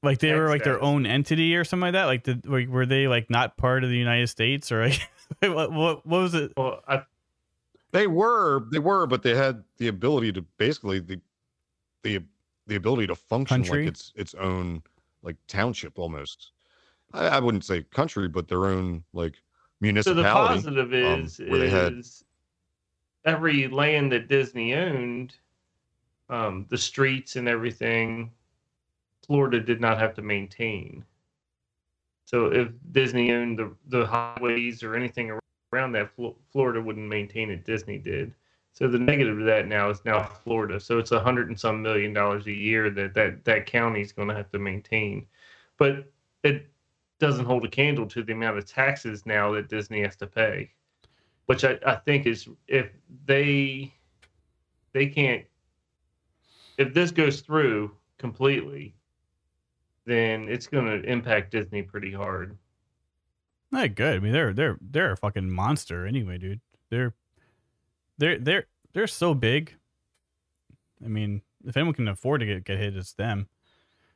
[0.04, 2.06] like they were like their own entity or something like that.
[2.06, 5.02] Like, did, like were they like not part of the United States or like
[5.40, 6.54] what, what what was it?
[6.56, 7.02] Well, I,
[7.94, 11.22] They were, they were, but they had the ability to basically the
[12.04, 12.22] the
[12.68, 13.84] the ability to function Country?
[13.84, 14.82] like its its own
[15.22, 16.52] like township almost.
[17.14, 19.36] I, I wouldn't say country, but their own like
[19.80, 20.62] municipality.
[20.62, 22.26] so the positive um, is where they had- is
[23.26, 25.36] every land that Disney owned,
[26.30, 28.32] um, the streets and everything,
[29.26, 31.06] Florida did not have to maintain.
[32.26, 35.38] So if Disney owned the the highways or anything
[35.74, 36.12] around that,
[36.52, 37.66] Florida wouldn't maintain it.
[37.66, 38.34] Disney did.
[38.74, 40.80] So the negative of that now is now Florida.
[40.80, 44.28] So it's a hundred and some million dollars a year that that that county's going
[44.30, 45.28] to have to maintain,
[45.78, 46.12] but
[46.44, 46.68] it
[47.20, 50.72] doesn't hold a candle to the amount of taxes now that Disney has to pay,
[51.46, 52.90] which I, I think is if
[53.26, 53.94] they
[54.92, 55.46] they can't
[56.78, 58.96] if this goes through completely,
[60.06, 62.58] then it's going to impact Disney pretty hard.
[63.74, 64.18] Not good.
[64.18, 66.62] I mean, they're they're they're a fucking monster anyway, dude.
[66.92, 67.16] They're
[68.20, 69.74] they're they're they're so big.
[71.04, 73.48] I mean, if anyone can afford to get get hit, it's them.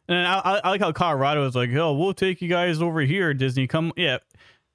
[0.08, 3.02] And I, I, I like how Colorado is like, oh, we'll take you guys over
[3.02, 3.66] here, Disney.
[3.66, 4.20] Come, yeah,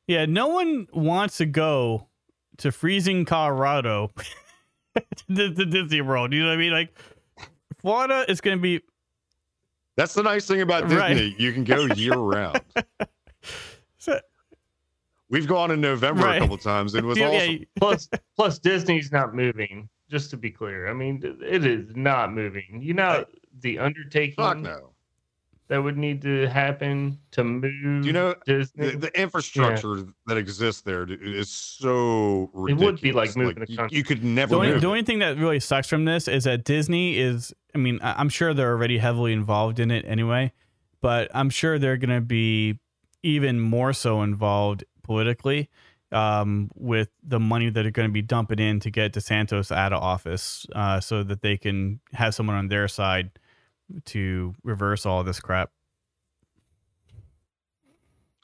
[0.08, 0.26] yeah.
[0.26, 2.08] No one wants to go
[2.56, 4.10] to freezing Colorado
[4.96, 6.32] to, to Disney World.
[6.32, 6.72] You know what I mean?
[6.72, 6.92] Like,
[7.78, 8.80] Florida is going to be
[9.96, 10.96] That's the nice thing about Disney.
[10.96, 11.38] Right.
[11.38, 12.60] You can go year round.
[13.98, 14.18] so,
[15.32, 16.36] We've gone in November Right.
[16.36, 16.94] a couple times.
[16.94, 17.50] It was yeah, awesome.
[17.52, 19.88] yeah, Plus, plus Disney's not moving.
[20.10, 22.80] Just to be clear, I mean, it is not moving.
[22.82, 23.24] You know,
[23.60, 24.90] the undertaking Fuck no.
[25.68, 28.02] that would need to happen to move.
[28.02, 28.90] Do you know Disney?
[28.90, 32.82] the, the infrastructure that exists there is so ridiculous.
[32.82, 33.96] It would be like moving a you, country.
[33.96, 34.82] you could The never only, move.
[34.82, 38.28] the only thing that really sucks from this is that Disney is, I mean, I'm
[38.28, 40.52] sure they're already heavily involved in it anyway,
[41.00, 42.78] but I'm sure they're going to be
[43.22, 45.68] even more so involved politically
[46.10, 49.92] um, with the money that are going to be dumping in to get DeSantis out
[49.92, 53.30] of office uh, so that they can have someone on their side
[54.06, 55.70] to reverse all this crap.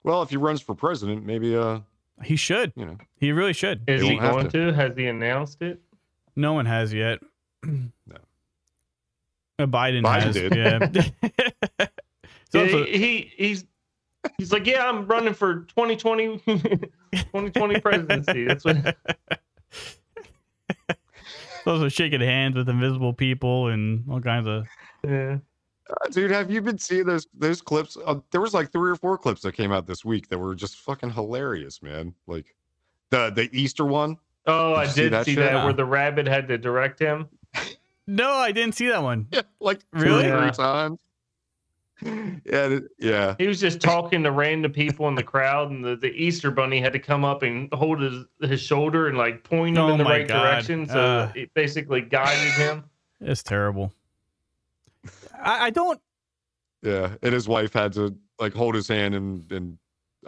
[0.05, 1.81] Well, if he runs for president, maybe uh,
[2.23, 2.73] He should.
[2.77, 3.83] you know, He really should.
[3.89, 4.73] Is he going to.
[4.73, 5.81] Has he announced it?
[6.37, 7.19] No one has yet.
[7.65, 7.89] No.
[9.59, 10.35] Uh, Biden, Biden has.
[10.35, 10.55] did.
[10.55, 11.89] Yeah.
[12.51, 13.65] It's Yeah, also- he, he he's
[14.39, 18.45] he's like, yeah, I'm running for 2020 2020 presidency.
[18.45, 18.97] That's what.
[21.67, 24.67] also shaking hands with invisible people and all kinds of.
[25.07, 25.39] Yeah.
[25.91, 27.97] Uh, dude, have you been seeing those those clips?
[28.05, 30.55] Uh, there was like three or four clips that came out this week that were
[30.55, 32.15] just fucking hilarious, man.
[32.27, 32.55] Like
[33.11, 34.17] the the Easter one.
[34.47, 35.45] Oh, Did I you see did that see shit?
[35.45, 37.29] that where the rabbit had to direct him.
[38.07, 39.27] No, I didn't see that one.
[39.33, 40.27] Yeah, like Really?
[40.27, 40.51] or three Yeah.
[40.53, 40.99] times.
[42.03, 43.35] Yeah, yeah.
[43.39, 46.81] He was just talking to random people in the crowd, and the, the Easter bunny
[46.81, 49.99] had to come up and hold his, his shoulder and like point him Oh in
[49.99, 50.45] the right God.
[50.45, 50.89] direction.
[50.89, 51.33] So Uh.
[51.35, 52.85] it basically guided him.
[53.21, 53.93] It's terrible.
[55.43, 56.01] I, I don't.
[56.83, 59.79] Yeah, and his wife had to like hold his hand, and and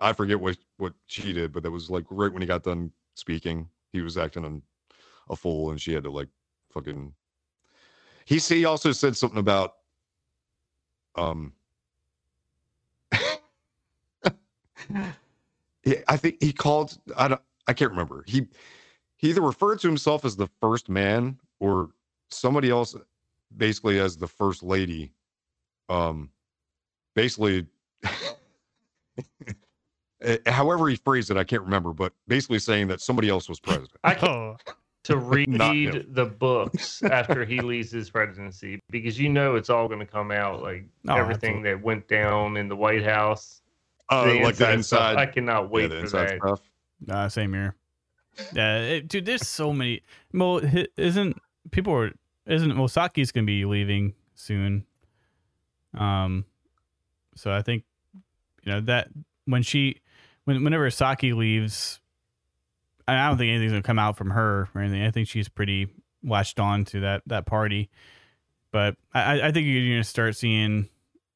[0.01, 2.91] I forget what what she did, but that was like right when he got done
[3.15, 4.63] speaking, he was acting an,
[5.29, 6.29] a fool, and she had to like
[6.73, 7.15] fucking.
[8.25, 9.75] He he also said something about,
[11.15, 11.53] um.
[13.13, 13.37] yeah,
[16.09, 16.99] I think he called.
[17.17, 17.41] I don't.
[17.67, 18.25] I can't remember.
[18.27, 18.47] He
[19.17, 21.91] he either referred to himself as the first man or
[22.31, 22.95] somebody else,
[23.57, 25.13] basically as the first lady
[25.89, 26.31] um
[27.15, 27.67] basically
[30.25, 33.61] uh, however he phrased it, I can't remember, but basically saying that somebody else was
[33.61, 33.99] president.
[34.05, 34.57] I can Oh,
[35.05, 39.89] to Not read the books after he leaves his presidency because you know it's all
[39.89, 43.63] going to come out like Oh, everything that went down in the White House.
[44.11, 44.83] Oh, the like the inside
[45.13, 45.17] stuff.
[45.19, 46.39] I cannot yeah, wait the for inside that.
[46.39, 46.61] stuff.
[47.11, 47.75] uh, same here.
[48.55, 49.27] Yeah, it, dude.
[49.27, 50.03] There's so many.
[50.33, 50.61] Well,
[50.97, 51.37] isn't
[51.73, 52.13] people are
[52.47, 54.87] isn't well Psaki's gonna be leaving soon.
[55.99, 56.45] Um,
[57.35, 57.85] so I think
[58.63, 59.09] you know that
[59.47, 60.01] when she
[60.45, 62.01] when whenever Psaki leaves,
[63.09, 65.03] I I don't think anything's gonna come out from her or anything.
[65.03, 65.89] I think she's pretty
[66.23, 67.91] latched on to that that party.
[68.73, 70.89] But I, I- I think you're gonna start seeing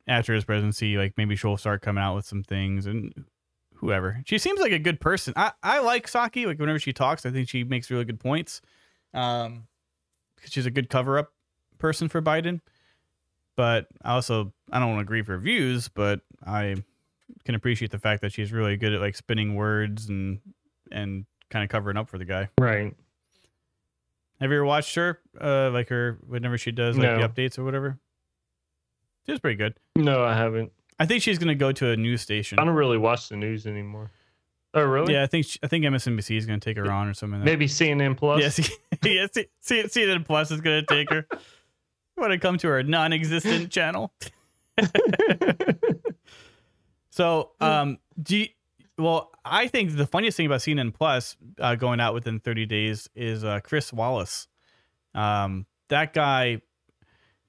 [0.06, 3.12] after his presidency, like maybe she'll start coming out with some things and
[3.74, 4.22] whoever.
[4.26, 5.34] She seems like a good person.
[5.36, 6.46] I, I like Psaki.
[6.46, 8.60] Like whenever she talks, I think she makes really good points.
[9.12, 9.66] Um,
[10.44, 11.32] she's a good cover up
[11.78, 12.60] person for Biden.
[13.56, 16.76] But I also I don't want to agree with her views, but I
[17.44, 20.40] can appreciate the fact that she's really good at like spinning words and
[20.90, 22.48] and kind of covering up for the guy.
[22.58, 22.94] Right.
[24.40, 25.20] Have you ever watched her?
[25.40, 27.98] Uh, like her whenever she does like the updates or whatever.
[29.26, 29.74] She was pretty good.
[29.96, 30.72] No, I haven't.
[30.98, 32.58] I think she's gonna go to a news station.
[32.58, 34.10] I don't really watch the news anymore.
[34.74, 35.14] Oh, really?
[35.14, 37.40] Yeah, I think she, I think MSNBC is gonna take her on or something.
[37.40, 37.50] Like that.
[37.50, 38.40] Maybe CNN Plus.
[38.40, 38.70] Yes,
[39.04, 39.30] yes.
[39.34, 41.26] See, see, CNN Plus is gonna take her.
[42.16, 44.12] Want to come to her non-existent channel?
[47.14, 48.48] So, um, do you,
[48.98, 53.08] well, I think the funniest thing about CNN Plus uh, going out within 30 days
[53.14, 54.48] is uh, Chris Wallace.
[55.14, 56.60] Um, that guy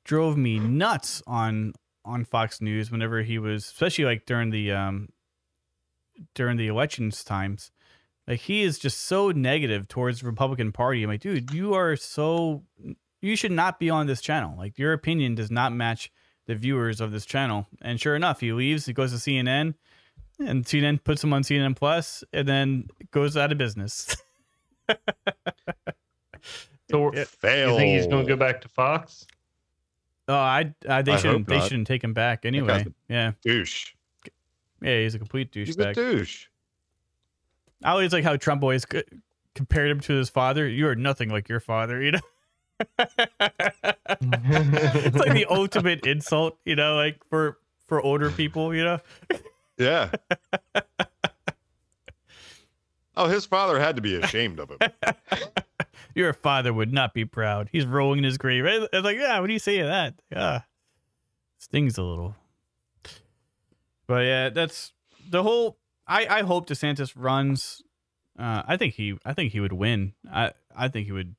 [0.05, 1.73] drove me nuts on
[2.05, 5.09] on Fox News whenever he was, especially like during the um
[6.33, 7.71] during the elections times.
[8.27, 11.03] Like he is just so negative towards the Republican Party.
[11.03, 12.63] I'm like, dude, you are so
[13.21, 14.55] you should not be on this channel.
[14.57, 16.11] Like your opinion does not match
[16.47, 17.67] the viewers of this channel.
[17.81, 19.73] And sure enough, he leaves, he goes to CNN,
[20.39, 24.15] and CNN puts him on CNN Plus, and then goes out of business.
[26.91, 27.23] So Yeah.
[27.23, 27.71] Fail.
[27.71, 29.25] you think he's going to go back to Fox?
[30.27, 32.85] Oh, I, I they I shouldn't they shouldn't take him back anyway.
[33.07, 33.93] Yeah, douche.
[34.81, 35.93] yeah, he's a complete He's a douchebag.
[35.93, 36.47] douche.
[37.83, 38.85] I always like how Trump always
[39.53, 40.67] compared him to his father.
[40.67, 42.19] You are nothing like your father, you know.
[42.99, 43.15] it's
[45.15, 47.57] like the ultimate insult, you know, like for
[47.87, 48.99] for older people, you know.
[49.77, 50.11] Yeah.
[53.15, 54.79] oh, his father had to be ashamed of him.
[56.15, 57.69] Your father would not be proud.
[57.71, 58.65] He's rolling in his grave.
[58.65, 60.15] It's like, yeah, what do you say to that?
[60.31, 60.61] Yeah,
[61.57, 62.35] stings a little.
[64.07, 64.93] But yeah, that's
[65.29, 65.77] the whole.
[66.07, 67.81] I I hope DeSantis runs.
[68.39, 70.13] Uh, I think he I think he would win.
[70.31, 71.35] I I think he would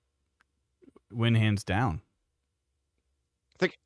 [1.11, 2.01] win hands down.
[3.55, 3.79] I think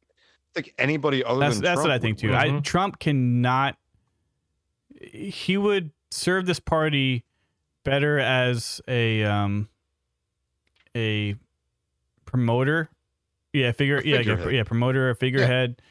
[0.55, 2.29] Think anybody other That's than that's Trump what I think too.
[2.31, 2.37] win.
[2.37, 2.61] I.
[2.61, 3.77] Trump cannot.
[5.01, 7.25] He would serve this party
[7.85, 9.69] better as a um
[10.97, 11.35] a
[12.25, 12.89] promoter.
[13.53, 13.99] Yeah, figure.
[13.99, 14.55] A yeah, yeah, figurehead.
[14.55, 15.83] yeah, promoter, a figurehead.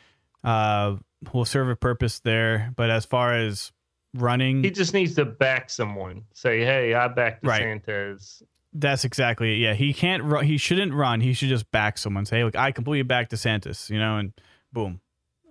[0.44, 0.96] Uh,
[1.34, 2.72] will serve a purpose there.
[2.76, 3.72] But as far as
[4.14, 6.24] running, he just needs to back someone.
[6.34, 7.62] Say, hey, I back Right.
[7.62, 8.42] DeSantis.
[8.72, 9.58] That's exactly it.
[9.58, 10.24] Yeah, he can't.
[10.24, 11.22] Run, he shouldn't run.
[11.22, 12.26] He should just back someone.
[12.26, 13.90] Say, look, I completely back DeSantis.
[13.90, 14.34] You know, and
[14.72, 15.02] boom,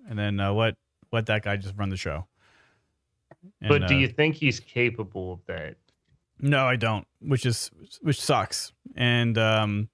[0.09, 0.77] and then uh, let
[1.13, 2.27] let that guy just run the show.
[3.61, 5.77] but do uh, you think he's capable of that?
[6.41, 7.07] No, I don't.
[7.21, 7.71] Which is
[8.03, 8.73] which sucks.
[8.97, 9.89] And um,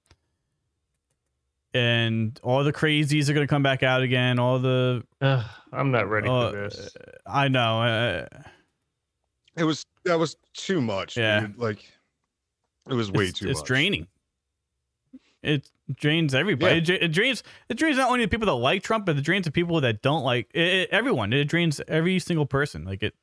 [1.73, 4.39] and all the crazies are gonna come back out again.
[4.39, 6.95] All the Ugh, I'm not ready uh, for this.
[7.25, 7.81] I know.
[7.81, 8.25] Uh,
[9.57, 11.17] It was that was too much.
[11.17, 11.41] Yeah.
[11.41, 11.57] dude.
[11.57, 11.79] Like
[12.89, 13.67] it was way it's, too it's much.
[13.67, 14.07] draining.
[15.43, 16.73] It drains everybody.
[16.75, 16.77] Yeah.
[16.79, 17.43] It, dra- it drains.
[17.69, 20.01] It drains not only the people that like Trump, but it drains the people that
[20.01, 21.33] don't like it, it- everyone.
[21.33, 22.83] It drains every single person.
[22.85, 23.13] Like it.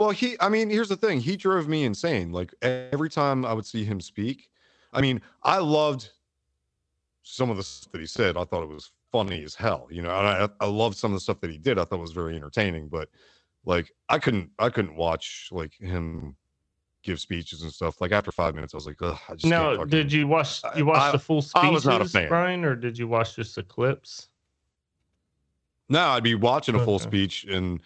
[0.00, 1.20] Well, he, I mean, here's the thing.
[1.20, 2.32] He drove me insane.
[2.32, 4.48] Like every time I would see him speak,
[4.94, 6.08] I mean, I loved
[7.22, 8.38] some of the stuff that he said.
[8.38, 11.16] I thought it was funny as hell, you know, and I, I loved some of
[11.16, 11.78] the stuff that he did.
[11.78, 13.10] I thought was very entertaining, but
[13.66, 16.34] like, I couldn't, I couldn't watch like him
[17.02, 18.00] give speeches and stuff.
[18.00, 20.86] Like after five minutes, I was like, Ugh, I just fucking- did you watch you
[20.86, 22.28] watched I- the full I speeches, was not a fan.
[22.30, 24.28] Brian, or did you watch just the clips?
[25.90, 27.04] No, I'd be watching a full Okay.
[27.04, 27.80] speech, and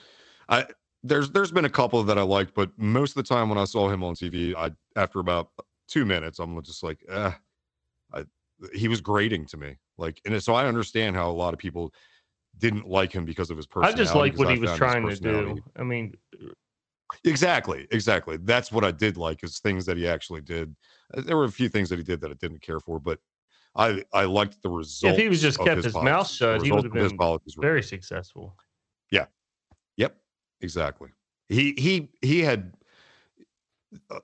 [0.49, 0.66] I
[1.05, 3.64] there's there's been a couple that I liked, but most of the time when I
[3.66, 5.51] saw him on TV, I after about
[5.89, 7.32] two minutes, I'm just like, eh,
[8.14, 8.24] I,
[8.74, 11.93] he was grating to me, like, and so I understand how a lot of people
[12.59, 14.01] didn't like him because of his personality.
[14.01, 15.64] I just like what I he was trying to do.
[15.76, 16.14] I mean,
[17.24, 18.39] Exactly, exactly.
[18.39, 20.74] That's what I did like is things that he actually did.
[21.12, 23.20] Uh, There were a few things that he did that I didn't care for, but
[23.76, 25.14] I I liked the result.
[25.16, 27.22] If he was just kept his mouth shut, he would've been
[27.60, 28.56] very successful.
[30.65, 31.11] Exactly.
[31.49, 32.73] he he he had
[34.11, 34.19] uh,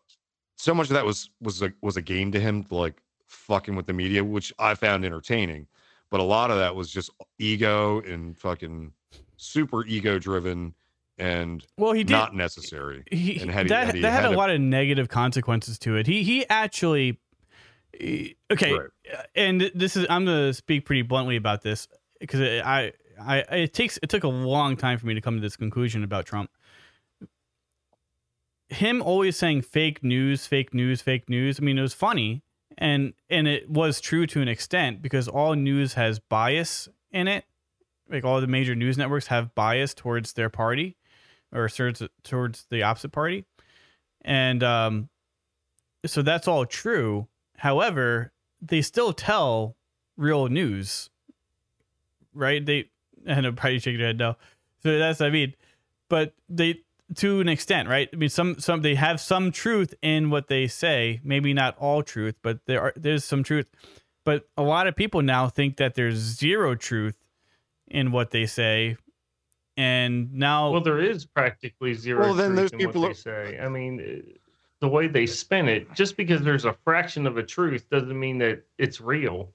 [0.57, 3.87] so much of that was was a was a game to him like fucking with
[3.87, 5.67] the media which i found entertaining
[6.11, 8.93] but a lot of that was just ego and fucking
[9.37, 10.75] super ego driven
[11.19, 12.13] and Well, he did.
[12.15, 14.49] not necessary he, and had he- that had he that had, had a a- lot
[14.51, 16.07] of negative consequences to it.
[16.07, 17.21] He he actually
[18.51, 18.89] okay, Right.
[19.15, 21.87] uh, and this is I'm gonna speak pretty bluntly about this
[22.21, 25.41] because I I it takes it took a long time for me to come to
[25.41, 26.51] this conclusion about Trump.
[28.69, 31.59] Him always saying fake news, fake news, fake news.
[31.59, 32.43] I mean, it was funny
[32.81, 37.45] and and it was true to an extent because all news has bias in it.
[38.09, 40.97] Like all the major news networks have bias towards their party
[41.53, 43.45] or towards towards the opposite party,
[44.23, 45.09] and um,
[46.07, 47.29] so that's all true.
[47.57, 49.77] However, they still tell
[50.17, 51.11] real news,
[52.35, 52.65] right?
[52.65, 52.91] They
[53.27, 54.37] and I'm probably shaking your head no.
[54.83, 55.55] So that's what I mean,
[56.09, 56.81] but they
[57.17, 58.09] to an extent, right?
[58.13, 62.03] I mean, some some they have some truth in what they say, maybe not all
[62.03, 63.67] truth, but there are there's some truth.
[64.25, 67.17] But a lot of people now think that there's zero truth
[67.89, 68.97] in what they say,
[69.77, 72.21] and now Well, there is practically zero.
[72.21, 73.59] Well, then truth those in people what are- they say.
[73.61, 74.39] I mean,
[74.81, 78.39] the way they spin it, just because there's a fraction of a truth doesn't mean
[78.39, 79.53] that it's real.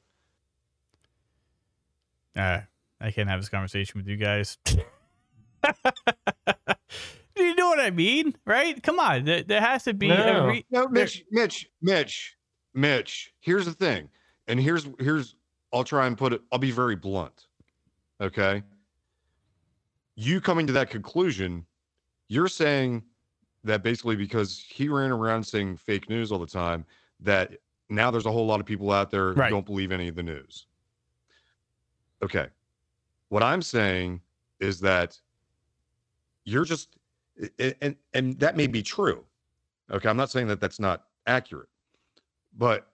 [2.35, 2.59] Uh,
[3.01, 4.57] I can't have this conversation with you guys.
[7.37, 8.81] you know what I mean, right?
[8.81, 10.47] Come on, there, there has to be a No.
[10.47, 12.37] re- No, Mitch, Mitch, Mitch,
[12.73, 13.33] Mitch.
[13.39, 14.09] Here's the thing,
[14.47, 15.35] and here's here's.
[15.73, 16.41] I'll try and put it.
[16.51, 17.47] I'll be very blunt.
[18.21, 18.63] Okay.
[20.15, 21.65] You coming to that conclusion,
[22.29, 23.03] you're saying
[23.65, 26.85] that basically because he ran around saying fake news all the time,
[27.19, 27.57] that
[27.89, 29.49] now there's a whole lot of people out there Right.
[29.49, 30.67] who don't believe any of the news.
[32.23, 32.47] Okay.
[33.29, 34.21] What I'm saying
[34.59, 35.17] is that
[36.43, 36.97] you're just,
[37.59, 39.23] and and that may be true.
[39.91, 41.69] Okay, I'm not saying that that's not accurate,
[42.57, 42.87] but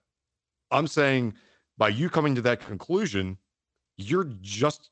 [0.70, 1.34] I'm saying
[1.78, 3.36] by you coming to that conclusion,
[3.96, 4.90] you're just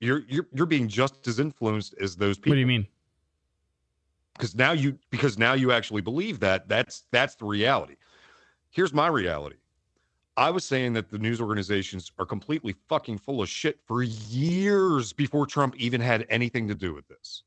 [0.00, 2.52] you're you're you're being just as influenced as those people.
[2.52, 2.86] What do you mean?
[4.40, 7.96] because now you because now you actually believe that that's that's the reality.
[8.70, 9.56] Here's my reality.
[10.36, 15.12] I was saying that the news organizations are completely fucking full of shit for years
[15.12, 17.42] before Trump even had anything to do with this.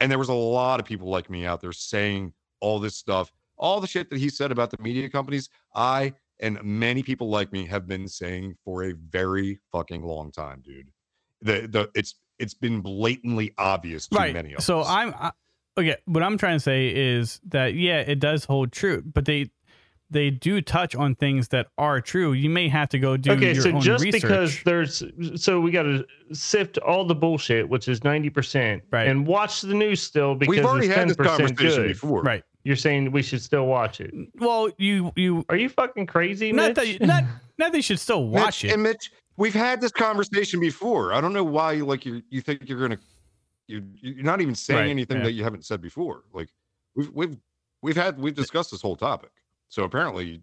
[0.00, 3.32] And there was a lot of people like me out there saying all this stuff,
[3.56, 5.50] all the shit that he said about the media companies.
[5.74, 10.62] I and many people like me have been saying for a very fucking long time,
[10.64, 10.88] dude.
[11.42, 14.32] The the it's it's been blatantly obvious to right.
[14.32, 14.86] many of so us.
[14.86, 15.32] So I'm I,
[15.78, 15.96] okay.
[16.06, 19.50] What I'm trying to say is that yeah, it does hold true, but they
[20.10, 22.32] they do touch on things that are true.
[22.32, 24.22] You may have to go do okay, your so own just research.
[24.22, 25.02] because there's,
[25.36, 29.06] so we got to sift all the bullshit, which is ninety percent, Right.
[29.08, 31.88] and watch the news still because We've already it's had this conversation good.
[31.88, 32.22] before.
[32.22, 32.42] right.
[32.64, 34.12] You're saying we should still watch it?
[34.38, 36.74] Well, you you Are you fucking crazy, not Mitch?
[36.76, 37.24] that you, not
[37.56, 38.74] not they should still watch Mitch, it.
[38.74, 41.14] And Mitch, we've had this conversation before.
[41.14, 42.98] I don't know why you like you you think you're gonna
[43.66, 45.22] you you're not even saying Right, anything yeah.
[45.24, 46.24] that you haven't said before.
[46.34, 46.48] Like
[46.94, 47.36] we've we've
[47.80, 49.30] we've had we've discussed this whole topic.
[49.70, 50.42] So apparently,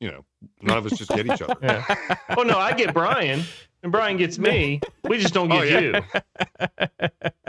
[0.00, 0.24] you know,
[0.62, 1.56] none of us just get each other.
[1.62, 2.16] Yeah.
[2.36, 3.42] Oh no, I get Brian,
[3.82, 4.80] and Brian gets me.
[5.04, 5.80] We just don't get Oh, yeah.
[5.80, 7.20] you.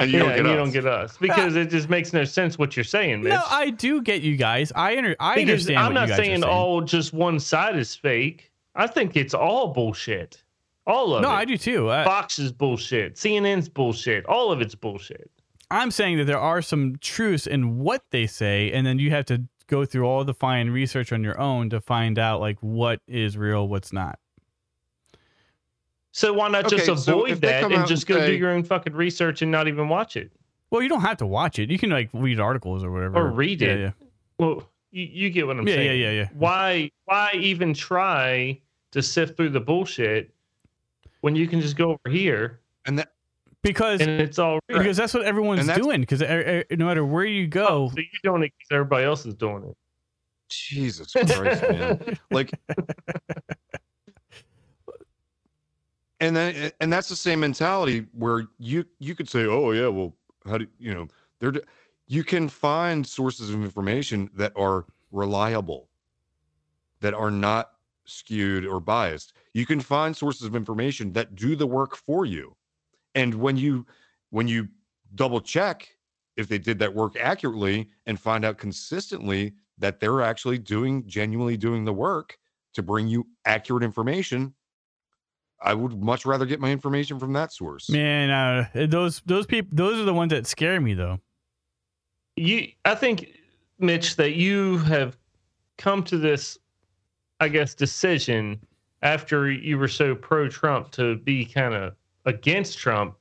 [0.00, 0.56] And you yeah, don't get and you us.
[0.58, 3.32] don't get us because it just makes no sense what you're saying, Mitch.
[3.34, 4.72] No, I do get you guys.
[4.74, 5.78] I under, I because understand.
[5.78, 8.50] I'm what not you guys are saying all just one side is fake.
[8.74, 10.42] I think it's all bullshit.
[10.86, 11.32] All of No, it.
[11.32, 11.90] No, I do too.
[11.90, 13.16] I, Fox is bullshit.
[13.16, 14.24] CNN's bullshit.
[14.24, 15.30] All of it's bullshit.
[15.70, 19.26] I'm saying that there are some truths in what they say, and then you have
[19.26, 23.00] to go through all the fine research on your own to find out like what
[23.06, 24.18] is real, what's not.
[26.10, 28.32] So why not just Okay, so avoid if that and out just and go do
[28.32, 30.32] your own fucking research and not even watch it?
[30.70, 31.70] Well, you don't have to watch it.
[31.70, 33.80] You can like read articles or whatever, Or read Yeah, it.
[33.80, 33.90] Yeah,
[34.38, 36.28] Well, you, you get what I'm yeah, yeah, yeah, yeah.
[36.32, 38.58] Why why even try
[38.90, 40.34] to sift through the bullshit
[41.20, 43.12] when you can just go over here And that
[43.62, 46.00] Because and it's all because that's what everyone's that's- doing.
[46.00, 49.34] Because no matter where you go, oh, So you're doing it because everybody else is
[49.34, 49.76] doing it.
[50.48, 52.18] Jesus Christ, man.
[52.30, 52.52] Like
[56.20, 60.14] and then and that's the same mentality where you you could say oh yeah well
[60.46, 61.06] how do you know
[61.40, 61.52] there
[62.06, 65.88] you can find sources of information that are reliable
[67.00, 67.72] that are not
[68.04, 72.54] skewed or biased you can find sources of information that do the work for you
[73.14, 73.86] and when you
[74.30, 74.68] when you
[75.14, 75.88] double check
[76.36, 81.56] if they did that work accurately and find out consistently that they're actually doing genuinely
[81.56, 82.36] doing the work
[82.74, 84.54] to bring you accurate information
[85.62, 89.70] i would much rather get my information from that source man, uh, those those people,
[89.72, 91.18] those are the ones that scare me though.
[92.36, 93.34] you I think
[93.78, 95.16] Mitch that you have
[95.76, 96.58] come to this
[97.40, 98.60] I guess decision
[99.02, 101.94] after you were so pro Trump to be kind of
[102.28, 103.16] against Trump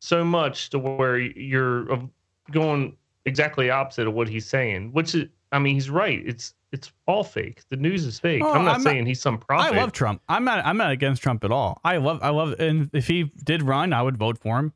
[0.00, 2.08] so much to where you're
[2.50, 2.96] going
[3.26, 6.22] exactly opposite of what he's saying, which is I mean he's right.
[6.24, 7.62] It's it's all fake.
[7.70, 8.42] The news is fake.
[8.44, 9.74] Oh, I'm not I'm not- saying he's some prophet.
[9.74, 10.22] I love Trump.
[10.28, 10.64] I'm not.
[10.66, 11.80] I'm not against Trump at all.
[11.84, 12.20] I love.
[12.22, 12.54] I love.
[12.58, 14.72] And if he did run, I would vote for him.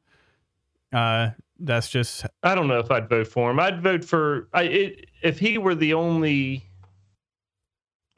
[0.93, 1.31] Uh,
[1.61, 2.27] that's just.
[2.43, 3.61] I don't know if I'd vote for him.
[3.61, 6.65] I'd vote for I it, if he were the only.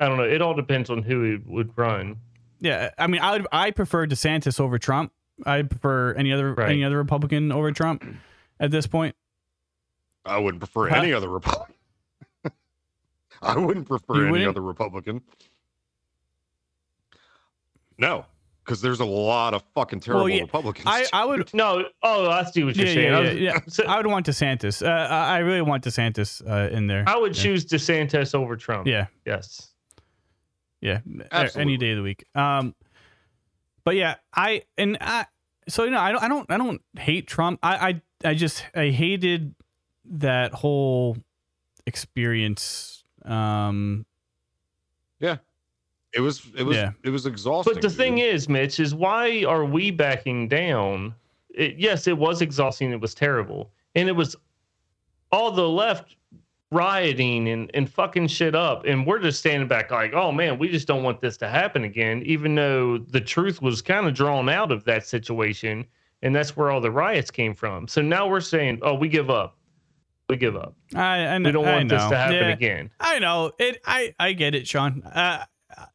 [0.00, 0.24] I don't know.
[0.24, 2.16] It all depends on who he would run.
[2.60, 2.90] Yeah.
[2.96, 3.46] I mean, I would.
[3.52, 5.12] I prefer DeSantis over Trump.
[5.44, 6.70] I prefer any other Right.
[6.70, 8.04] any other Republican over Trump
[8.60, 9.14] at this point.
[10.24, 10.96] I wouldn't prefer Huh?
[10.96, 11.74] any other Republican.
[13.42, 14.48] I wouldn't prefer You any wouldn't?
[14.50, 15.22] other Republican.
[17.98, 18.24] No,
[18.64, 20.86] because there's a lot of fucking terrible yeah, Republicans.
[20.88, 21.04] I.
[21.12, 21.48] I would.
[21.54, 21.84] No.
[22.02, 23.12] Oh, I see what you're Yeah, saying.
[23.12, 23.58] yeah, I, yeah, was- yeah.
[23.68, 24.84] so I would want DeSantis.
[24.84, 27.04] Uh, I I really want DeSantis uh, in there.
[27.06, 27.42] I would Yeah.
[27.42, 28.86] choose DeSantis over Trump.
[28.86, 29.06] Yeah.
[29.24, 29.70] Yes.
[30.80, 31.00] Yeah,
[31.32, 31.62] Absolutely.
[31.62, 32.24] any day of the week.
[32.34, 32.74] Um,
[33.84, 35.26] but yeah, I and I.
[35.68, 37.58] So you know, I don't, I don't, I don't hate Trump.
[37.62, 39.54] I, I, I just, I hated
[40.04, 41.16] that whole
[41.86, 43.02] experience.
[43.24, 44.04] Um,
[45.20, 45.38] yeah,
[46.12, 46.90] it was it was Yeah.
[47.02, 47.72] it was exhausting.
[47.72, 48.34] But the thing dude.
[48.34, 51.14] is, Mitch, is why are we backing down?
[51.54, 52.92] It, yes, it was exhausting.
[52.92, 53.70] It was terrible.
[53.94, 54.36] And it was
[55.32, 56.16] all the left
[56.72, 58.84] rioting and, and fucking shit up.
[58.86, 61.84] And we're just standing back like, oh man, we just don't want this to happen
[61.84, 65.86] again, even though the truth was kind of drawn out of that situation.
[66.22, 67.86] And that's where all the riots came from.
[67.86, 69.58] So now we're saying, oh, we give up.
[70.28, 70.74] We give up.
[70.94, 72.90] I, I, We don't I want this to happen Yeah, again.
[72.98, 73.80] I know it.
[73.84, 75.02] I, I get it, Sean.
[75.02, 75.44] Uh,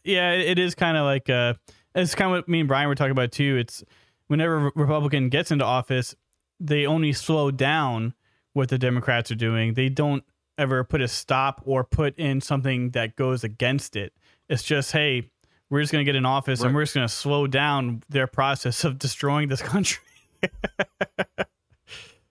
[0.04, 1.56] yeah, it is kind of like uh,
[1.96, 3.58] it's kind of what me and Brian were talking about too.
[3.58, 3.84] It's
[4.28, 6.16] whenever a Republican gets into office,
[6.60, 8.14] they only slow down
[8.54, 9.74] what the Democrats are doing.
[9.74, 10.24] They don't
[10.60, 14.14] ever put a stop or put in something that goes against it.
[14.50, 15.30] It's just, hey,
[15.70, 18.28] we're just going to get in office and we're just going to slow down their
[18.28, 20.04] process of destroying this country.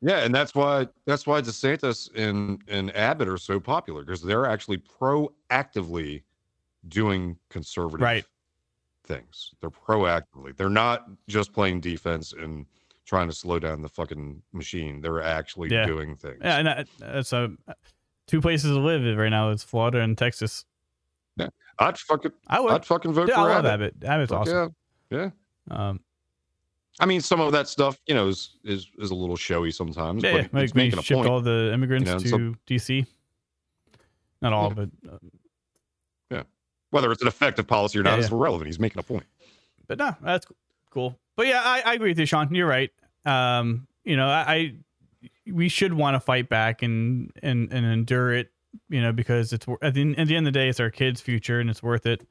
[0.01, 4.47] Yeah, and that's why that's why DeSantis and and Abbott are so popular because they're
[4.47, 6.23] actually proactively
[6.87, 8.25] doing conservative Right.
[9.05, 9.53] things.
[9.61, 10.57] They're proactively.
[10.57, 12.65] They're not just playing defense and
[13.07, 15.01] trying to slow down the fucking machine.
[15.01, 15.87] They're actually Yeah.
[15.87, 16.39] doing things.
[16.43, 17.49] Yeah, and that, that's uh,
[18.29, 19.51] two places to live right now.
[19.51, 20.65] It's Florida and Texas.
[21.37, 21.49] Yeah,
[21.81, 22.73] I'd fucking I would.
[22.73, 23.95] I'd fucking vote Yeah, for I love Abbott.
[24.05, 24.05] Abbott.
[24.09, 24.75] Abbott's Fuck awesome.
[25.11, 25.31] Yeah.
[25.71, 26.01] Um,
[27.01, 30.23] I mean, some of that stuff, you know, is is, is a little showy sometimes,
[30.23, 31.29] yeah, but yeah, it's making a shipped point.
[31.31, 33.07] all the immigrants you know, to some- DC.
[34.41, 36.43] Not all, but uh,
[36.91, 38.67] Whether it's an effective policy or Yeah, not is irrelevant.
[38.67, 39.25] He's making a point.
[39.89, 40.47] but no, that's
[40.91, 41.19] cool.
[41.37, 42.55] But yeah, I, I agree with you, Sean.
[42.55, 42.91] You're right.
[43.27, 44.75] Um, you know, I, I
[45.53, 48.51] we should want to fight back and and and endure it.
[48.91, 51.21] You know, because it's at the at the end of the day, it's our kids'
[51.21, 52.27] future, and it's worth it.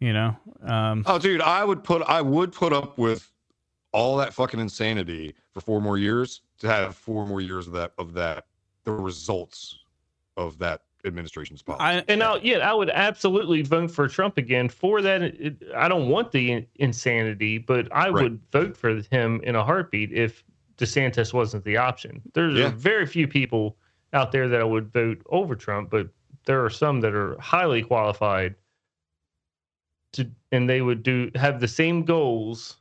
[0.00, 3.30] You know, um, Oh, dude, I would put I would put up with
[3.92, 7.92] all that fucking insanity for four more years to have four more years of that
[7.96, 8.46] of that
[8.84, 9.78] the results
[10.36, 11.82] of that administration's policy.
[11.84, 14.68] I And I, yeah, I would absolutely vote for Trump again.
[14.68, 18.24] For that, it, I don't want the in- insanity, but I Right.
[18.24, 20.42] would vote for him in a heartbeat if
[20.78, 22.20] DeSantis wasn't the option.
[22.34, 22.70] There's Yeah.
[22.74, 23.76] very few people
[24.12, 26.08] out there that I would vote over Trump, but
[26.46, 28.54] there are some that are highly qualified
[30.12, 32.76] to, and they would do have the same goals,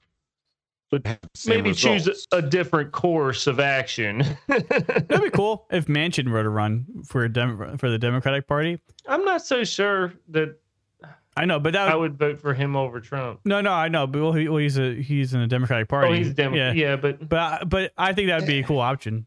[0.91, 1.01] but
[1.33, 4.19] Same maybe choose a, a different course of action.
[4.47, 8.79] that'd be cool if Manchin were to run for a Dem- for the Democratic Party.
[9.07, 10.55] I'm not so sure that
[11.35, 13.39] I know, but that would, I would vote for him over Trump.
[13.45, 16.07] no, no, I know, but well, he, well he's a he's in the Democratic Party.
[16.09, 16.75] Oh, he's a Democrat.
[16.75, 19.25] Yeah, Yeah, but but I- but I think that'd be a cool option.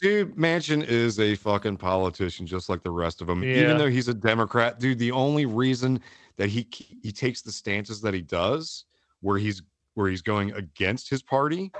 [0.00, 3.42] Dude, Manchin is a fucking politician, just like the rest of them.
[3.42, 3.56] Yeah.
[3.56, 6.00] Even though he's a Democrat, dude, the only reason
[6.36, 6.66] that he
[7.02, 8.84] he takes the stances that he does,
[9.20, 9.62] where he's
[9.94, 11.70] where he's going against his party,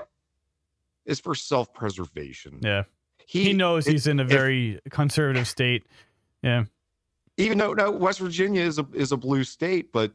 [1.05, 2.59] is for self preservation.
[2.61, 2.83] Yeah,
[3.25, 5.83] he, knows he's in a very conservative state.
[6.43, 6.65] Yeah,
[7.41, 10.11] even though no West Virginia is a is a blue state, but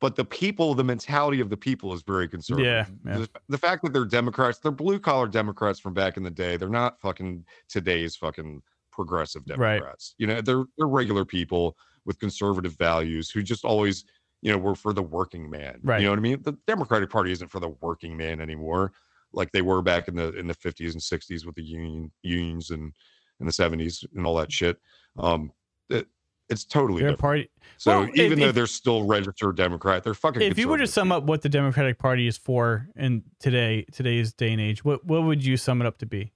[0.00, 2.66] but the people, the mentality of the people is very conservative.
[2.66, 3.18] Yeah, yeah.
[3.18, 6.56] The, the fact that they're Democrats, they're blue collar Democrats from back in the day.
[6.56, 9.74] They're not fucking today's fucking progressive Right.
[9.74, 10.14] Democrats.
[10.18, 14.04] You know, they're they're regular people with conservative values who just always,
[14.40, 15.78] you know, were for the working man.
[15.84, 16.00] Right.
[16.00, 16.42] You know what I mean?
[16.42, 18.92] The Democratic Party isn't for the working man anymore,
[19.32, 22.70] like they were back in the in the fifties and sixties with the union unions
[22.70, 22.92] and
[23.38, 24.78] in the seventies and all that shit.
[25.16, 25.52] Um,
[25.90, 26.08] it,
[26.52, 27.20] it's totally their different.
[27.20, 27.50] party.
[27.78, 30.42] So Well, if- even though if- they're still registered Democrat, they're fucking.
[30.42, 34.32] If you were to sum up what the Democratic Party is for in today today's
[34.32, 36.32] day and age, what what would you sum it up to be?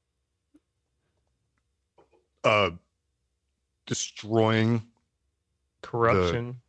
[2.45, 2.71] uh
[3.87, 4.81] destroying
[5.83, 6.61] Corruption.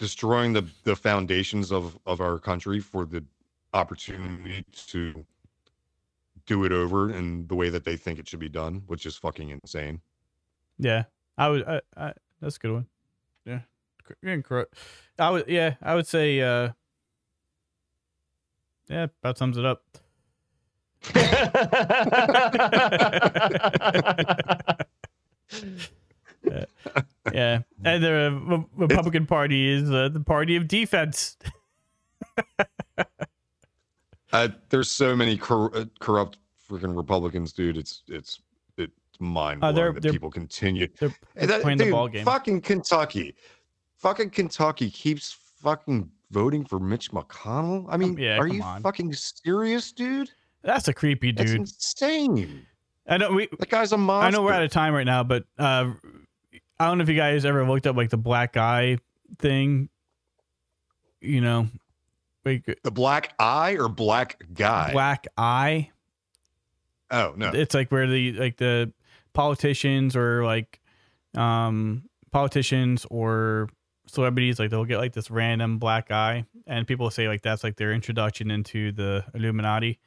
[0.00, 3.24] destroying the the foundations of of our country for the
[3.72, 5.24] opportunity to
[6.46, 9.16] do it over in the way that they think it should be done, which is
[9.16, 10.00] fucking insane.
[10.78, 11.04] Yeah,
[11.38, 11.64] I would.
[11.68, 12.86] I, I, that's a good one.
[13.44, 13.60] Yeah,
[14.04, 14.74] Cor- incorrect.
[15.18, 15.48] I would.
[15.48, 16.40] Yeah, I would say.
[16.40, 16.70] uh
[18.88, 19.82] Yeah, about sums it up.
[27.32, 31.36] Yeah, and the uh, Re- Republican Party is uh, the party of defense.
[34.32, 36.38] Uh, there's so many cor- uh, corrupt
[36.70, 37.76] freaking Republicans, dude.
[37.76, 38.49] It's it's it's
[39.20, 40.88] mind blowing Uh, they're- that they're- people continue.
[40.98, 42.24] They're, Hey, that- playing the dude, ball game.
[42.24, 43.34] Fucking Kentucky,
[43.96, 47.86] fucking Kentucky keeps fucking voting for Mitch McConnell.
[47.88, 48.82] I mean, yeah, are you on.
[48.82, 50.30] fucking serious, dude?
[50.62, 51.60] That's a creepy That's dude.
[51.60, 52.66] insane.
[53.08, 53.48] I know we.
[53.58, 54.26] That guy's a monster.
[54.26, 55.92] I know we're out of time right now, but uh
[56.78, 58.98] I don't know if you guys ever looked up like the black eye
[59.38, 59.88] thing.
[61.20, 61.68] You know,
[62.44, 64.92] like the black eye or black guy.
[64.92, 65.90] black eye.
[67.10, 68.92] Oh no, It's like where the like the
[69.32, 70.80] politicians or like
[71.36, 72.02] um
[72.32, 73.68] politicians or
[74.06, 77.76] celebrities like they'll get like this random black eye and people say like that's like
[77.76, 79.98] their introduction into the Illuminati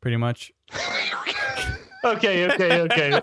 [0.00, 0.52] pretty much.
[2.04, 3.20] okay, okay, okay.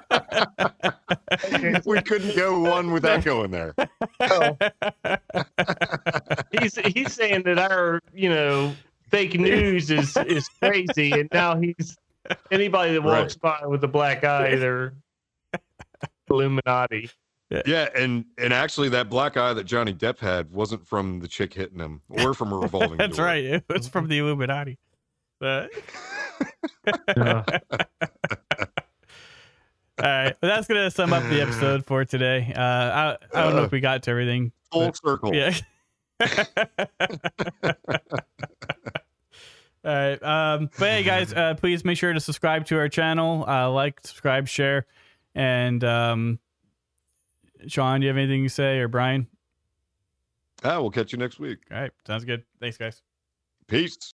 [1.86, 3.74] we couldn't go one without going there.
[4.20, 4.58] Oh.
[6.60, 8.74] he's he's saying that our you know
[9.10, 11.98] fake news is is crazy, and now he's
[12.52, 14.94] anybody that walks by with a black eye, they're
[16.30, 17.10] Illuminati.
[17.66, 21.54] Yeah, and and actually, that black eye that Johnny Depp had wasn't from the chick
[21.54, 22.98] hitting him, or from a revolving.
[22.98, 23.26] That's door.
[23.28, 23.44] right.
[23.44, 24.80] It was from the Illuminati.
[25.40, 25.70] But
[27.16, 27.44] Yeah.
[30.00, 32.52] all right, well, that's gonna sum up the episode for today.
[32.56, 34.52] Uh, I I don't know if we got to everything.
[34.72, 35.34] Full circle.
[35.34, 35.56] Yeah.
[39.84, 40.24] All right.
[40.24, 43.46] Um, but hey, guys, uh, please make sure to subscribe to our channel.
[43.48, 44.88] Uh, like, subscribe, share,
[45.36, 46.40] and um,
[47.68, 49.28] Sean, do you have anything to say, or Brian?
[50.64, 51.60] Ah, we'll catch you next week.
[51.72, 52.44] All right, sounds good.
[52.60, 53.02] Thanks, guys.
[53.68, 54.14] Peace.